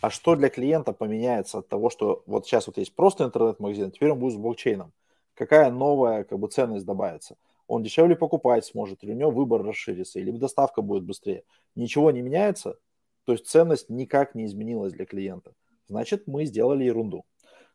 А 0.00 0.10
что 0.10 0.34
для 0.34 0.48
клиента 0.48 0.92
поменяется 0.92 1.58
от 1.58 1.68
того, 1.68 1.90
что 1.90 2.22
вот 2.26 2.46
сейчас 2.46 2.66
вот 2.66 2.78
есть 2.78 2.94
просто 2.94 3.24
интернет-магазин, 3.24 3.88
а 3.88 3.90
теперь 3.90 4.10
он 4.10 4.18
будет 4.18 4.34
с 4.34 4.36
блокчейном? 4.36 4.92
Какая 5.34 5.70
новая 5.70 6.24
как 6.24 6.38
бы 6.38 6.48
ценность 6.48 6.84
добавится? 6.84 7.36
Он 7.68 7.82
дешевле 7.82 8.16
покупать 8.16 8.64
сможет, 8.64 9.04
или 9.04 9.12
у 9.12 9.16
него 9.16 9.30
выбор 9.30 9.62
расширится, 9.62 10.18
или 10.18 10.30
доставка 10.32 10.82
будет 10.82 11.04
быстрее. 11.04 11.44
Ничего 11.74 12.10
не 12.10 12.22
меняется, 12.22 12.78
то 13.24 13.32
есть 13.32 13.46
ценность 13.46 13.90
никак 13.90 14.34
не 14.34 14.46
изменилась 14.46 14.92
для 14.92 15.04
клиента. 15.04 15.52
Значит, 15.86 16.26
мы 16.26 16.44
сделали 16.44 16.84
ерунду. 16.84 17.24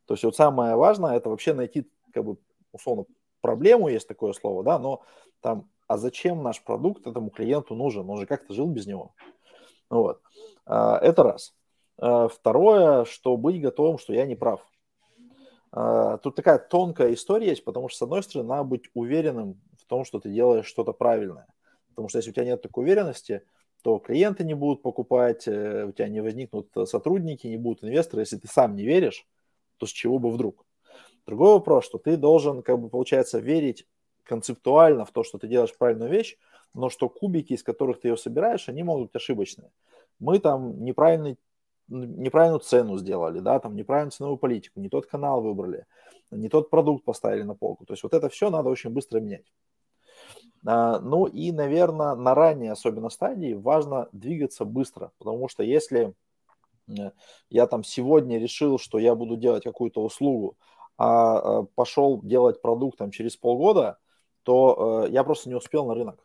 То 0.06 0.16
есть 0.16 0.24
вот 0.24 0.36
самое 0.36 0.76
важное, 0.76 1.16
это 1.16 1.30
вообще 1.30 1.54
найти, 1.54 1.88
как 2.12 2.26
бы, 2.26 2.38
условно, 2.72 3.06
проблему, 3.44 3.90
есть 3.90 4.08
такое 4.08 4.34
слово, 4.34 4.64
да, 4.64 4.80
но 4.80 5.04
там, 5.42 5.70
а 5.88 5.98
зачем 5.98 6.42
наш 6.42 6.64
продукт 6.64 7.06
этому 7.06 7.30
клиенту 7.30 7.76
нужен? 7.76 8.10
Он 8.10 8.18
же 8.18 8.26
как-то 8.26 8.54
жил 8.54 8.68
без 8.68 8.88
него. 8.88 9.14
Вот. 9.90 10.22
А, 10.66 10.98
это 10.98 11.24
раз. 11.24 11.54
А, 11.98 12.30
второе, 12.30 13.06
что 13.06 13.38
быть 13.38 13.62
готовым, 13.62 14.00
что 14.00 14.14
я 14.14 14.26
не 14.26 14.36
прав. 14.36 14.66
А, 15.72 16.18
тут 16.20 16.36
такая 16.36 16.58
тонкая 16.58 17.14
история 17.14 17.50
есть, 17.50 17.66
потому 17.66 17.90
что, 17.90 17.98
с 17.98 18.02
одной 18.04 18.24
стороны, 18.24 18.50
надо 18.50 18.64
быть 18.64 18.90
уверенным 18.94 19.62
в 19.78 19.86
том, 19.86 20.06
что 20.06 20.20
ты 20.20 20.30
делаешь 20.30 20.66
что-то 20.66 20.94
правильное. 20.94 21.48
Потому 21.90 22.08
что 22.08 22.20
если 22.20 22.32
у 22.32 22.34
тебя 22.34 22.46
нет 22.46 22.62
такой 22.62 22.86
уверенности, 22.86 23.44
то 23.84 24.00
клиенты 24.00 24.46
не 24.46 24.54
будут 24.54 24.82
покупать, 24.82 25.48
э, 25.48 25.86
у 25.86 25.92
тебя 25.92 26.08
не 26.08 26.22
возникнут 26.22 26.70
сотрудники, 26.86 27.48
не 27.48 27.58
будут 27.58 27.84
инвесторы. 27.84 28.22
Если 28.22 28.38
ты 28.38 28.48
сам 28.48 28.76
не 28.76 28.86
веришь, 28.86 29.28
то 29.78 29.86
с 29.86 29.90
чего 29.90 30.18
бы 30.18 30.32
вдруг? 30.32 30.66
Другой 31.26 31.54
вопрос, 31.54 31.86
что 31.86 31.98
ты 31.98 32.18
должен, 32.18 32.62
как 32.62 32.80
бы, 32.80 32.90
получается, 32.90 33.40
верить 33.40 33.88
концептуально 34.24 35.06
в 35.06 35.12
то, 35.12 35.24
что 35.24 35.38
ты 35.38 35.48
делаешь 35.48 35.76
правильную 35.78 36.12
вещь, 36.12 36.38
но 36.74 36.90
что 36.90 37.10
кубики, 37.10 37.54
из 37.54 37.64
которых 37.64 38.00
ты 38.00 38.10
ее 38.10 38.18
собираешь, 38.18 38.68
они 38.68 38.84
могут 38.84 39.08
быть 39.08 39.16
ошибочные. 39.16 39.72
Мы 40.20 40.40
там 40.40 40.84
неправильный, 40.84 41.38
неправильную 41.88 42.60
цену 42.60 42.98
сделали, 42.98 43.40
да, 43.40 43.60
там 43.60 43.76
неправильную 43.76 44.12
ценовую 44.12 44.38
политику, 44.38 44.80
не 44.80 44.90
тот 44.90 45.06
канал 45.06 45.42
выбрали, 45.42 45.86
не 46.32 46.50
тот 46.50 46.70
продукт 46.70 47.06
поставили 47.06 47.44
на 47.44 47.56
полку. 47.56 47.86
То 47.86 47.94
есть 47.94 48.04
вот 48.04 48.14
это 48.14 48.30
все 48.30 48.50
надо 48.50 48.70
очень 48.70 48.90
быстро 48.90 49.20
менять. 49.20 49.46
А, 50.66 51.00
ну 51.00 51.26
и, 51.26 51.52
наверное, 51.52 52.16
на 52.16 52.34
ранней 52.36 52.70
особенно 52.70 53.10
стадии 53.10 53.54
важно 53.54 54.08
двигаться 54.12 54.66
быстро, 54.66 55.12
потому 55.18 55.50
что 55.50 55.62
если 55.62 56.14
э, 56.88 57.12
я 57.50 57.68
там 57.68 57.84
сегодня 57.84 58.40
решил, 58.40 58.80
что 58.80 58.98
я 58.98 59.14
буду 59.14 59.36
делать 59.36 59.64
какую-то 59.64 60.02
услугу, 60.02 60.58
а, 60.98 61.60
а 61.60 61.64
пошел 61.64 62.22
делать 62.22 62.62
продукт 62.62 62.98
там 62.98 63.12
через 63.12 63.36
полгода, 63.36 63.98
то 64.44 65.06
э, 65.08 65.12
я 65.12 65.24
просто 65.24 65.50
не 65.50 65.56
успел 65.56 65.86
на 65.86 65.96
рынок. 65.96 66.24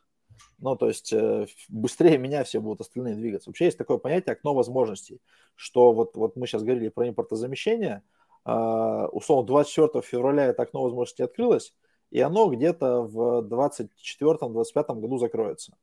Ну, 0.58 0.76
то 0.76 0.88
есть 0.88 1.12
э, 1.12 1.46
быстрее 1.68 2.18
меня 2.18 2.44
все 2.44 2.60
будут 2.60 2.80
остальные 2.80 3.16
двигаться. 3.16 3.48
Вообще 3.48 3.66
есть 3.66 3.78
такое 3.78 3.98
понятие 3.98 4.32
окно 4.32 4.54
возможностей, 4.54 5.20
что 5.54 5.92
вот, 5.92 6.16
вот 6.16 6.36
мы 6.36 6.46
сейчас 6.46 6.62
говорили 6.62 6.88
про 6.88 7.08
импортозамещение, 7.08 8.02
э, 8.44 9.06
условно 9.12 9.46
24 9.46 10.02
февраля 10.02 10.46
это 10.46 10.62
окно 10.62 10.82
возможностей 10.82 11.22
открылось, 11.22 11.74
и 12.10 12.20
оно 12.20 12.48
где-то 12.48 13.02
в 13.02 13.42
24-25 13.42 15.00
году 15.00 15.18
закроется. 15.18 15.76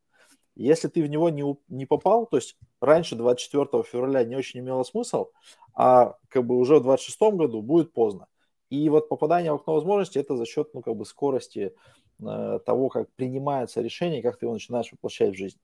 Если 0.55 0.87
ты 0.87 1.03
в 1.03 1.07
него 1.07 1.29
не, 1.29 1.43
не 1.67 1.85
попал, 1.85 2.27
то 2.27 2.37
есть 2.37 2.57
раньше 2.79 3.15
24 3.15 3.83
февраля 3.83 4.23
не 4.23 4.35
очень 4.35 4.61
имело 4.61 4.83
смысл, 4.83 5.27
а 5.73 6.15
как 6.29 6.45
бы 6.45 6.57
уже 6.57 6.79
в 6.79 6.83
26 6.83 7.19
году 7.33 7.61
будет 7.61 7.93
поздно. 7.93 8.27
И 8.69 8.89
вот 8.89 9.09
попадание 9.09 9.51
в 9.51 9.55
окно 9.55 9.73
возможностей 9.73 10.19
это 10.19 10.35
за 10.35 10.45
счет 10.45 10.73
ну, 10.73 10.81
как 10.81 10.95
бы 10.95 11.05
скорости 11.05 11.73
э, 12.19 12.59
того, 12.65 12.89
как 12.89 13.11
принимается 13.15 13.81
решение, 13.81 14.21
как 14.21 14.37
ты 14.37 14.45
его 14.45 14.53
начинаешь 14.53 14.91
воплощать 14.91 15.33
в 15.33 15.37
жизнь. 15.37 15.59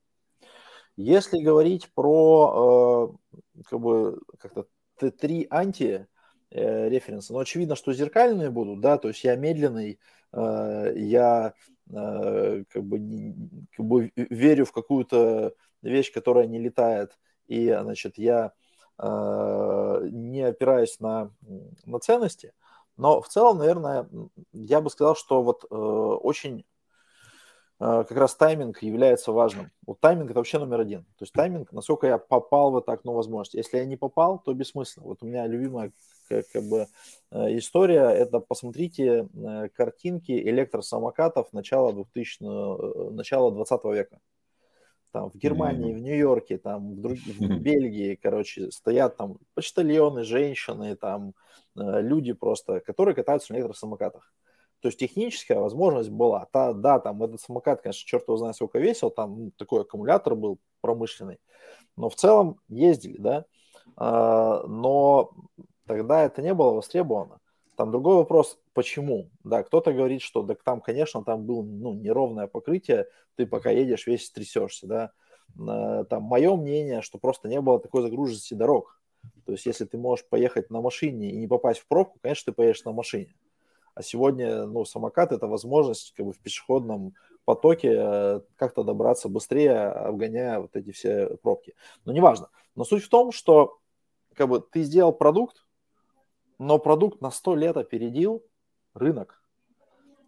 Если 0.97 1.41
говорить 1.41 1.89
про 1.93 3.17
э, 3.31 3.61
как 3.63 3.79
бы 3.79 4.19
как-то 4.37 4.67
три 5.11 5.47
анти 5.49 6.07
э, 6.49 6.89
референса, 6.89 7.33
ну, 7.33 7.39
очевидно, 7.39 7.75
что 7.75 7.93
зеркальные 7.93 8.49
будут, 8.49 8.81
да, 8.81 8.97
то 8.97 9.07
есть 9.07 9.23
я 9.23 9.35
медленный, 9.35 9.99
э, 10.33 10.93
я 10.95 11.53
как, 11.89 12.83
бы, 12.83 13.35
как 13.75 13.85
бы 13.85 14.11
верю 14.15 14.63
в 14.63 14.71
какую-то 14.71 15.53
вещь, 15.81 16.13
которая 16.13 16.47
не 16.47 16.57
летает, 16.57 17.19
и, 17.47 17.67
значит, 17.67 18.17
я 18.17 18.53
не 18.97 20.41
опираюсь 20.41 21.01
на, 21.01 21.33
на 21.85 21.99
ценности, 21.99 22.53
но 22.97 23.21
в 23.21 23.27
целом, 23.27 23.57
наверное, 23.57 24.07
я 24.53 24.81
бы 24.81 24.89
сказал, 24.89 25.15
что 25.15 25.41
вот 25.43 25.65
э, 25.69 25.75
очень 25.75 26.65
э, 27.79 28.03
как 28.07 28.11
раз 28.11 28.35
тайминг 28.35 28.81
является 28.83 29.31
важным. 29.31 29.71
Вот 29.85 29.99
тайминг 29.99 30.29
это 30.31 30.39
вообще 30.39 30.59
номер 30.59 30.81
один. 30.81 31.03
То 31.17 31.23
есть 31.23 31.33
тайминг, 31.33 31.71
насколько 31.71 32.07
я 32.07 32.17
попал 32.17 32.71
в 32.71 32.77
это 32.77 32.91
окно 32.91 33.13
возможности. 33.13 33.57
Если 33.57 33.77
я 33.77 33.85
не 33.85 33.97
попал, 33.97 34.39
то 34.39 34.53
бессмысленно. 34.53 35.07
Вот 35.07 35.23
у 35.23 35.25
меня 35.25 35.47
любимая 35.47 35.91
как, 36.31 36.47
как 36.49 36.63
бы 36.63 36.87
э, 37.31 37.57
история, 37.57 38.09
это 38.09 38.39
посмотрите 38.39 39.27
э, 39.33 39.69
картинки 39.69 40.31
электросамокатов 40.31 41.51
начала 41.53 41.93
2000, 41.93 42.43
э, 42.43 43.11
начала 43.11 43.51
20 43.51 43.83
века 43.85 44.19
там 45.11 45.29
в 45.29 45.35
Германии, 45.35 45.91
mm-hmm. 45.91 45.97
в 45.97 46.01
Нью-Йорке, 46.01 46.57
там 46.57 46.95
в, 46.95 47.01
друг... 47.01 47.17
в 47.17 47.59
Бельгии, 47.59 48.15
короче, 48.15 48.71
стоят 48.71 49.17
там 49.17 49.37
почтальоны, 49.53 50.23
женщины, 50.23 50.95
там 50.95 51.33
э, 51.77 52.01
люди 52.01 52.33
просто, 52.33 52.79
которые 52.79 53.15
катаются 53.15 53.53
на 53.53 53.57
электросамокатах. 53.57 54.31
То 54.81 54.87
есть 54.87 54.99
техническая 54.99 55.59
возможность 55.59 56.09
была. 56.09 56.47
Та, 56.51 56.73
да, 56.73 56.99
там 56.99 57.21
этот 57.21 57.39
самокат, 57.39 57.81
конечно, 57.81 58.07
черт 58.07 58.27
его 58.27 58.37
знает, 58.37 58.55
сколько 58.55 58.79
весил, 58.79 59.11
там 59.11 59.45
ну, 59.45 59.51
такой 59.55 59.81
аккумулятор 59.81 60.35
был 60.35 60.57
промышленный, 60.81 61.39
но 61.95 62.09
в 62.09 62.15
целом 62.15 62.59
ездили, 62.67 63.17
да. 63.17 63.45
А, 63.95 64.65
но 64.65 65.31
тогда 65.85 66.23
это 66.23 66.41
не 66.41 66.53
было 66.53 66.71
востребовано. 66.71 67.40
Там 67.81 67.89
другой 67.89 68.17
вопрос, 68.17 68.59
почему? 68.73 69.31
Да, 69.43 69.63
кто-то 69.63 69.91
говорит, 69.91 70.21
что 70.21 70.43
так 70.43 70.61
там, 70.61 70.81
конечно, 70.81 71.23
там 71.23 71.47
было 71.47 71.63
ну, 71.63 71.95
неровное 71.95 72.45
покрытие, 72.45 73.07
ты 73.35 73.47
пока 73.47 73.71
едешь, 73.71 74.05
весь 74.05 74.29
трясешься, 74.29 74.85
да. 74.85 75.11
Э, 75.57 76.05
там 76.07 76.21
мое 76.21 76.55
мнение, 76.55 77.01
что 77.01 77.17
просто 77.17 77.47
не 77.47 77.59
было 77.59 77.79
такой 77.79 78.03
загруженности 78.03 78.53
дорог. 78.53 79.01
То 79.47 79.53
есть, 79.53 79.65
если 79.65 79.85
ты 79.85 79.97
можешь 79.97 80.27
поехать 80.27 80.69
на 80.69 80.79
машине 80.79 81.31
и 81.31 81.37
не 81.37 81.47
попасть 81.47 81.79
в 81.79 81.87
пробку, 81.87 82.19
конечно, 82.21 82.51
ты 82.51 82.55
поедешь 82.55 82.83
на 82.83 82.91
машине. 82.91 83.33
А 83.95 84.03
сегодня, 84.03 84.67
ну, 84.67 84.85
самокат– 84.85 85.31
это 85.31 85.47
возможность 85.47 86.13
как 86.15 86.27
бы 86.27 86.33
в 86.33 86.39
пешеходном 86.39 87.15
потоке 87.45 87.95
э, 87.97 88.41
как-то 88.57 88.83
добраться 88.83 89.27
быстрее, 89.27 89.87
обгоняя 89.87 90.59
вот 90.59 90.75
эти 90.75 90.91
все 90.91 91.35
пробки. 91.37 91.73
Но 92.05 92.13
неважно. 92.13 92.49
Но 92.75 92.83
суть 92.83 93.03
в 93.03 93.09
том, 93.09 93.31
что 93.31 93.79
как 94.35 94.49
бы 94.49 94.61
ты 94.61 94.83
сделал 94.83 95.13
продукт, 95.13 95.65
но 96.61 96.77
продукт 96.77 97.21
на 97.21 97.31
100 97.31 97.55
лет 97.55 97.77
опередил 97.77 98.45
рынок. 98.93 99.41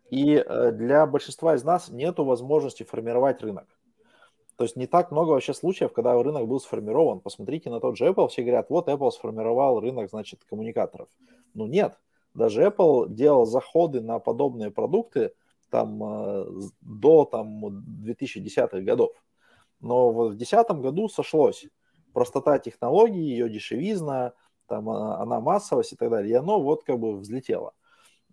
И 0.10 0.34
э, 0.34 0.72
для 0.72 1.06
большинства 1.06 1.54
из 1.54 1.64
нас 1.64 1.90
нет 1.90 2.18
возможности 2.18 2.82
формировать 2.82 3.42
рынок. 3.42 3.68
То 4.56 4.64
есть 4.64 4.76
не 4.76 4.88
так 4.88 5.12
много 5.12 5.30
вообще 5.30 5.54
случаев, 5.54 5.94
когда 5.94 6.20
рынок 6.22 6.48
был 6.48 6.60
сформирован. 6.60 7.20
Посмотрите 7.20 7.70
на 7.70 7.80
тот 7.80 7.98
же 7.98 8.08
Apple, 8.08 8.30
все 8.30 8.42
говорят, 8.42 8.72
вот 8.72 8.90
Apple 8.90 9.12
сформировал 9.12 9.80
рынок, 9.80 10.10
значит, 10.10 10.44
коммуникаторов. 10.46 11.08
Ну 11.54 11.68
нет, 11.68 12.00
даже 12.34 12.64
Apple 12.64 13.10
делал 13.10 13.46
заходы 13.46 14.02
на 14.02 14.18
подобные 14.18 14.72
продукты 14.72 15.36
там 15.70 16.04
э, 16.04 16.46
до 16.82 17.26
там 17.26 17.64
2010-х 18.04 18.80
годов. 18.80 19.12
Но 19.82 20.12
в 20.12 20.30
2010 20.30 20.72
году 20.82 21.10
сошлось 21.10 21.68
простота 22.12 22.58
технологии, 22.58 23.22
ее 23.22 23.52
дешевизна, 23.52 24.34
там 24.74 24.90
а, 24.90 25.22
она 25.22 25.40
массовость 25.40 25.94
и 25.94 25.96
так 25.96 26.10
далее, 26.10 26.32
и 26.32 26.36
оно 26.36 26.60
вот 26.60 26.84
как 26.84 26.98
бы 26.98 27.18
взлетело. 27.18 27.74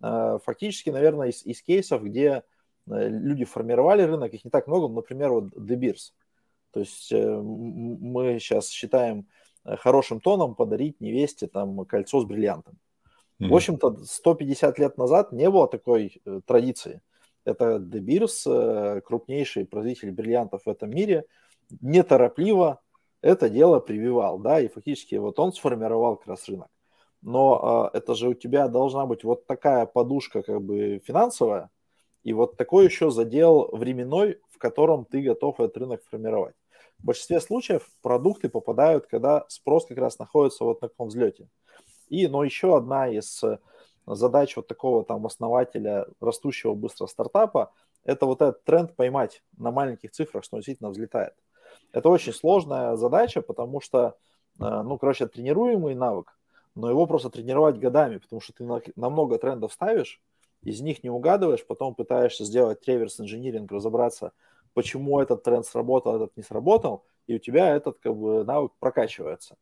Э, 0.01 0.39
фактически, 0.43 0.89
наверное, 0.89 1.29
из, 1.29 1.45
из 1.45 1.61
кейсов, 1.61 2.03
где 2.03 2.43
э, 2.89 3.09
люди 3.09 3.45
формировали 3.45 4.01
рынок, 4.01 4.33
их 4.33 4.43
не 4.43 4.49
так 4.49 4.67
много, 4.67 4.87
например, 4.87 5.31
вот 5.31 5.55
De 5.55 5.75
Beers. 5.77 6.13
То 6.71 6.79
есть 6.79 7.11
мы 7.11 8.39
сейчас 8.39 8.69
считаем 8.69 9.27
хорошим 9.65 10.21
тоном 10.21 10.55
подарить 10.55 11.01
невесте 11.01 11.47
там 11.47 11.85
кольцо 11.85 12.21
с 12.21 12.25
бриллиантом. 12.25 12.79
Mm-hmm. 13.39 13.49
В 13.49 13.55
общем-то, 13.55 13.97
150 14.05 14.79
лет 14.79 14.97
назад 14.97 15.33
не 15.33 15.49
было 15.49 15.67
такой 15.67 16.21
традиции. 16.45 17.01
Это 17.43 17.75
De 17.75 17.99
Beers, 17.99 18.47
э, 18.47 19.01
крупнейший 19.01 19.65
производитель 19.65 20.11
бриллиантов 20.11 20.63
в 20.65 20.69
этом 20.69 20.89
мире, 20.89 21.25
неторопливо 21.81 22.79
это 23.21 23.49
дело 23.49 23.79
прививал, 23.79 24.39
да, 24.39 24.59
и 24.59 24.67
фактически 24.67 25.15
вот 25.15 25.39
он 25.39 25.53
сформировал 25.53 26.17
как 26.17 26.27
раз 26.27 26.47
рынок. 26.47 26.69
Но 27.21 27.91
э, 27.93 27.97
это 27.97 28.15
же 28.15 28.29
у 28.29 28.33
тебя 28.33 28.67
должна 28.67 29.05
быть 29.05 29.23
вот 29.23 29.45
такая 29.45 29.85
подушка 29.85 30.41
как 30.41 30.61
бы 30.61 31.01
финансовая, 31.05 31.69
и 32.23 32.33
вот 32.33 32.57
такой 32.57 32.85
еще 32.85 33.11
задел 33.11 33.69
временной, 33.71 34.39
в 34.49 34.57
котором 34.57 35.05
ты 35.05 35.21
готов 35.21 35.59
этот 35.59 35.77
рынок 35.77 36.03
формировать. 36.09 36.55
В 36.99 37.05
большинстве 37.05 37.41
случаев 37.41 37.87
продукты 38.01 38.49
попадают, 38.49 39.07
когда 39.07 39.45
спрос 39.47 39.85
как 39.85 39.97
раз 39.97 40.19
находится 40.19 40.63
вот 40.63 40.81
на 40.81 40.89
таком 40.89 41.07
взлете. 41.07 41.47
И, 42.09 42.27
но 42.27 42.43
еще 42.43 42.75
одна 42.77 43.07
из 43.07 43.41
задача 44.05 44.59
вот 44.59 44.67
такого 44.67 45.03
там 45.03 45.25
основателя 45.25 46.07
растущего 46.19 46.73
быстро 46.73 47.07
стартапа– 47.07 47.71
это 48.03 48.25
вот 48.25 48.41
этот 48.41 48.63
тренд 48.63 48.95
поймать 48.95 49.43
на 49.57 49.71
маленьких 49.71 50.11
цифрах, 50.11 50.43
что 50.43 50.57
действительно 50.57 50.89
взлетает. 50.89 51.33
Это 51.91 52.09
очень 52.09 52.33
сложная 52.33 52.95
задача, 52.95 53.41
потому 53.41 53.81
что, 53.81 54.15
э, 54.59 54.81
ну, 54.83 54.97
короче, 54.97 55.27
тренируемый 55.27 55.95
навык, 55.95 56.37
но 56.75 56.89
его 56.89 57.05
просто 57.05 57.29
тренировать 57.29 57.79
годами, 57.79 58.17
потому 58.17 58.41
что 58.41 58.53
ты 58.53 58.63
на, 58.63 58.81
много 58.95 59.37
трендов 59.37 59.73
ставишь, 59.73 60.21
из 60.63 60.81
них 60.81 61.03
не 61.03 61.09
угадываешь, 61.09 61.65
потом 61.65 61.95
пытаешься 61.95 62.45
сделать 62.45 62.87
реверс 62.87 63.19
инжиниринг, 63.19 63.71
разобраться, 63.71 64.31
почему 64.73 65.19
этот 65.19 65.43
тренд 65.43 65.65
сработал, 65.65 66.15
этот 66.15 66.37
не 66.37 66.43
сработал, 66.43 67.03
и 67.27 67.35
у 67.35 67.39
тебя 67.39 67.75
этот 67.75 67.99
как 67.99 68.15
бы 68.15 68.43
навык 68.43 68.71
прокачивается. 68.79 69.55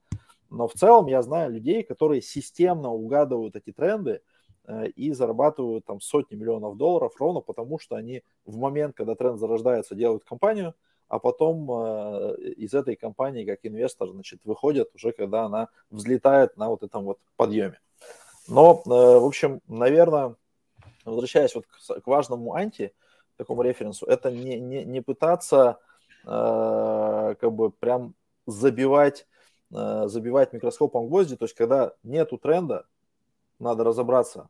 Но 0.49 0.67
в 0.67 0.73
целом 0.73 1.07
я 1.07 1.21
знаю 1.21 1.51
людей, 1.51 1.83
которые 1.83 2.21
системно 2.21 2.91
угадывают 2.91 3.55
эти 3.55 3.71
тренды 3.71 4.21
э, 4.67 4.87
и 4.87 5.11
зарабатывают 5.11 5.85
там 5.85 6.01
сотни 6.01 6.35
миллионов 6.35 6.75
долларов 6.77 7.13
ровно 7.19 7.41
потому, 7.41 7.79
что 7.79 7.95
они 7.95 8.23
в 8.45 8.57
момент, 8.57 8.95
когда 8.95 9.15
тренд 9.15 9.39
зарождается, 9.39 9.95
делают 9.95 10.23
компанию, 10.23 10.73
а 11.09 11.19
потом 11.19 11.69
э, 11.69 12.35
из 12.57 12.73
этой 12.73 12.95
компании 12.95 13.43
как 13.43 13.59
инвестор 13.63 14.09
значит, 14.09 14.39
выходят 14.45 14.89
уже, 14.95 15.11
когда 15.11 15.43
она 15.43 15.67
взлетает 15.89 16.55
на 16.55 16.69
вот 16.69 16.83
этом 16.83 17.03
вот 17.03 17.19
подъеме. 17.35 17.79
Но, 18.47 18.81
э, 18.85 18.89
в 18.89 19.25
общем, 19.25 19.61
наверное, 19.67 20.35
возвращаясь 21.03 21.53
вот 21.55 21.65
к 21.65 22.07
важному 22.07 22.53
анти, 22.53 22.93
такому 23.35 23.61
референсу, 23.63 24.05
это 24.05 24.31
не, 24.31 24.59
не, 24.59 24.85
не 24.85 25.01
пытаться 25.01 25.79
э, 26.25 27.35
как 27.39 27.51
бы 27.51 27.71
прям 27.71 28.13
забивать 28.45 29.25
Э, 29.71 30.07
забивать 30.07 30.51
микроскопом 30.51 31.07
гвозди, 31.07 31.35
то 31.35 31.45
есть 31.45 31.53
когда 31.53 31.93
нету 32.01 32.39
тренда, 32.39 32.87
надо 33.59 33.83
разобраться, 33.83 34.49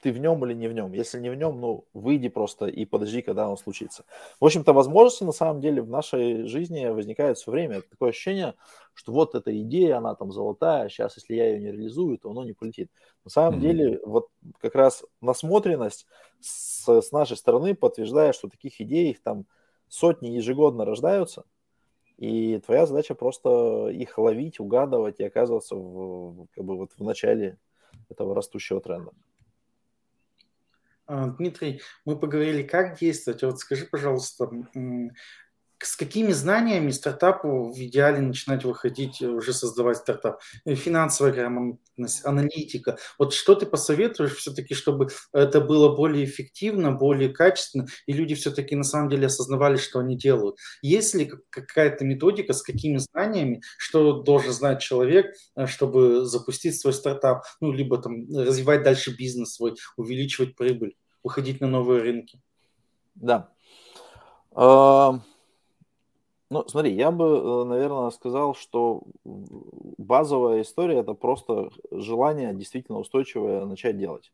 ты 0.00 0.12
в 0.12 0.18
нем 0.18 0.44
или 0.44 0.54
не 0.54 0.68
в 0.68 0.72
нем. 0.72 0.92
Если 0.92 1.20
не 1.20 1.30
в 1.30 1.34
нем, 1.34 1.60
ну, 1.60 1.84
выйди 1.92 2.28
просто 2.28 2.66
и 2.66 2.84
подожди, 2.84 3.22
когда 3.22 3.48
он 3.48 3.56
случится. 3.56 4.04
В 4.40 4.44
общем-то, 4.44 4.72
возможности 4.72 5.24
на 5.24 5.32
самом 5.32 5.60
деле 5.60 5.82
в 5.82 5.88
нашей 5.88 6.44
жизни 6.44 6.86
возникают 6.86 7.38
все 7.38 7.50
время. 7.50 7.82
Такое 7.82 8.10
ощущение, 8.10 8.54
что 8.94 9.12
вот 9.12 9.34
эта 9.34 9.58
идея, 9.62 9.98
она 9.98 10.14
там 10.14 10.32
золотая, 10.32 10.88
сейчас, 10.88 11.16
если 11.16 11.34
я 11.34 11.50
ее 11.50 11.60
не 11.60 11.72
реализую, 11.72 12.18
то 12.18 12.30
оно 12.30 12.44
не 12.44 12.52
полетит. 12.52 12.90
На 13.24 13.30
самом 13.30 13.58
mm-hmm. 13.58 13.62
деле, 13.62 14.00
вот 14.04 14.28
как 14.58 14.74
раз 14.74 15.04
насмотренность 15.20 16.06
с, 16.40 16.88
с 16.88 17.12
нашей 17.12 17.36
стороны 17.36 17.74
подтверждает, 17.74 18.34
что 18.34 18.48
таких 18.48 18.80
идей 18.80 19.10
их 19.10 19.22
там 19.22 19.46
сотни 19.88 20.28
ежегодно 20.28 20.84
рождаются– 20.84 21.44
и 22.20 22.58
твоя 22.58 22.84
задача 22.84 23.14
просто 23.14 23.88
их 23.88 24.18
ловить, 24.18 24.60
угадывать 24.60 25.20
и 25.20 25.24
оказываться 25.24 25.74
в, 25.74 26.48
как 26.54 26.64
бы 26.64 26.76
вот 26.76 26.92
в 26.98 27.02
начале 27.02 27.58
этого 28.10 28.34
растущего 28.34 28.78
тренда. 28.82 29.12
А, 31.10 31.26
Дмитрий, 31.26 31.82
мы 32.04 32.16
поговорили, 32.16 32.62
как 32.62 32.96
действовать. 32.96 33.42
А 33.42 33.48
вот 33.48 33.58
скажи, 33.58 33.84
пожалуйста, 33.84 34.48
с 35.82 35.96
какими 35.96 36.32
знаниями 36.32 36.90
стартапу 36.90 37.72
в 37.72 37.78
идеале 37.78 38.20
начинать 38.20 38.64
выходить, 38.64 39.22
э, 39.22 39.28
уже 39.28 39.52
создавать 39.52 39.96
стартап? 39.96 40.40
Э, 40.64 40.74
финансовая 40.74 41.32
грамотность, 41.32 42.24
аналитика. 42.24 42.98
Вот 43.18 43.32
что 43.32 43.54
ты 43.54 43.66
посоветуешь 43.66 44.34
все-таки, 44.34 44.74
чтобы 44.74 45.08
это 45.32 45.60
было 45.60 45.94
более 45.96 46.24
эффективно, 46.24 46.92
более 46.92 47.30
качественно, 47.30 47.86
и 48.06 48.12
люди 48.12 48.34
все-таки 48.34 48.76
на 48.76 48.84
самом 48.84 49.08
деле 49.08 49.26
осознавали, 49.26 49.76
что 49.76 50.00
они 50.00 50.16
делают? 50.16 50.56
Есть 50.82 51.14
ли 51.14 51.32
какая-то 51.50 52.04
методика, 52.04 52.52
с 52.52 52.62
какими 52.62 52.98
знаниями, 52.98 53.62
что 53.78 54.20
должен 54.22 54.52
знать 54.52 54.82
человек, 54.82 55.34
э, 55.56 55.66
чтобы 55.66 56.26
запустить 56.26 56.78
свой 56.78 56.92
стартап, 56.92 57.44
ну, 57.60 57.72
либо 57.72 57.96
там 57.98 58.26
развивать 58.34 58.82
дальше 58.82 59.16
бизнес 59.16 59.54
свой, 59.54 59.76
увеличивать 59.96 60.56
прибыль, 60.56 60.94
выходить 61.22 61.60
на 61.60 61.68
новые 61.68 62.02
рынки? 62.02 62.40
Да. 63.14 63.48
Uh 64.52 65.20
ну, 66.50 66.66
смотри, 66.66 66.92
я 66.94 67.12
бы, 67.12 67.24
э, 67.24 67.64
наверное, 67.64 68.10
сказал, 68.10 68.54
что 68.54 69.04
базовая 69.24 70.62
история 70.62 70.98
это 70.98 71.14
просто 71.14 71.70
желание 71.92 72.52
действительно 72.54 72.98
устойчивое 72.98 73.64
начать 73.66 73.96
делать. 73.96 74.32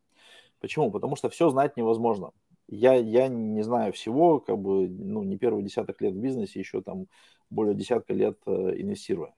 Почему? 0.60 0.90
Потому 0.90 1.16
что 1.16 1.28
все 1.28 1.50
знать 1.50 1.76
невозможно. 1.76 2.32
Я, 2.68 2.94
я 2.94 3.28
не 3.28 3.62
знаю 3.62 3.92
всего, 3.92 4.40
как 4.40 4.58
бы, 4.58 4.88
ну, 4.88 5.22
не 5.24 5.36
первый 5.36 5.62
десяток 5.62 6.00
лет 6.00 6.14
в 6.14 6.18
бизнесе, 6.18 6.58
еще 6.58 6.80
там 6.80 7.06
более 7.50 7.74
десятка 7.74 8.14
лет 8.14 8.38
э, 8.46 8.50
инвестируя. 8.50 9.34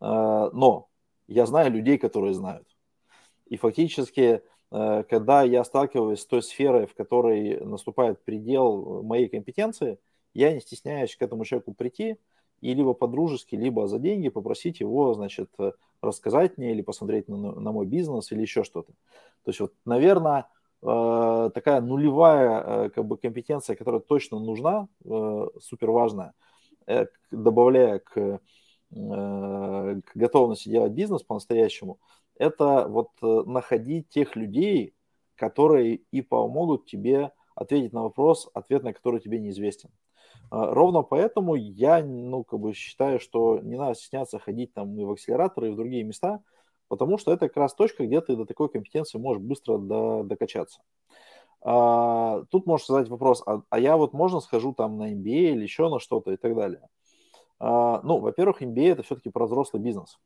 Э, 0.00 0.48
но 0.52 0.88
я 1.28 1.44
знаю 1.44 1.72
людей, 1.72 1.98
которые 1.98 2.32
знают. 2.32 2.66
И 3.46 3.56
фактически, 3.58 4.42
когда 4.70 5.42
я 5.42 5.62
сталкиваюсь 5.62 6.20
с 6.20 6.26
той 6.26 6.42
сферой, 6.42 6.86
в 6.86 6.94
которой 6.94 7.60
наступает 7.60 8.24
предел 8.24 9.02
моей 9.02 9.28
компетенции– 9.28 9.98
я 10.34 10.52
не 10.52 10.60
стесняюсь 10.60 11.16
к 11.16 11.22
этому 11.22 11.44
человеку 11.44 11.72
прийти 11.72 12.18
и 12.60 12.74
либо 12.74 12.94
по-дружески, 12.94 13.56
либо 13.56 13.86
за 13.88 13.98
деньги 13.98 14.28
попросить 14.28 14.80
его, 14.80 15.14
значит, 15.14 15.50
рассказать 16.00 16.58
мне 16.58 16.72
или 16.72 16.82
посмотреть 16.82 17.28
на, 17.28 17.36
на 17.36 17.72
мой 17.72 17.86
бизнес 17.86 18.32
или 18.32 18.42
еще 18.42 18.64
что-то. 18.64 18.92
То 19.44 19.50
есть 19.50 19.60
вот, 19.60 19.74
наверное, 19.84 20.46
э, 20.82 21.50
такая 21.54 21.80
нулевая 21.80 22.62
э, 22.86 22.90
как 22.90 23.06
бы 23.06 23.16
компетенция, 23.16 23.76
которая 23.76 24.00
точно 24.00 24.38
нужна, 24.38 24.88
э, 25.04 25.46
супер 25.60 25.90
важная, 25.90 26.32
добавляя 27.30 27.98
к, 27.98 28.40
к 28.90 30.10
готовности 30.14 30.68
делать 30.68 30.92
бизнес 30.92 31.22
по-настоящему, 31.22 31.98
это 32.36 32.86
вот 32.88 33.08
находить 33.22 34.10
тех 34.10 34.36
людей, 34.36 34.94
которые 35.34 36.02
и 36.10 36.20
помогут 36.20 36.84
тебе 36.84 37.32
ответить 37.54 37.94
на 37.94 38.02
вопрос, 38.02 38.50
ответ 38.52 38.82
на 38.82 38.92
который 38.92 39.20
тебе 39.20 39.40
неизвестен. 39.40 39.88
А, 40.50 40.72
ровно 40.72 41.02
поэтому 41.02 41.54
я, 41.54 42.04
ну, 42.04 42.44
как 42.44 42.60
бы 42.60 42.74
считаю, 42.74 43.20
что 43.20 43.58
не 43.60 43.76
надо 43.76 43.94
стесняться 43.94 44.38
ходить 44.38 44.72
там 44.72 44.98
и 44.98 45.04
в 45.04 45.12
акселераторы, 45.12 45.68
и 45.68 45.70
в 45.72 45.76
другие 45.76 46.04
места, 46.04 46.40
потому 46.88 47.18
что 47.18 47.32
это 47.32 47.48
как 47.48 47.56
раз 47.56 47.74
точка, 47.74 48.06
где 48.06 48.20
ты 48.20 48.36
до 48.36 48.44
такой 48.44 48.68
компетенции 48.68 49.18
можешь 49.18 49.42
быстро 49.42 49.78
до, 49.78 50.22
докачаться. 50.22 50.80
А, 51.62 52.44
тут 52.50 52.66
можешь 52.66 52.86
задать 52.86 53.08
вопрос, 53.08 53.42
а, 53.46 53.62
а 53.70 53.80
я 53.80 53.96
вот 53.96 54.12
можно 54.12 54.40
схожу 54.40 54.74
там 54.74 54.98
на 54.98 55.12
MBA 55.12 55.52
или 55.52 55.62
еще 55.62 55.88
на 55.88 55.98
что-то 55.98 56.32
и 56.32 56.36
так 56.36 56.54
далее. 56.54 56.86
А, 57.58 58.00
ну, 58.02 58.18
во-первых, 58.18 58.62
MBA 58.62 58.92
это 58.92 59.02
все-таки 59.02 59.30
про 59.30 59.46
взрослый 59.46 59.82
бизнес. 59.82 60.18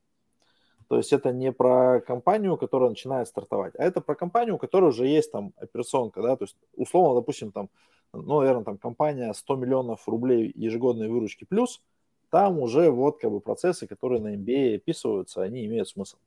То 0.89 0.97
есть 0.97 1.13
это 1.13 1.33
не 1.33 1.53
про 1.53 2.01
компанию, 2.01 2.57
которая 2.57 2.89
начинает 2.89 3.29
стартовать, 3.29 3.75
а 3.79 3.85
это 3.85 4.01
про 4.01 4.15
компанию, 4.15 4.57
у 4.57 4.59
которой 4.59 4.87
уже 4.87 5.07
есть 5.07 5.31
там 5.31 5.53
операционка, 5.57 6.23
да, 6.23 6.35
то 6.37 6.45
есть 6.45 6.57
условно, 6.75 7.15
допустим, 7.15 7.53
там, 7.53 7.69
ну, 8.13 8.41
наверное, 8.41 8.65
там 8.65 8.79
компания 8.79 9.33
100 9.33 9.57
миллионов 9.57 10.09
рублей 10.09 10.53
ежегодной 10.55 11.09
выручки 11.09 11.45
плюс, 11.45 11.83
там 12.31 12.59
уже 12.59 12.91
вот 12.91 13.21
как 13.21 13.31
бы 13.31 13.41
процессы, 13.41 13.87
которые 13.87 14.21
на 14.21 14.35
MBA 14.35 14.77
описываются, 14.77 15.43
они 15.43 15.65
имеют 15.67 15.89
смысл. 15.89 16.19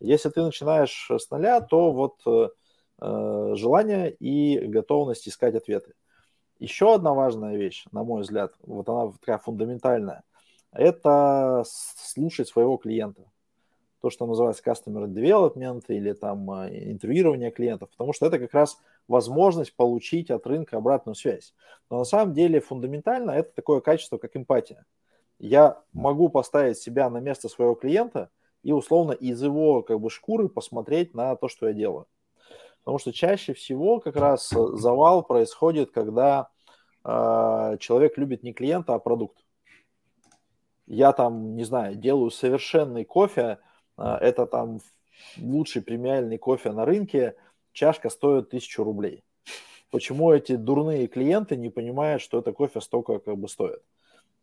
Если 0.00 0.28
ты 0.28 0.42
начинаешь 0.42 1.10
с 1.10 1.30
нуля, 1.30 1.60
то 1.60 1.92
вот 1.92 2.20
э, 2.26 2.48
э, 3.00 3.52
желание 3.54 4.12
и 4.12 4.58
готовность 4.66 5.28
искать 5.28 5.54
ответы. 5.54 5.94
Еще 6.58 6.94
одна 6.94 7.12
важная 7.12 7.56
вещь, 7.56 7.84
на 7.92 8.02
мой 8.02 8.22
взгляд, 8.22 8.54
вот 8.62 8.88
она 8.88 9.12
такая 9.12 9.38
фундаментальная, 9.38 10.22
это 10.72 11.64
слушать 11.66 12.48
своего 12.48 12.76
клиента. 12.76 13.22
То, 14.02 14.10
что 14.10 14.26
называется 14.26 14.62
customer 14.62 15.06
development 15.06 15.84
или 15.88 16.12
там 16.12 16.50
э, 16.50 16.92
интервьюирование 16.92 17.50
клиентов, 17.50 17.90
потому 17.90 18.12
что 18.12 18.26
это 18.26 18.38
как 18.38 18.52
раз 18.52 18.78
возможность 19.08 19.74
получить 19.76 20.30
от 20.30 20.46
рынка 20.46 20.76
обратную 20.76 21.14
связь. 21.14 21.54
Но 21.90 21.98
на 21.98 22.04
самом 22.04 22.34
деле 22.34 22.60
фундаментально 22.60 23.30
это 23.30 23.52
такое 23.54 23.80
качество, 23.80 24.18
как 24.18 24.36
эмпатия. 24.36 24.84
Я 25.38 25.82
могу 25.92 26.28
поставить 26.28 26.78
себя 26.78 27.10
на 27.10 27.18
место 27.18 27.48
своего 27.48 27.74
клиента 27.74 28.30
и 28.62 28.72
условно 28.72 29.12
из 29.12 29.42
его 29.42 29.82
как 29.82 30.00
бы 30.00 30.10
шкуры 30.10 30.48
посмотреть 30.48 31.14
на 31.14 31.36
то, 31.36 31.48
что 31.48 31.68
я 31.68 31.72
делаю. 31.72 32.06
Потому 32.80 32.98
что 32.98 33.12
чаще 33.12 33.52
всего 33.52 34.00
как 34.00 34.16
раз 34.16 34.48
завал 34.50 35.22
происходит, 35.24 35.90
когда 35.90 36.48
э, 37.04 37.76
человек 37.80 38.16
любит 38.16 38.42
не 38.42 38.52
клиента, 38.52 38.94
а 38.94 38.98
продукт. 38.98 39.44
Я 40.86 41.12
там, 41.12 41.56
не 41.56 41.64
знаю, 41.64 41.96
делаю 41.96 42.30
совершенный 42.30 43.04
кофе, 43.04 43.58
э, 43.98 44.02
это 44.02 44.46
там 44.46 44.78
лучший 45.36 45.82
премиальный 45.82 46.38
кофе 46.38 46.72
на 46.72 46.84
рынке, 46.84 47.34
чашка 47.76 48.10
стоит 48.10 48.50
тысячу 48.50 48.82
рублей. 48.82 49.22
Почему 49.90 50.32
эти 50.32 50.56
дурные 50.56 51.06
клиенты 51.06 51.56
не 51.56 51.68
понимают, 51.68 52.22
что 52.22 52.38
это 52.38 52.52
кофе 52.52 52.80
столько 52.80 53.18
как 53.20 53.36
бы 53.38 53.48
стоит? 53.48 53.82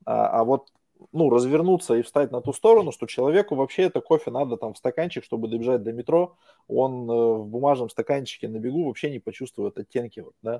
А, 0.05 0.39
а 0.39 0.43
вот 0.45 0.71
ну, 1.11 1.29
развернуться 1.29 1.95
и 1.95 2.01
встать 2.01 2.31
на 2.31 2.39
ту 2.39 2.53
сторону, 2.53 2.91
что 2.91 3.07
человеку 3.07 3.55
вообще 3.55 3.83
это 3.83 3.99
кофе 3.99 4.31
надо 4.31 4.55
там 4.55 4.73
в 4.73 4.77
стаканчик, 4.77 5.23
чтобы 5.23 5.49
добежать 5.49 5.83
до 5.83 5.91
метро, 5.91 6.37
он 6.67 7.09
э, 7.09 7.13
в 7.13 7.47
бумажном 7.47 7.89
стаканчике 7.89 8.47
на 8.47 8.57
бегу 8.57 8.85
вообще 8.85 9.11
не 9.11 9.19
почувствует 9.19 9.77
оттенки, 9.77 10.21
вот, 10.21 10.33
да. 10.41 10.59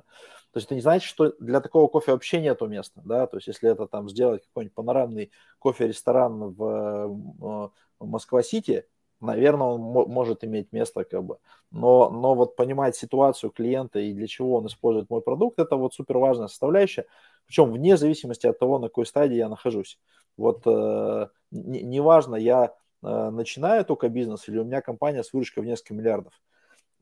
То 0.52 0.56
есть 0.58 0.66
это 0.66 0.74
не 0.74 0.82
значит, 0.82 1.08
что 1.08 1.32
для 1.38 1.60
такого 1.60 1.86
кофе 1.86 2.12
вообще 2.12 2.40
нету 2.40 2.66
места, 2.66 3.00
да, 3.04 3.26
то 3.26 3.38
есть 3.38 3.46
если 3.46 3.70
это 3.70 3.86
там 3.86 4.10
сделать 4.10 4.44
какой-нибудь 4.48 4.74
панорамный 4.74 5.30
кофе-ресторан 5.60 6.50
в, 6.50 6.56
в 6.58 7.72
э, 8.00 8.04
Москва-Сити, 8.04 8.84
наверное, 9.24 9.66
он 9.66 9.80
может 9.80 10.44
иметь 10.44 10.72
место, 10.72 11.04
как 11.04 11.24
бы. 11.24 11.38
Но, 11.70 12.10
но 12.10 12.34
вот 12.34 12.56
понимать 12.56 12.96
ситуацию 12.96 13.50
клиента 13.50 13.98
и 13.98 14.12
для 14.12 14.26
чего 14.26 14.56
он 14.56 14.66
использует 14.66 15.10
мой 15.10 15.20
продукт, 15.20 15.58
это 15.58 15.76
вот 15.76 15.94
супер 15.94 16.18
важная 16.18 16.48
составляющая, 16.48 17.06
причем 17.46 17.72
вне 17.72 17.96
зависимости 17.96 18.46
от 18.46 18.58
того, 18.58 18.78
на 18.78 18.88
какой 18.88 19.06
стадии 19.06 19.36
я 19.36 19.48
нахожусь. 19.48 19.98
Вот 20.36 20.66
э, 20.66 21.28
неважно, 21.50 22.36
не 22.36 22.44
я 22.44 22.74
э, 23.02 23.30
начинаю 23.30 23.84
только 23.84 24.08
бизнес 24.08 24.48
или 24.48 24.58
у 24.58 24.64
меня 24.64 24.80
компания 24.80 25.22
с 25.22 25.32
выручкой 25.32 25.62
в 25.62 25.66
несколько 25.66 25.94
миллиардов. 25.94 26.32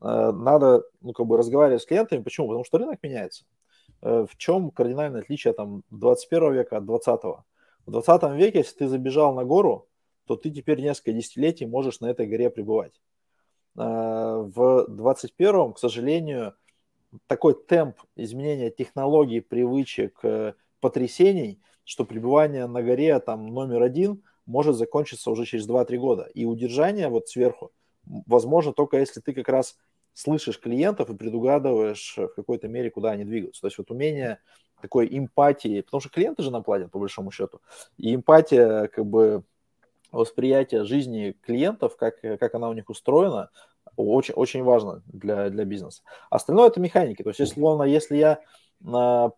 Э, 0.01 0.31
надо, 0.31 0.83
ну, 1.01 1.13
как 1.13 1.25
бы 1.25 1.37
разговаривать 1.37 1.81
с 1.81 1.85
клиентами. 1.85 2.21
Почему? 2.21 2.47
Потому 2.47 2.65
что 2.65 2.77
рынок 2.77 2.99
меняется. 3.01 3.45
Э, 4.01 4.25
в 4.29 4.37
чем 4.37 4.69
кардинальное 4.69 5.21
отличие 5.21 5.53
там 5.53 5.83
21 5.91 6.53
века 6.53 6.77
от 6.77 6.85
20 6.85 7.23
-го? 7.23 7.39
В 7.85 7.91
20 7.91 8.35
веке, 8.35 8.59
если 8.59 8.77
ты 8.77 8.87
забежал 8.87 9.33
на 9.33 9.45
гору, 9.45 9.87
то 10.25 10.35
ты 10.35 10.49
теперь 10.49 10.81
несколько 10.81 11.13
десятилетий 11.13 11.65
можешь 11.65 11.99
на 11.99 12.07
этой 12.07 12.27
горе 12.27 12.49
пребывать. 12.49 12.93
Э, 13.75 13.81
в 13.81 14.87
21-м, 14.89 15.73
к 15.73 15.79
сожалению, 15.79 16.55
такой 17.27 17.53
темп 17.53 17.97
изменения 18.15 18.71
технологий, 18.71 19.39
привычек, 19.41 20.19
э, 20.23 20.53
потрясений– 20.79 21.61
что 21.85 22.05
пребывание 22.05 22.65
на 22.67 22.81
горе 22.81 23.19
там 23.19 23.47
номер 23.47 23.81
один 23.81 24.23
может 24.45 24.75
закончиться 24.75 25.31
уже 25.31 25.45
через 25.45 25.67
2-3 25.67 25.97
года. 25.97 26.29
И 26.33 26.45
удержание 26.45 27.09
вот 27.09 27.27
сверху 27.27 27.71
возможно 28.05 28.73
только 28.73 28.97
если 28.97 29.21
ты 29.21 29.33
как 29.33 29.47
раз 29.49 29.77
слышишь 30.13 30.59
клиентов 30.59 31.09
и 31.09 31.15
предугадываешь 31.15 32.15
в 32.17 32.27
какой-то 32.29 32.67
мере, 32.67 32.91
куда 32.91 33.11
они 33.11 33.25
двигаются. 33.25 33.61
То 33.61 33.67
есть 33.67 33.77
вот 33.77 33.89
умение 33.91 34.39
такой 34.81 35.07
эмпатии, 35.09 35.81
потому 35.81 36.01
что 36.01 36.09
клиенты 36.09 36.43
же 36.43 36.51
нам 36.51 36.63
платят 36.63 36.91
по 36.91 36.99
большому 36.99 37.31
счету, 37.31 37.61
и 37.97 38.13
эмпатия, 38.13 38.87
как 38.87 39.05
бы 39.05 39.43
восприятие 40.13 40.85
жизни 40.85 41.35
клиентов, 41.41 41.97
как, 41.97 42.21
как 42.21 42.55
она 42.55 42.69
у 42.69 42.73
них 42.73 42.89
устроена, 42.89 43.49
очень, 43.97 44.33
очень 44.33 44.63
важно 44.63 45.03
для, 45.07 45.49
для 45.49 45.65
бизнеса. 45.65 46.03
Остальное 46.29 46.67
это 46.67 46.79
механики. 46.79 47.23
То 47.23 47.29
есть, 47.29 47.39
если, 47.39 47.59
если 47.89 48.17
я 48.17 48.39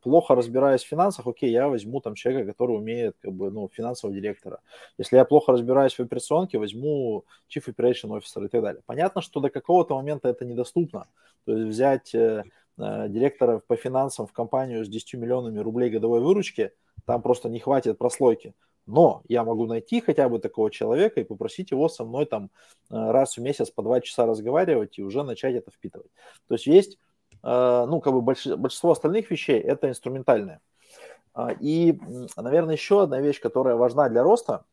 плохо 0.02 0.36
разбираюсь 0.36 0.84
в 0.84 0.88
финансах, 0.88 1.28
окей, 1.28 1.52
я 1.52 1.68
возьму 1.68 2.02
там 2.02 2.16
человека, 2.16 2.52
который 2.52 2.76
умеет, 2.78 3.16
как 3.22 3.34
бы, 3.34 3.52
ну, 3.52 3.70
финансового 3.72 4.16
директора. 4.16 4.60
Если 4.98 5.18
я 5.18 5.26
плохо 5.26 5.52
разбираюсь 5.52 5.94
в 5.94 6.00
операционке, 6.00 6.58
возьму 6.58 7.26
Chief 7.50 7.64
Operation 7.68 8.18
Officer 8.18 8.46
и 8.46 8.48
так 8.48 8.62
далее. 8.62 8.82
Понятно, 8.86 9.22
что 9.22 9.40
до 9.40 9.50
какого-то 9.50 9.96
момента 9.96 10.30
это 10.30 10.46
недоступно. 10.46 11.08
То 11.46 11.56
есть 11.56 11.68
взять 11.68 12.16
э, 12.16 12.44
э, 12.78 13.06
директора 13.10 13.62
по 13.68 13.76
финансам 13.76 14.26
в 14.26 14.34
компанию 14.34 14.84
с 14.84 14.90
10 14.90 15.14
миллионами 15.16 15.60
рублей 15.60 15.92
годовой 15.92 16.22
выручки, 16.22 16.72
там 17.06 17.22
просто 17.22 17.50
не 17.50 17.60
хватит 17.60 18.00
прослойки. 18.00 18.56
Но 18.88 19.24
я 19.28 19.44
могу 19.44 19.66
найти 19.66 20.02
хотя 20.02 20.30
бы 20.30 20.40
такого 20.40 20.70
человека 20.70 21.20
и 21.20 21.24
попросить 21.24 21.72
его 21.72 21.90
со 21.90 22.04
мной 22.04 22.26
там 22.26 22.52
э, 22.92 22.96
раз 22.96 23.38
в 23.38 23.42
месяц 23.42 23.72
по 23.72 23.82
два 23.82 24.02
часа 24.02 24.26
разговаривать 24.26 25.00
и 25.00 25.04
уже 25.04 25.24
начать 25.24 25.56
это 25.56 25.72
впитывать. 25.72 26.12
То 26.48 26.56
есть 26.56 26.68
есть 26.68 26.98
Э, 27.46 27.86
ну, 27.88 28.02
как 28.02 28.14
бы 28.14 28.22
большинство 28.22 28.92
остальных 28.92 29.30
вещей 29.30 29.60
это 29.60 29.88
инструментальные. 29.88 30.60
А, 31.34 31.52
и, 31.52 32.00
наверное, 32.38 32.76
еще 32.76 33.04
одна 33.04 33.22
вещь, 33.22 33.40
которая 33.40 33.76
важна 33.76 34.10
для 34.10 34.24
роста, 34.24 34.66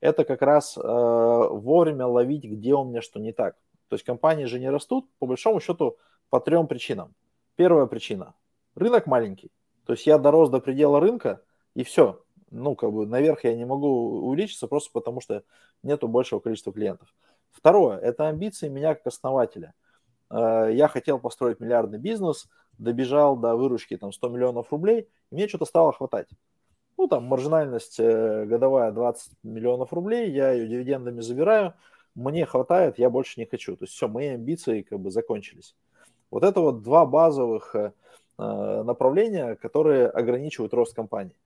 это 0.00 0.24
как 0.24 0.42
раз 0.42 0.76
э, 0.76 0.80
вовремя 0.82 2.06
ловить, 2.06 2.44
где 2.44 2.74
у 2.74 2.84
меня 2.84 3.00
что 3.00 3.20
не 3.20 3.32
так. 3.32 3.56
То 3.88 3.94
есть 3.94 4.04
компании 4.04 4.44
же 4.44 4.60
не 4.60 4.68
растут, 4.68 5.08
по 5.18 5.26
большому 5.26 5.60
счету, 5.60 5.96
по 6.28 6.40
трем 6.40 6.66
причинам. 6.66 7.14
Первая 7.56 7.86
причина– 7.86 8.34
рынок 8.74 9.06
маленький. 9.06 9.50
То 9.86 9.94
есть 9.94 10.06
я 10.06 10.18
дорос 10.18 10.50
до 10.50 10.60
предела 10.60 11.00
рынка, 11.00 11.42
и 11.74 11.84
все. 11.84 12.22
Ну, 12.54 12.74
как 12.76 12.92
бы 12.92 13.06
наверх 13.06 13.44
я 13.44 13.54
не 13.54 13.64
могу 13.64 14.28
увеличиться 14.28 14.68
просто 14.68 14.90
потому, 14.92 15.20
что 15.20 15.42
нету 15.82 16.08
большего 16.08 16.40
количества 16.40 16.72
клиентов. 16.72 17.14
Второе– 17.50 17.98
это 18.00 18.28
амбиции 18.28 18.68
меня 18.68 18.94
как 18.94 19.06
основателя– 19.06 19.74
Э, 20.34 20.68
я 20.72 20.88
хотел 20.88 21.18
построить 21.18 21.60
миллиардный 21.60 21.98
бизнес, 21.98 22.48
добежал 22.78 23.36
до 23.36 23.54
выручки 23.54 23.96
там 23.96 24.12
100 24.12 24.28
миллионов 24.28 24.72
рублей, 24.72 25.08
и 25.30 25.34
мне 25.34 25.48
что-то 25.48 25.64
стало 25.64 25.92
хватать. 25.92 26.28
Ну, 26.96 27.08
там 27.08 27.24
маржинальность 27.24 27.98
э, 27.98 28.44
годовая 28.46 28.92
20 28.92 29.32
миллионов 29.42 29.92
рублей, 29.92 30.30
я 30.30 30.52
ее 30.52 30.66
дивидендами 30.68 31.20
забираю, 31.20 31.74
мне 32.14 32.46
хватает, 32.46 32.98
я 32.98 33.10
больше 33.10 33.40
не 33.40 33.46
хочу. 33.46 33.76
То 33.76 33.84
есть 33.84 33.94
все, 33.94 34.08
мои 34.08 34.28
амбиции 34.28 34.82
как 34.82 35.00
бы 35.00 35.10
закончились. 35.10 35.74
Вот 36.30 36.44
это 36.44 36.60
вот 36.60 36.82
два 36.82 37.06
базовых 37.06 37.74
э, 37.74 37.92
направления, 38.36 39.56
которые 39.56 40.08
ограничивают 40.08 40.74
рост 40.74 40.94
компании. 40.94 41.36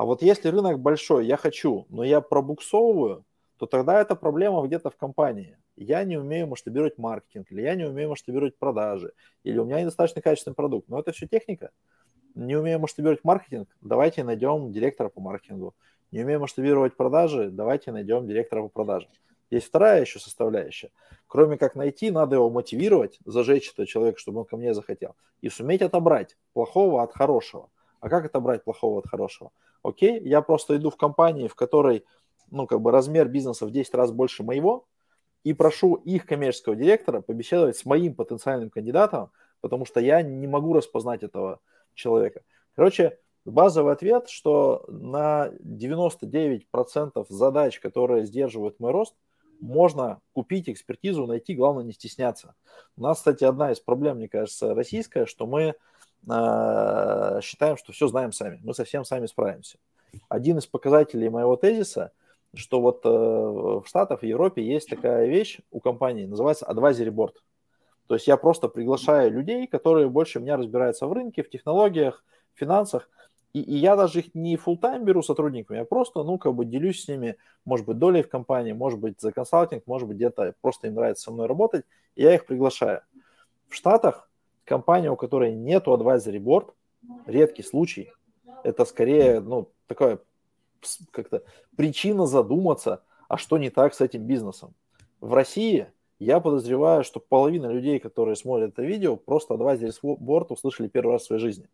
А 0.00 0.06
вот 0.06 0.22
если 0.22 0.48
рынок 0.48 0.80
большой, 0.80 1.26
я 1.26 1.36
хочу, 1.36 1.84
но 1.90 2.02
я 2.04 2.22
пробуксовываю, 2.22 3.26
то 3.58 3.66
тогда 3.66 4.00
это 4.00 4.16
проблема 4.16 4.66
где-то 4.66 4.88
в 4.88 4.96
компании 4.96 5.58
я 5.76 6.04
не 6.04 6.16
умею 6.16 6.46
масштабировать 6.46 6.96
маркетинг, 6.96 7.52
или 7.52 7.60
я 7.60 7.74
не 7.74 7.84
умею 7.84 8.08
масштабировать 8.08 8.56
продажи, 8.56 9.12
или 9.44 9.58
у 9.58 9.66
меня 9.66 9.78
недостаточно 9.82 10.22
качественный 10.22 10.54
продукт. 10.54 10.88
Но 10.88 10.98
это 10.98 11.12
все 11.12 11.26
техника. 11.26 11.70
Не 12.34 12.56
умею 12.56 12.80
масштабировать 12.80 13.24
маркетинг, 13.24 13.68
давайте 13.82 14.24
найдем 14.24 14.72
директора 14.72 15.10
по 15.10 15.20
маркетингу. 15.20 15.74
Не 16.12 16.22
умею 16.22 16.40
масштабировать 16.40 16.96
продажи, 16.96 17.50
давайте 17.50 17.92
найдем 17.92 18.26
директора 18.26 18.62
по 18.62 18.68
продажам. 18.68 19.10
Есть 19.50 19.66
вторая 19.66 20.00
еще 20.00 20.18
составляющая. 20.18 20.92
Кроме 21.26 21.58
как 21.58 21.74
найти, 21.74 22.10
надо 22.10 22.36
его 22.36 22.48
мотивировать, 22.48 23.18
зажечь 23.26 23.70
этого 23.70 23.86
человека, 23.86 24.18
чтобы 24.18 24.40
он 24.40 24.44
ко 24.46 24.56
мне 24.56 24.72
захотел. 24.72 25.14
И 25.42 25.50
суметь 25.50 25.82
отобрать 25.82 26.38
плохого 26.54 27.02
от 27.02 27.12
хорошего. 27.12 27.68
А 28.00 28.08
как 28.08 28.24
отобрать 28.24 28.64
плохого 28.64 29.00
от 29.00 29.06
хорошего? 29.06 29.52
Окей, 29.82 30.20
я 30.20 30.42
просто 30.42 30.76
иду 30.76 30.90
в 30.90 30.96
компании, 30.96 31.48
в 31.48 31.54
которой 31.54 32.04
ну, 32.50 32.66
как 32.66 32.80
бы 32.80 32.90
размер 32.90 33.28
бизнеса 33.28 33.66
в 33.66 33.70
10 33.70 33.94
раз 33.94 34.12
больше 34.12 34.42
моего, 34.42 34.86
и 35.44 35.52
прошу 35.54 35.94
их 35.94 36.26
коммерческого 36.26 36.76
директора 36.76 37.20
побеседовать 37.20 37.76
с 37.76 37.84
моим 37.84 38.14
потенциальным 38.14 38.70
кандидатом, 38.70 39.30
потому 39.60 39.86
что 39.86 40.00
я 40.00 40.22
не 40.22 40.46
могу 40.46 40.74
распознать 40.74 41.22
этого 41.22 41.60
человека. 41.94 42.42
Короче, 42.74 43.18
базовый 43.44 43.92
ответ, 43.92 44.28
что 44.28 44.84
на 44.88 45.50
99% 45.62 47.26
задач, 47.28 47.80
которые 47.80 48.26
сдерживают 48.26 48.80
мой 48.80 48.92
рост, 48.92 49.14
можно 49.60 50.20
купить 50.32 50.68
экспертизу, 50.68 51.26
найти, 51.26 51.54
главное 51.54 51.84
не 51.84 51.92
стесняться. 51.92 52.54
У 52.96 53.02
нас, 53.02 53.18
кстати, 53.18 53.44
одна 53.44 53.72
из 53.72 53.80
проблем, 53.80 54.16
мне 54.16 54.28
кажется, 54.28 54.74
российская, 54.74 55.26
что 55.26 55.46
мы 55.46 55.74
э, 56.28 57.40
считаем, 57.42 57.76
что 57.76 57.92
все 57.92 58.08
знаем 58.08 58.32
сами, 58.32 58.60
мы 58.62 58.74
совсем 58.74 59.04
сами 59.04 59.26
справимся. 59.26 59.78
Один 60.28 60.58
из 60.58 60.66
показателей 60.66 61.28
моего 61.28 61.56
тезиса, 61.56 62.12
что 62.54 62.80
вот 62.80 63.04
э, 63.04 63.08
в 63.08 63.84
Штатах, 63.86 64.20
в 64.20 64.24
Европе 64.24 64.62
есть 64.62 64.88
такая 64.88 65.26
вещь 65.26 65.60
у 65.70 65.80
компании, 65.80 66.26
называется 66.26 66.66
advisory 66.66 67.10
board. 67.10 67.34
То 68.06 68.14
есть 68.14 68.26
я 68.26 68.36
просто 68.36 68.68
приглашаю 68.68 69.30
людей, 69.30 69.66
которые 69.66 70.08
больше 70.08 70.40
меня 70.40 70.56
разбираются 70.56 71.06
в 71.06 71.12
рынке, 71.12 71.44
в 71.44 71.50
технологиях, 71.50 72.24
в 72.54 72.58
финансах, 72.58 73.08
и, 73.52 73.60
и 73.60 73.76
я 73.76 73.96
даже 73.96 74.20
их 74.20 74.34
не 74.34 74.56
full 74.56 74.78
тайм 74.78 75.04
беру 75.04 75.22
сотрудниками, 75.22 75.78
я 75.78 75.84
просто, 75.84 76.22
ну, 76.22 76.38
как 76.38 76.54
бы 76.54 76.64
делюсь 76.64 77.04
с 77.04 77.08
ними, 77.08 77.36
может 77.64 77.86
быть, 77.86 77.98
долей 77.98 78.22
в 78.22 78.28
компании, 78.28 78.72
может 78.72 79.00
быть, 79.00 79.20
за 79.20 79.32
консалтинг, 79.32 79.86
может 79.86 80.08
быть, 80.08 80.16
где-то 80.16 80.54
просто 80.60 80.86
им 80.86 80.94
нравится 80.94 81.24
со 81.24 81.30
мной 81.32 81.46
работать, 81.46 81.84
и 82.14 82.22
я 82.22 82.34
их 82.34 82.46
приглашаю. 82.46 83.02
В 83.68 83.74
Штатах 83.74 84.29
компания, 84.70 85.10
у 85.10 85.16
которой 85.16 85.52
нет 85.52 85.88
advisory 85.88 86.38
board, 86.38 86.72
редкий 87.26 87.64
случай, 87.64 88.12
это 88.62 88.84
скорее, 88.84 89.40
ну, 89.40 89.68
такая 89.88 90.20
как-то 91.10 91.42
причина 91.76 92.26
задуматься, 92.26 93.02
а 93.28 93.36
что 93.36 93.58
не 93.58 93.70
так 93.70 93.94
с 93.94 94.00
этим 94.00 94.22
бизнесом. 94.22 94.72
В 95.20 95.34
России 95.34 95.88
я 96.20 96.38
подозреваю, 96.38 97.02
что 97.02 97.18
половина 97.18 97.66
людей, 97.66 97.98
которые 97.98 98.36
смотрят 98.36 98.74
это 98.74 98.82
видео, 98.82 99.16
просто 99.16 99.54
advisory 99.54 99.92
board 100.02 100.46
услышали 100.50 100.86
первый 100.86 101.14
раз 101.14 101.22
в 101.22 101.26
своей 101.26 101.40
жизни. 101.40 101.68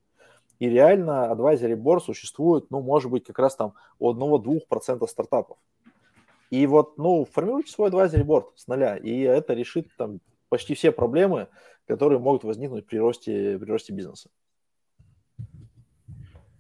И 0.59 0.71
реально 0.71 1.31
advisory 1.31 1.77
board 1.77 2.01
существует, 2.01 2.71
ну, 2.71 2.81
может 2.81 3.11
быть, 3.11 3.25
как 3.25 3.39
раз 3.39 3.57
там 3.57 3.75
у 3.99 4.11
1-2% 4.11 5.07
стартапов. 5.07 5.59
И 6.49 6.67
вот, 6.67 6.97
ну, 6.97 7.27
формируйте 7.31 7.73
свой 7.73 7.91
advisory 7.91 8.25
board 8.25 8.47
с 8.55 8.67
нуля, 8.69 8.97
и 8.97 9.21
это 9.21 9.53
решит 9.53 9.89
там 9.99 10.21
почти 10.49 10.75
все 10.75 10.93
проблемы, 10.93 11.49
которые 11.87 12.19
могут 12.19 12.45
возникнуть 12.45 12.87
при 12.87 12.99
росте, 12.99 13.59
при 13.59 13.71
росте 13.71 13.93
бизнеса. 13.93 14.31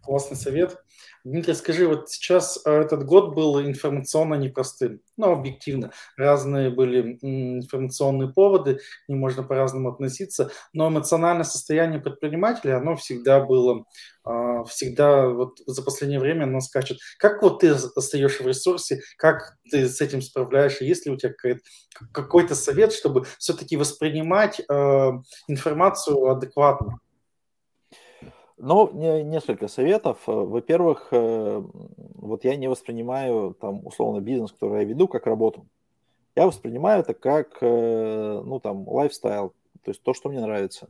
Классный 0.06 0.36
совет. 0.36 0.78
Дмитрий, 1.24 1.54
скажи, 1.54 1.88
вот 1.88 2.08
сейчас 2.08 2.60
э, 2.64 2.70
этот 2.70 3.04
год 3.04 3.34
был 3.34 3.60
информационно 3.60 4.34
непростым, 4.34 5.00
но 5.16 5.32
объективно. 5.32 5.90
Разные 6.16 6.70
были 6.70 7.18
информационные 7.20 8.32
поводы, 8.32 8.78
ним 9.08 9.18
можно 9.18 9.42
по-разному 9.42 9.88
относиться, 9.88 10.52
но 10.72 10.86
эмоциональное 10.86 11.42
состояние 11.42 12.00
предпринимателя, 12.00 12.76
оно 12.76 12.94
всегда 12.94 13.40
было, 13.40 13.84
а, 14.22 14.62
всегда 14.66 15.28
вот 15.28 15.58
за 15.66 15.82
последнее 15.82 16.20
время 16.20 16.44
оно 16.44 16.60
скачет. 16.60 16.98
Как 17.18 17.42
вот 17.42 17.58
ты 17.58 17.70
остаешься 17.70 18.44
в 18.44 18.46
ресурсе, 18.46 19.00
как 19.18 19.56
ты 19.68 19.88
с 19.88 20.00
этим 20.00 20.22
справляешься, 20.22 20.84
есть 20.84 21.06
ли 21.06 21.12
у 21.12 21.16
тебя 21.16 21.34
какой-то 22.12 22.54
совет, 22.54 22.92
чтобы 22.92 23.26
все-таки 23.38 23.76
воспринимать 23.76 24.60
э, 24.60 25.10
информацию 25.48 26.24
адекватно? 26.30 27.00
Ну, 28.58 28.90
несколько 28.92 29.68
советов. 29.68 30.18
Э, 30.26 30.32
во-первых, 30.32 31.08
э, 31.10 31.62
вот 32.14 32.44
я 32.44 32.56
не 32.56 32.68
воспринимаю 32.68 33.54
там 33.60 33.86
условно 33.86 34.20
бизнес, 34.20 34.52
который 34.52 34.80
я 34.80 34.84
веду, 34.84 35.08
как 35.08 35.26
работу. 35.26 35.66
Я 36.34 36.46
воспринимаю 36.46 37.00
это 37.00 37.12
как, 37.14 37.58
э, 37.60 38.42
ну, 38.44 38.58
там, 38.60 38.88
лайфстайл, 38.88 39.54
то 39.82 39.90
есть 39.90 40.02
то, 40.02 40.14
что 40.14 40.30
мне 40.30 40.40
нравится. 40.40 40.88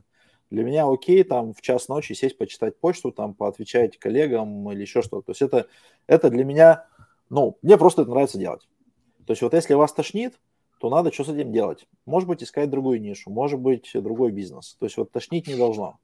Для 0.49 0.63
меня 0.63 0.87
окей 0.89 1.23
там 1.23 1.53
в 1.53 1.61
час 1.61 1.89
ночи 1.89 2.13
сесть, 2.13 2.37
почитать 2.37 2.79
почту, 2.79 3.11
там, 3.11 3.33
поотвечать 3.33 3.97
коллегам 3.97 4.71
или 4.71 4.81
еще 4.81 5.01
что-то. 5.01 5.27
То 5.27 5.31
есть 5.31 5.41
это, 5.41 5.67
это 6.07 6.29
для 6.29 6.45
меня, 6.45 6.85
ну, 7.29 7.57
мне 7.61 7.77
просто 7.77 8.03
это 8.03 8.11
нравится 8.11 8.37
делать. 8.37 8.67
То 9.25 9.31
есть 9.33 9.41
вот 9.41 9.53
если 9.53 9.73
вас 9.73 9.91
тошнит, 9.91 10.39
то 10.79 10.89
надо 10.89 11.11
что 11.11 11.25
с 11.25 11.29
этим 11.29 11.51
делать? 11.51 11.85
Может 12.05 12.29
быть, 12.29 12.43
искать 12.43 12.69
другую 12.69 13.01
нишу, 13.01 13.29
может 13.29 13.59
быть, 13.59 13.91
другой 13.93 14.31
бизнес. 14.31 14.77
То 14.79 14.85
есть 14.85 14.95
вот 14.95 15.11
тошнить 15.11 15.47
не 15.47 15.55
должно. 15.55 15.99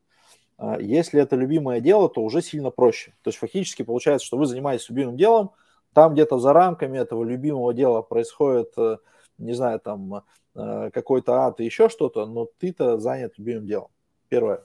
А, 0.57 0.79
если 0.79 1.21
это 1.21 1.35
любимое 1.35 1.79
дело, 1.79 2.09
то 2.09 2.21
уже 2.21 2.41
сильно 2.41 2.69
проще. 2.69 3.13
То 3.21 3.29
есть 3.29 3.39
фактически 3.39 3.83
получается, 3.83 4.25
что 4.25 4.37
вы 4.37 4.45
занимаетесь 4.45 4.89
любимым 4.89 5.17
делом, 5.17 5.51
там 5.93 6.13
где-то 6.13 6.39
за 6.39 6.53
рамками 6.53 6.97
этого 6.97 7.23
любимого 7.23 7.73
дела 7.73 8.01
происходит, 8.01 8.73
э, 8.77 8.97
не 9.37 9.53
знаю, 9.53 9.79
там 9.79 10.23
э, 10.55 10.89
какой-то 10.91 11.33
ад 11.33 11.59
и 11.59 11.65
еще 11.65 11.89
что-то, 11.89 12.25
но 12.25 12.47
ты-то 12.57 12.97
занят 12.97 13.37
любимым 13.37 13.67
делом. 13.67 13.89
Первое. 14.29 14.63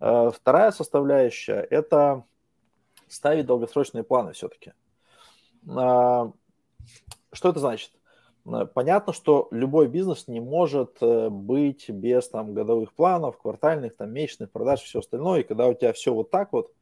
Э, 0.00 0.30
вторая 0.34 0.70
составляющая– 0.70 1.60
это 1.70 2.24
ставить 3.08 3.46
долгосрочные 3.46 4.04
планы 4.04 4.32
все-таки. 4.32 4.72
А, 5.68 6.32
что 7.32 7.48
это 7.50 7.58
значит? 7.60 7.92
Э, 8.46 8.66
понятно, 8.72 9.12
что 9.12 9.48
любой 9.50 9.88
бизнес 9.88 10.28
не 10.28 10.40
может 10.40 10.98
э, 11.00 11.28
быть 11.28 11.88
без 11.88 12.28
там 12.28 12.54
годовых 12.54 12.92
планов, 12.94 13.38
квартальных, 13.38 13.96
там 13.96 14.12
месячных 14.12 14.50
продаж, 14.50 14.80
все 14.80 15.00
остальное. 15.00 15.40
И 15.40 15.44
когда 15.44 15.66
у 15.66 15.74
тебя 15.74 15.92
все 15.92 16.12
вот 16.12 16.30
так 16.30 16.52
вот, 16.52 16.72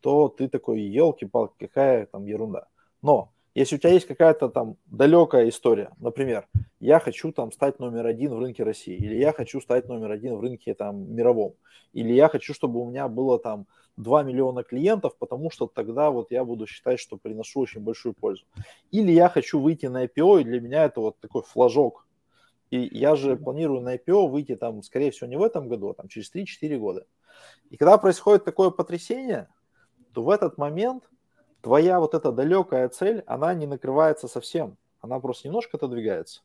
то 0.00 0.28
ты 0.28 0.48
такой, 0.48 0.80
елки-палки, 0.80 1.54
какая 1.58 2.06
там 2.06 2.26
ерунда. 2.26 2.66
Но 3.00 3.32
если 3.54 3.76
у 3.76 3.78
тебя 3.78 3.90
есть 3.90 4.06
какая-то 4.06 4.48
там 4.48 4.76
далекая 4.86 5.48
история, 5.48 5.90
например, 5.98 6.46
я 6.80 6.98
хочу 6.98 7.32
там 7.32 7.52
стать 7.52 7.78
номер 7.78 8.06
один 8.06 8.34
в 8.34 8.38
рынке 8.40 8.64
России, 8.64 8.96
или 8.96 9.14
я 9.14 9.32
хочу 9.32 9.60
стать 9.60 9.88
номер 9.88 10.10
один 10.10 10.34
в 10.34 10.40
рынке 10.40 10.74
там 10.74 11.14
мировом, 11.14 11.54
или 11.92 12.12
я 12.12 12.28
хочу, 12.28 12.52
чтобы 12.52 12.80
у 12.80 12.90
меня 12.90 13.08
было 13.08 13.38
там 13.38 13.66
2 13.96 14.22
миллиона 14.22 14.64
клиентов, 14.64 15.16
потому 15.18 15.50
что 15.50 15.66
тогда 15.66 16.10
вот 16.10 16.30
я 16.30 16.44
буду 16.44 16.66
считать, 16.66 16.98
что 16.98 17.16
приношу 17.16 17.60
очень 17.60 17.80
большую 17.80 18.14
пользу. 18.14 18.44
Или 18.90 19.12
я 19.12 19.28
хочу 19.28 19.60
выйти 19.60 19.86
на 19.86 20.04
IPO, 20.04 20.40
и 20.40 20.44
для 20.44 20.60
меня 20.60 20.84
это 20.84 21.00
вот 21.00 21.18
такой 21.20 21.42
флажок. 21.42 22.06
И 22.70 22.88
я 22.98 23.14
же 23.14 23.36
планирую 23.36 23.82
на 23.82 23.94
IPO 23.94 24.28
выйти 24.28 24.56
там, 24.56 24.82
скорее 24.82 25.10
всего, 25.10 25.28
не 25.28 25.36
в 25.36 25.42
этом 25.42 25.68
году, 25.68 25.90
а 25.90 25.94
там 25.94 26.08
через 26.08 26.32
3-4 26.34 26.76
года. 26.76 27.06
И 27.70 27.76
когда 27.76 27.98
происходит 27.98 28.44
такое 28.44 28.70
потрясение, 28.70 29.48
то 30.12 30.22
в 30.22 30.30
этот 30.30 30.58
момент 30.58 31.04
твоя 31.60 32.00
вот 32.00 32.14
эта 32.14 32.32
далекая 32.32 32.88
цель, 32.88 33.22
она 33.26 33.54
не 33.54 33.66
накрывается 33.66 34.28
совсем, 34.28 34.76
она 35.00 35.20
просто 35.20 35.48
немножко 35.48 35.76
отодвигается. 35.76 36.42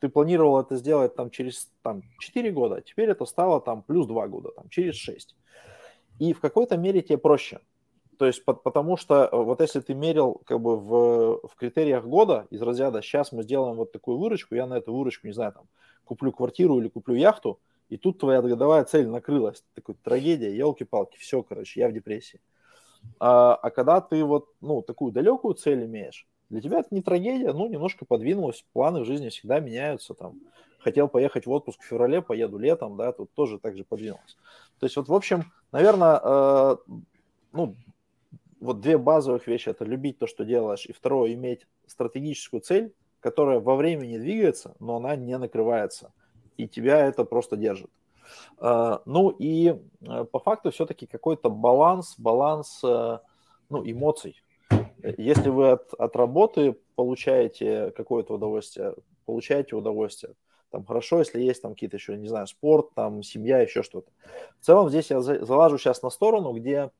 Ты 0.00 0.08
планировал 0.08 0.60
это 0.60 0.76
сделать 0.76 1.16
там 1.16 1.30
через 1.30 1.70
там, 1.82 2.02
4 2.20 2.50
года, 2.52 2.76
а 2.76 2.80
теперь 2.80 3.10
это 3.10 3.24
стало 3.24 3.60
там 3.60 3.82
плюс 3.82 4.06
2 4.06 4.28
года, 4.28 4.50
там, 4.52 4.68
через 4.68 4.94
6. 4.94 5.36
И 6.18 6.32
в 6.32 6.40
какой-то 6.40 6.76
мере 6.76 7.02
тебе 7.02 7.18
проще. 7.18 7.60
То 8.18 8.26
есть 8.26 8.44
потому 8.44 8.96
что 8.96 9.28
э, 9.30 9.36
вот 9.36 9.60
если 9.60 9.80
ты 9.80 9.94
мерил 9.94 10.42
как 10.44 10.60
бы 10.60 10.76
в, 10.76 11.46
в 11.46 11.54
критериях 11.56 12.04
года 12.04 12.46
из 12.50 12.60
разряда 12.60 13.00
сейчас 13.00 13.30
мы 13.30 13.44
сделаем 13.44 13.76
вот 13.76 13.92
такую 13.92 14.18
выручку, 14.18 14.56
я 14.56 14.66
на 14.66 14.78
эту 14.78 14.92
выручку, 14.92 15.28
не 15.28 15.32
знаю, 15.32 15.52
там, 15.52 15.68
куплю 16.04 16.32
квартиру 16.32 16.80
или 16.80 16.88
куплю 16.88 17.14
яхту, 17.14 17.60
и 17.88 17.96
тут 17.96 18.18
твоя 18.18 18.42
годовая 18.42 18.84
цель 18.84 19.06
накрылась. 19.06 19.62
Такой 19.74 19.94
трагедия, 19.94 20.54
елки-палки, 20.54 21.16
все, 21.18 21.42
короче, 21.42 21.80
я 21.80 21.88
в 21.88 21.92
депрессии. 21.92 22.40
А, 23.20 23.54
а 23.54 23.70
когда 23.70 24.00
ты 24.00 24.24
вот, 24.24 24.48
ну, 24.60 24.82
такую 24.82 25.12
далекую 25.12 25.54
цель 25.54 25.84
имеешь, 25.84 26.26
для 26.50 26.60
тебя 26.60 26.80
это 26.80 26.88
не 26.90 27.02
трагедия, 27.02 27.52
ну, 27.52 27.68
немножко 27.68 28.04
подвинулось, 28.04 28.64
планы 28.72 29.00
в 29.00 29.04
жизни 29.04 29.28
всегда 29.28 29.60
меняются, 29.60 30.14
там, 30.14 30.40
хотел 30.78 31.08
поехать 31.08 31.46
в 31.46 31.50
отпуск 31.50 31.80
в 31.80 31.84
феврале, 31.84 32.22
поеду 32.22 32.58
летом, 32.58 32.96
да, 32.96 33.12
тут 33.12 33.32
тоже 33.32 33.58
так 33.58 33.76
же 33.76 33.84
подвинулось. 33.84 34.36
То 34.78 34.86
есть 34.86 34.96
вот, 34.96 35.08
в 35.08 35.14
общем, 35.14 35.52
наверное, 35.72 36.20
э, 36.22 36.76
ну, 37.52 37.74
вот 38.60 38.80
две 38.80 38.98
базовых 38.98 39.46
вещи– 39.46 39.68
это 39.70 39.84
любить 39.84 40.18
то, 40.18 40.26
что 40.26 40.44
делаешь, 40.44 40.86
и 40.86 40.92
второе– 40.92 41.32
иметь 41.34 41.66
стратегическую 41.86 42.60
цель, 42.60 42.92
которая 43.20 43.60
во 43.60 43.76
времени 43.76 44.18
двигается, 44.18 44.74
но 44.78 44.96
она 44.96 45.16
не 45.16 45.36
накрывается, 45.38 46.12
и 46.56 46.68
тебя 46.68 47.06
это 47.06 47.24
просто 47.24 47.56
держит. 47.56 47.90
Э, 48.60 48.98
ну 49.04 49.30
и 49.30 49.74
э, 50.00 50.24
по 50.24 50.38
факту 50.38 50.70
все-таки 50.70 51.06
какой-то 51.06 51.50
баланс, 51.50 52.14
баланс 52.18 52.80
э, 52.84 53.18
ну, 53.68 53.90
эмоций. 53.90 54.42
Если 55.16 55.48
вы 55.48 55.72
от, 55.72 55.94
от 55.94 56.16
работы 56.16 56.76
получаете 56.96 57.92
какое-то 57.96 58.34
удовольствие, 58.34 58.94
получаете 59.26 59.76
удовольствие, 59.76 60.34
там 60.70 60.84
хорошо, 60.84 61.18
если 61.18 61.40
есть 61.40 61.62
там 61.62 61.74
какие-то 61.74 61.96
еще, 61.96 62.16
не 62.16 62.28
знаю, 62.28 62.46
спорт, 62.46 62.90
там 62.94 63.22
семья, 63.22 63.60
еще 63.60 63.82
что-то. 63.82 64.10
В 64.60 64.64
целом 64.64 64.88
здесь 64.88 65.10
я 65.10 65.20
залажу 65.20 65.78
сейчас 65.78 66.02
на 66.02 66.10
сторону, 66.10 66.52
где 66.52 66.90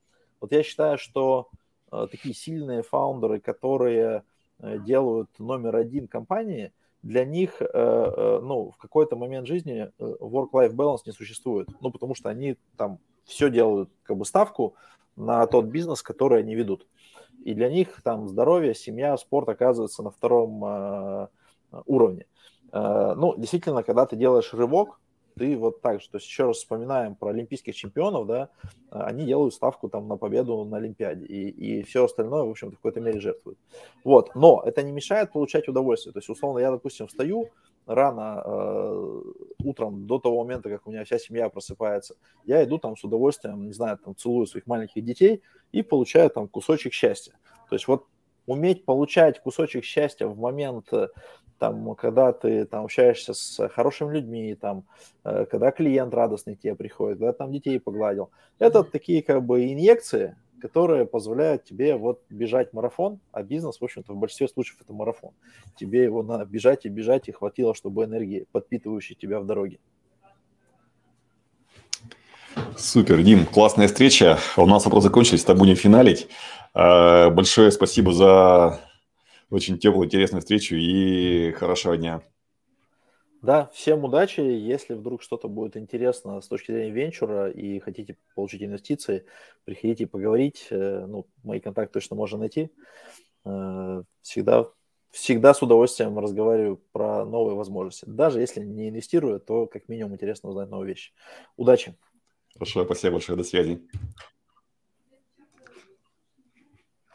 вот 0.40 0.52
я 0.52 0.62
считаю, 0.62 0.98
что 0.98 1.48
э, 1.92 2.06
такие 2.10 2.34
сильные 2.34 2.82
фаундеры, 2.82 3.40
которые 3.40 4.22
э, 4.60 4.78
делают 4.78 5.30
номер 5.38 5.76
один 5.76 6.08
компании, 6.08 6.72
для 7.02 7.24
них, 7.24 7.60
э, 7.60 7.66
э, 7.66 8.40
ну, 8.42 8.70
в 8.70 8.76
какой-то 8.76 9.16
момент 9.16 9.46
жизни 9.46 9.90
э, 9.98 10.14
work-life 10.20 10.72
balance 10.72 11.02
не 11.06 11.12
существует, 11.12 11.68
ну, 11.80 11.90
потому 11.90 12.14
что 12.14 12.28
они 12.28 12.56
там 12.76 12.98
все 13.24 13.50
делают, 13.50 13.90
как 14.02 14.16
бы, 14.16 14.24
ставку 14.24 14.74
на 15.16 15.46
тот 15.46 15.66
бизнес, 15.66 16.02
который 16.02 16.40
они 16.40 16.54
ведут. 16.54 16.86
И 17.44 17.54
для 17.54 17.68
них 17.68 18.00
там 18.02 18.28
здоровье, 18.28 18.74
семья, 18.74 19.16
спорт 19.16 19.48
оказывается 19.48 20.02
на 20.02 20.10
втором 20.10 20.64
э, 20.64 21.28
уровне. 21.86 22.22
Э, 22.22 22.38
ну, 22.72 23.34
действительно, 23.36 23.82
когда 23.82 24.04
ты 24.06 24.16
делаешь 24.16 24.52
рывок, 24.52 25.00
ты 25.38 25.56
вот 25.56 25.80
так 25.80 26.00
же, 26.00 26.10
то 26.10 26.16
есть 26.16 26.26
еще 26.26 26.46
раз 26.46 26.58
вспоминаем 26.58 27.14
про 27.14 27.28
олимпийских 27.28 27.74
чемпионов, 27.74 28.26
да, 28.26 28.48
они 28.90 29.24
делают 29.24 29.54
ставку 29.54 29.88
там 29.88 30.08
на 30.08 30.16
победу 30.16 30.64
на 30.64 30.78
Олимпиаде, 30.78 31.24
и, 31.24 31.48
и 31.48 31.82
все 31.84 32.04
остальное, 32.04 32.42
в 32.42 32.50
общем 32.50 32.70
в 32.70 32.76
какой-то 32.76 33.00
мере 33.00 33.20
жертвуют. 33.20 33.58
Вот, 34.04 34.34
но 34.34 34.62
это 34.66 34.82
не 34.82 34.92
мешает 34.92 35.32
получать 35.32 35.68
удовольствие, 35.68 36.12
то 36.12 36.18
есть, 36.18 36.28
условно, 36.28 36.58
я, 36.58 36.70
допустим, 36.70 37.06
встаю 37.06 37.48
рано 37.86 38.42
э, 38.44 39.22
утром, 39.64 40.06
до 40.06 40.18
того 40.18 40.42
момента, 40.44 40.68
как 40.68 40.86
у 40.86 40.90
меня 40.90 41.04
вся 41.04 41.18
семья 41.18 41.48
просыпается, 41.48 42.16
я 42.44 42.62
иду 42.64 42.78
там 42.78 42.96
с 42.96 43.04
удовольствием, 43.04 43.64
не 43.64 43.72
знаю, 43.72 43.98
там 43.98 44.14
целую 44.16 44.46
своих 44.46 44.66
маленьких 44.66 45.02
детей 45.04 45.42
и 45.72 45.82
получаю 45.82 46.28
там 46.30 46.48
кусочек 46.48 46.92
счастья. 46.92 47.32
То 47.70 47.76
есть 47.76 47.88
вот 47.88 48.04
уметь 48.46 48.84
получать 48.84 49.40
кусочек 49.40 49.84
счастья 49.84 50.26
в 50.26 50.38
момент, 50.38 50.92
э, 50.92 51.08
там, 51.59 51.94
когда 51.94 52.32
ты 52.32 52.64
там, 52.64 52.84
общаешься 52.84 53.34
с 53.34 53.68
хорошими 53.68 54.14
людьми, 54.14 54.54
там, 54.54 54.84
э, 55.24 55.44
когда 55.46 55.70
клиент 55.70 56.14
радостный 56.14 56.56
к 56.56 56.61
тебе 56.61 56.74
приходит, 56.74 57.18
когда 57.18 57.32
там 57.32 57.52
детей 57.52 57.78
погладил. 57.80 58.30
Это 58.59 58.84
такие 58.84 59.22
как 59.22 59.44
бы 59.44 59.72
инъекции, 59.72 60.36
которые 60.61 61.06
позволяют 61.06 61.64
тебе 61.64 61.96
вот 61.96 62.22
бежать 62.30 62.72
марафон, 62.72 63.20
а 63.32 63.42
бизнес, 63.42 63.80
в 63.80 63.84
общем-то, 63.84 64.12
в 64.12 64.16
большинстве 64.16 64.48
случаев 64.48 64.78
это 64.80 64.92
марафон. 64.92 65.32
Тебе 65.76 66.04
его 66.04 66.22
надо 66.22 66.44
бежать 66.44 66.84
и 66.84 66.88
бежать, 66.88 67.28
и 67.28 67.32
хватило, 67.32 67.74
чтобы 67.74 68.04
энергии, 68.04 68.46
подпитывающей 68.52 69.14
тебя 69.14 69.40
в 69.40 69.46
дороге. 69.46 69.78
Супер, 72.76 73.22
Дим, 73.22 73.46
классная 73.46 73.86
встреча. 73.86 74.38
У 74.56 74.66
нас 74.66 74.84
вопросы 74.84 75.09
закончились, 75.09 75.44
так 75.44 75.56
будем 75.56 75.76
финалить. 75.76 76.28
Э, 76.74 77.30
большое 77.30 77.70
спасибо 77.70 78.12
за 78.12 78.80
очень 79.51 79.78
теплую, 79.78 80.07
интересную 80.07 80.40
встречу 80.40 80.76
и 80.76 81.53
хорошего 81.53 81.96
дня. 81.96 82.22
Да, 83.40 83.70
всем 83.72 84.05
удачи. 84.05 84.40
Если 84.40 84.94
вдруг 84.94 85.22
что-то 85.22 85.49
будет 85.49 85.76
интересно 85.76 86.40
с 86.40 86.49
точки 86.49 86.72
зрения 86.72 86.90
венчура 86.90 87.49
и 87.49 87.78
хотите 87.78 88.16
получить 88.34 88.62
инвестиции, 88.62 89.26
приходите 89.64 90.09
поговорить. 90.09 90.66
Э, 90.70 91.07
ну, 91.07 91.28
мои 91.44 91.61
контакты 91.61 91.94
точно 91.94 92.16
можно 92.16 92.38
найти. 92.38 92.72
Э, 93.44 94.03
всегда, 94.22 94.66
всегда 95.11 95.55
с 95.55 95.62
удовольствием 95.62 96.18
разговариваю 96.18 96.82
про 96.90 97.24
новые 97.24 97.55
возможности. 97.55 98.07
Даже 98.09 98.40
если 98.40 98.61
не 98.61 98.88
инвестирую, 98.88 99.38
то 99.38 99.66
как 99.66 99.88
минимум 99.88 100.14
интересно 100.14 100.49
узнать 100.49 100.68
новые 100.68 100.88
вещи. 100.88 101.12
Удачи! 101.57 101.94
Хорошо, 102.55 102.84
спасибо 102.84 103.12
большое. 103.12 103.38
До 103.38 103.44
связи. 103.44 103.80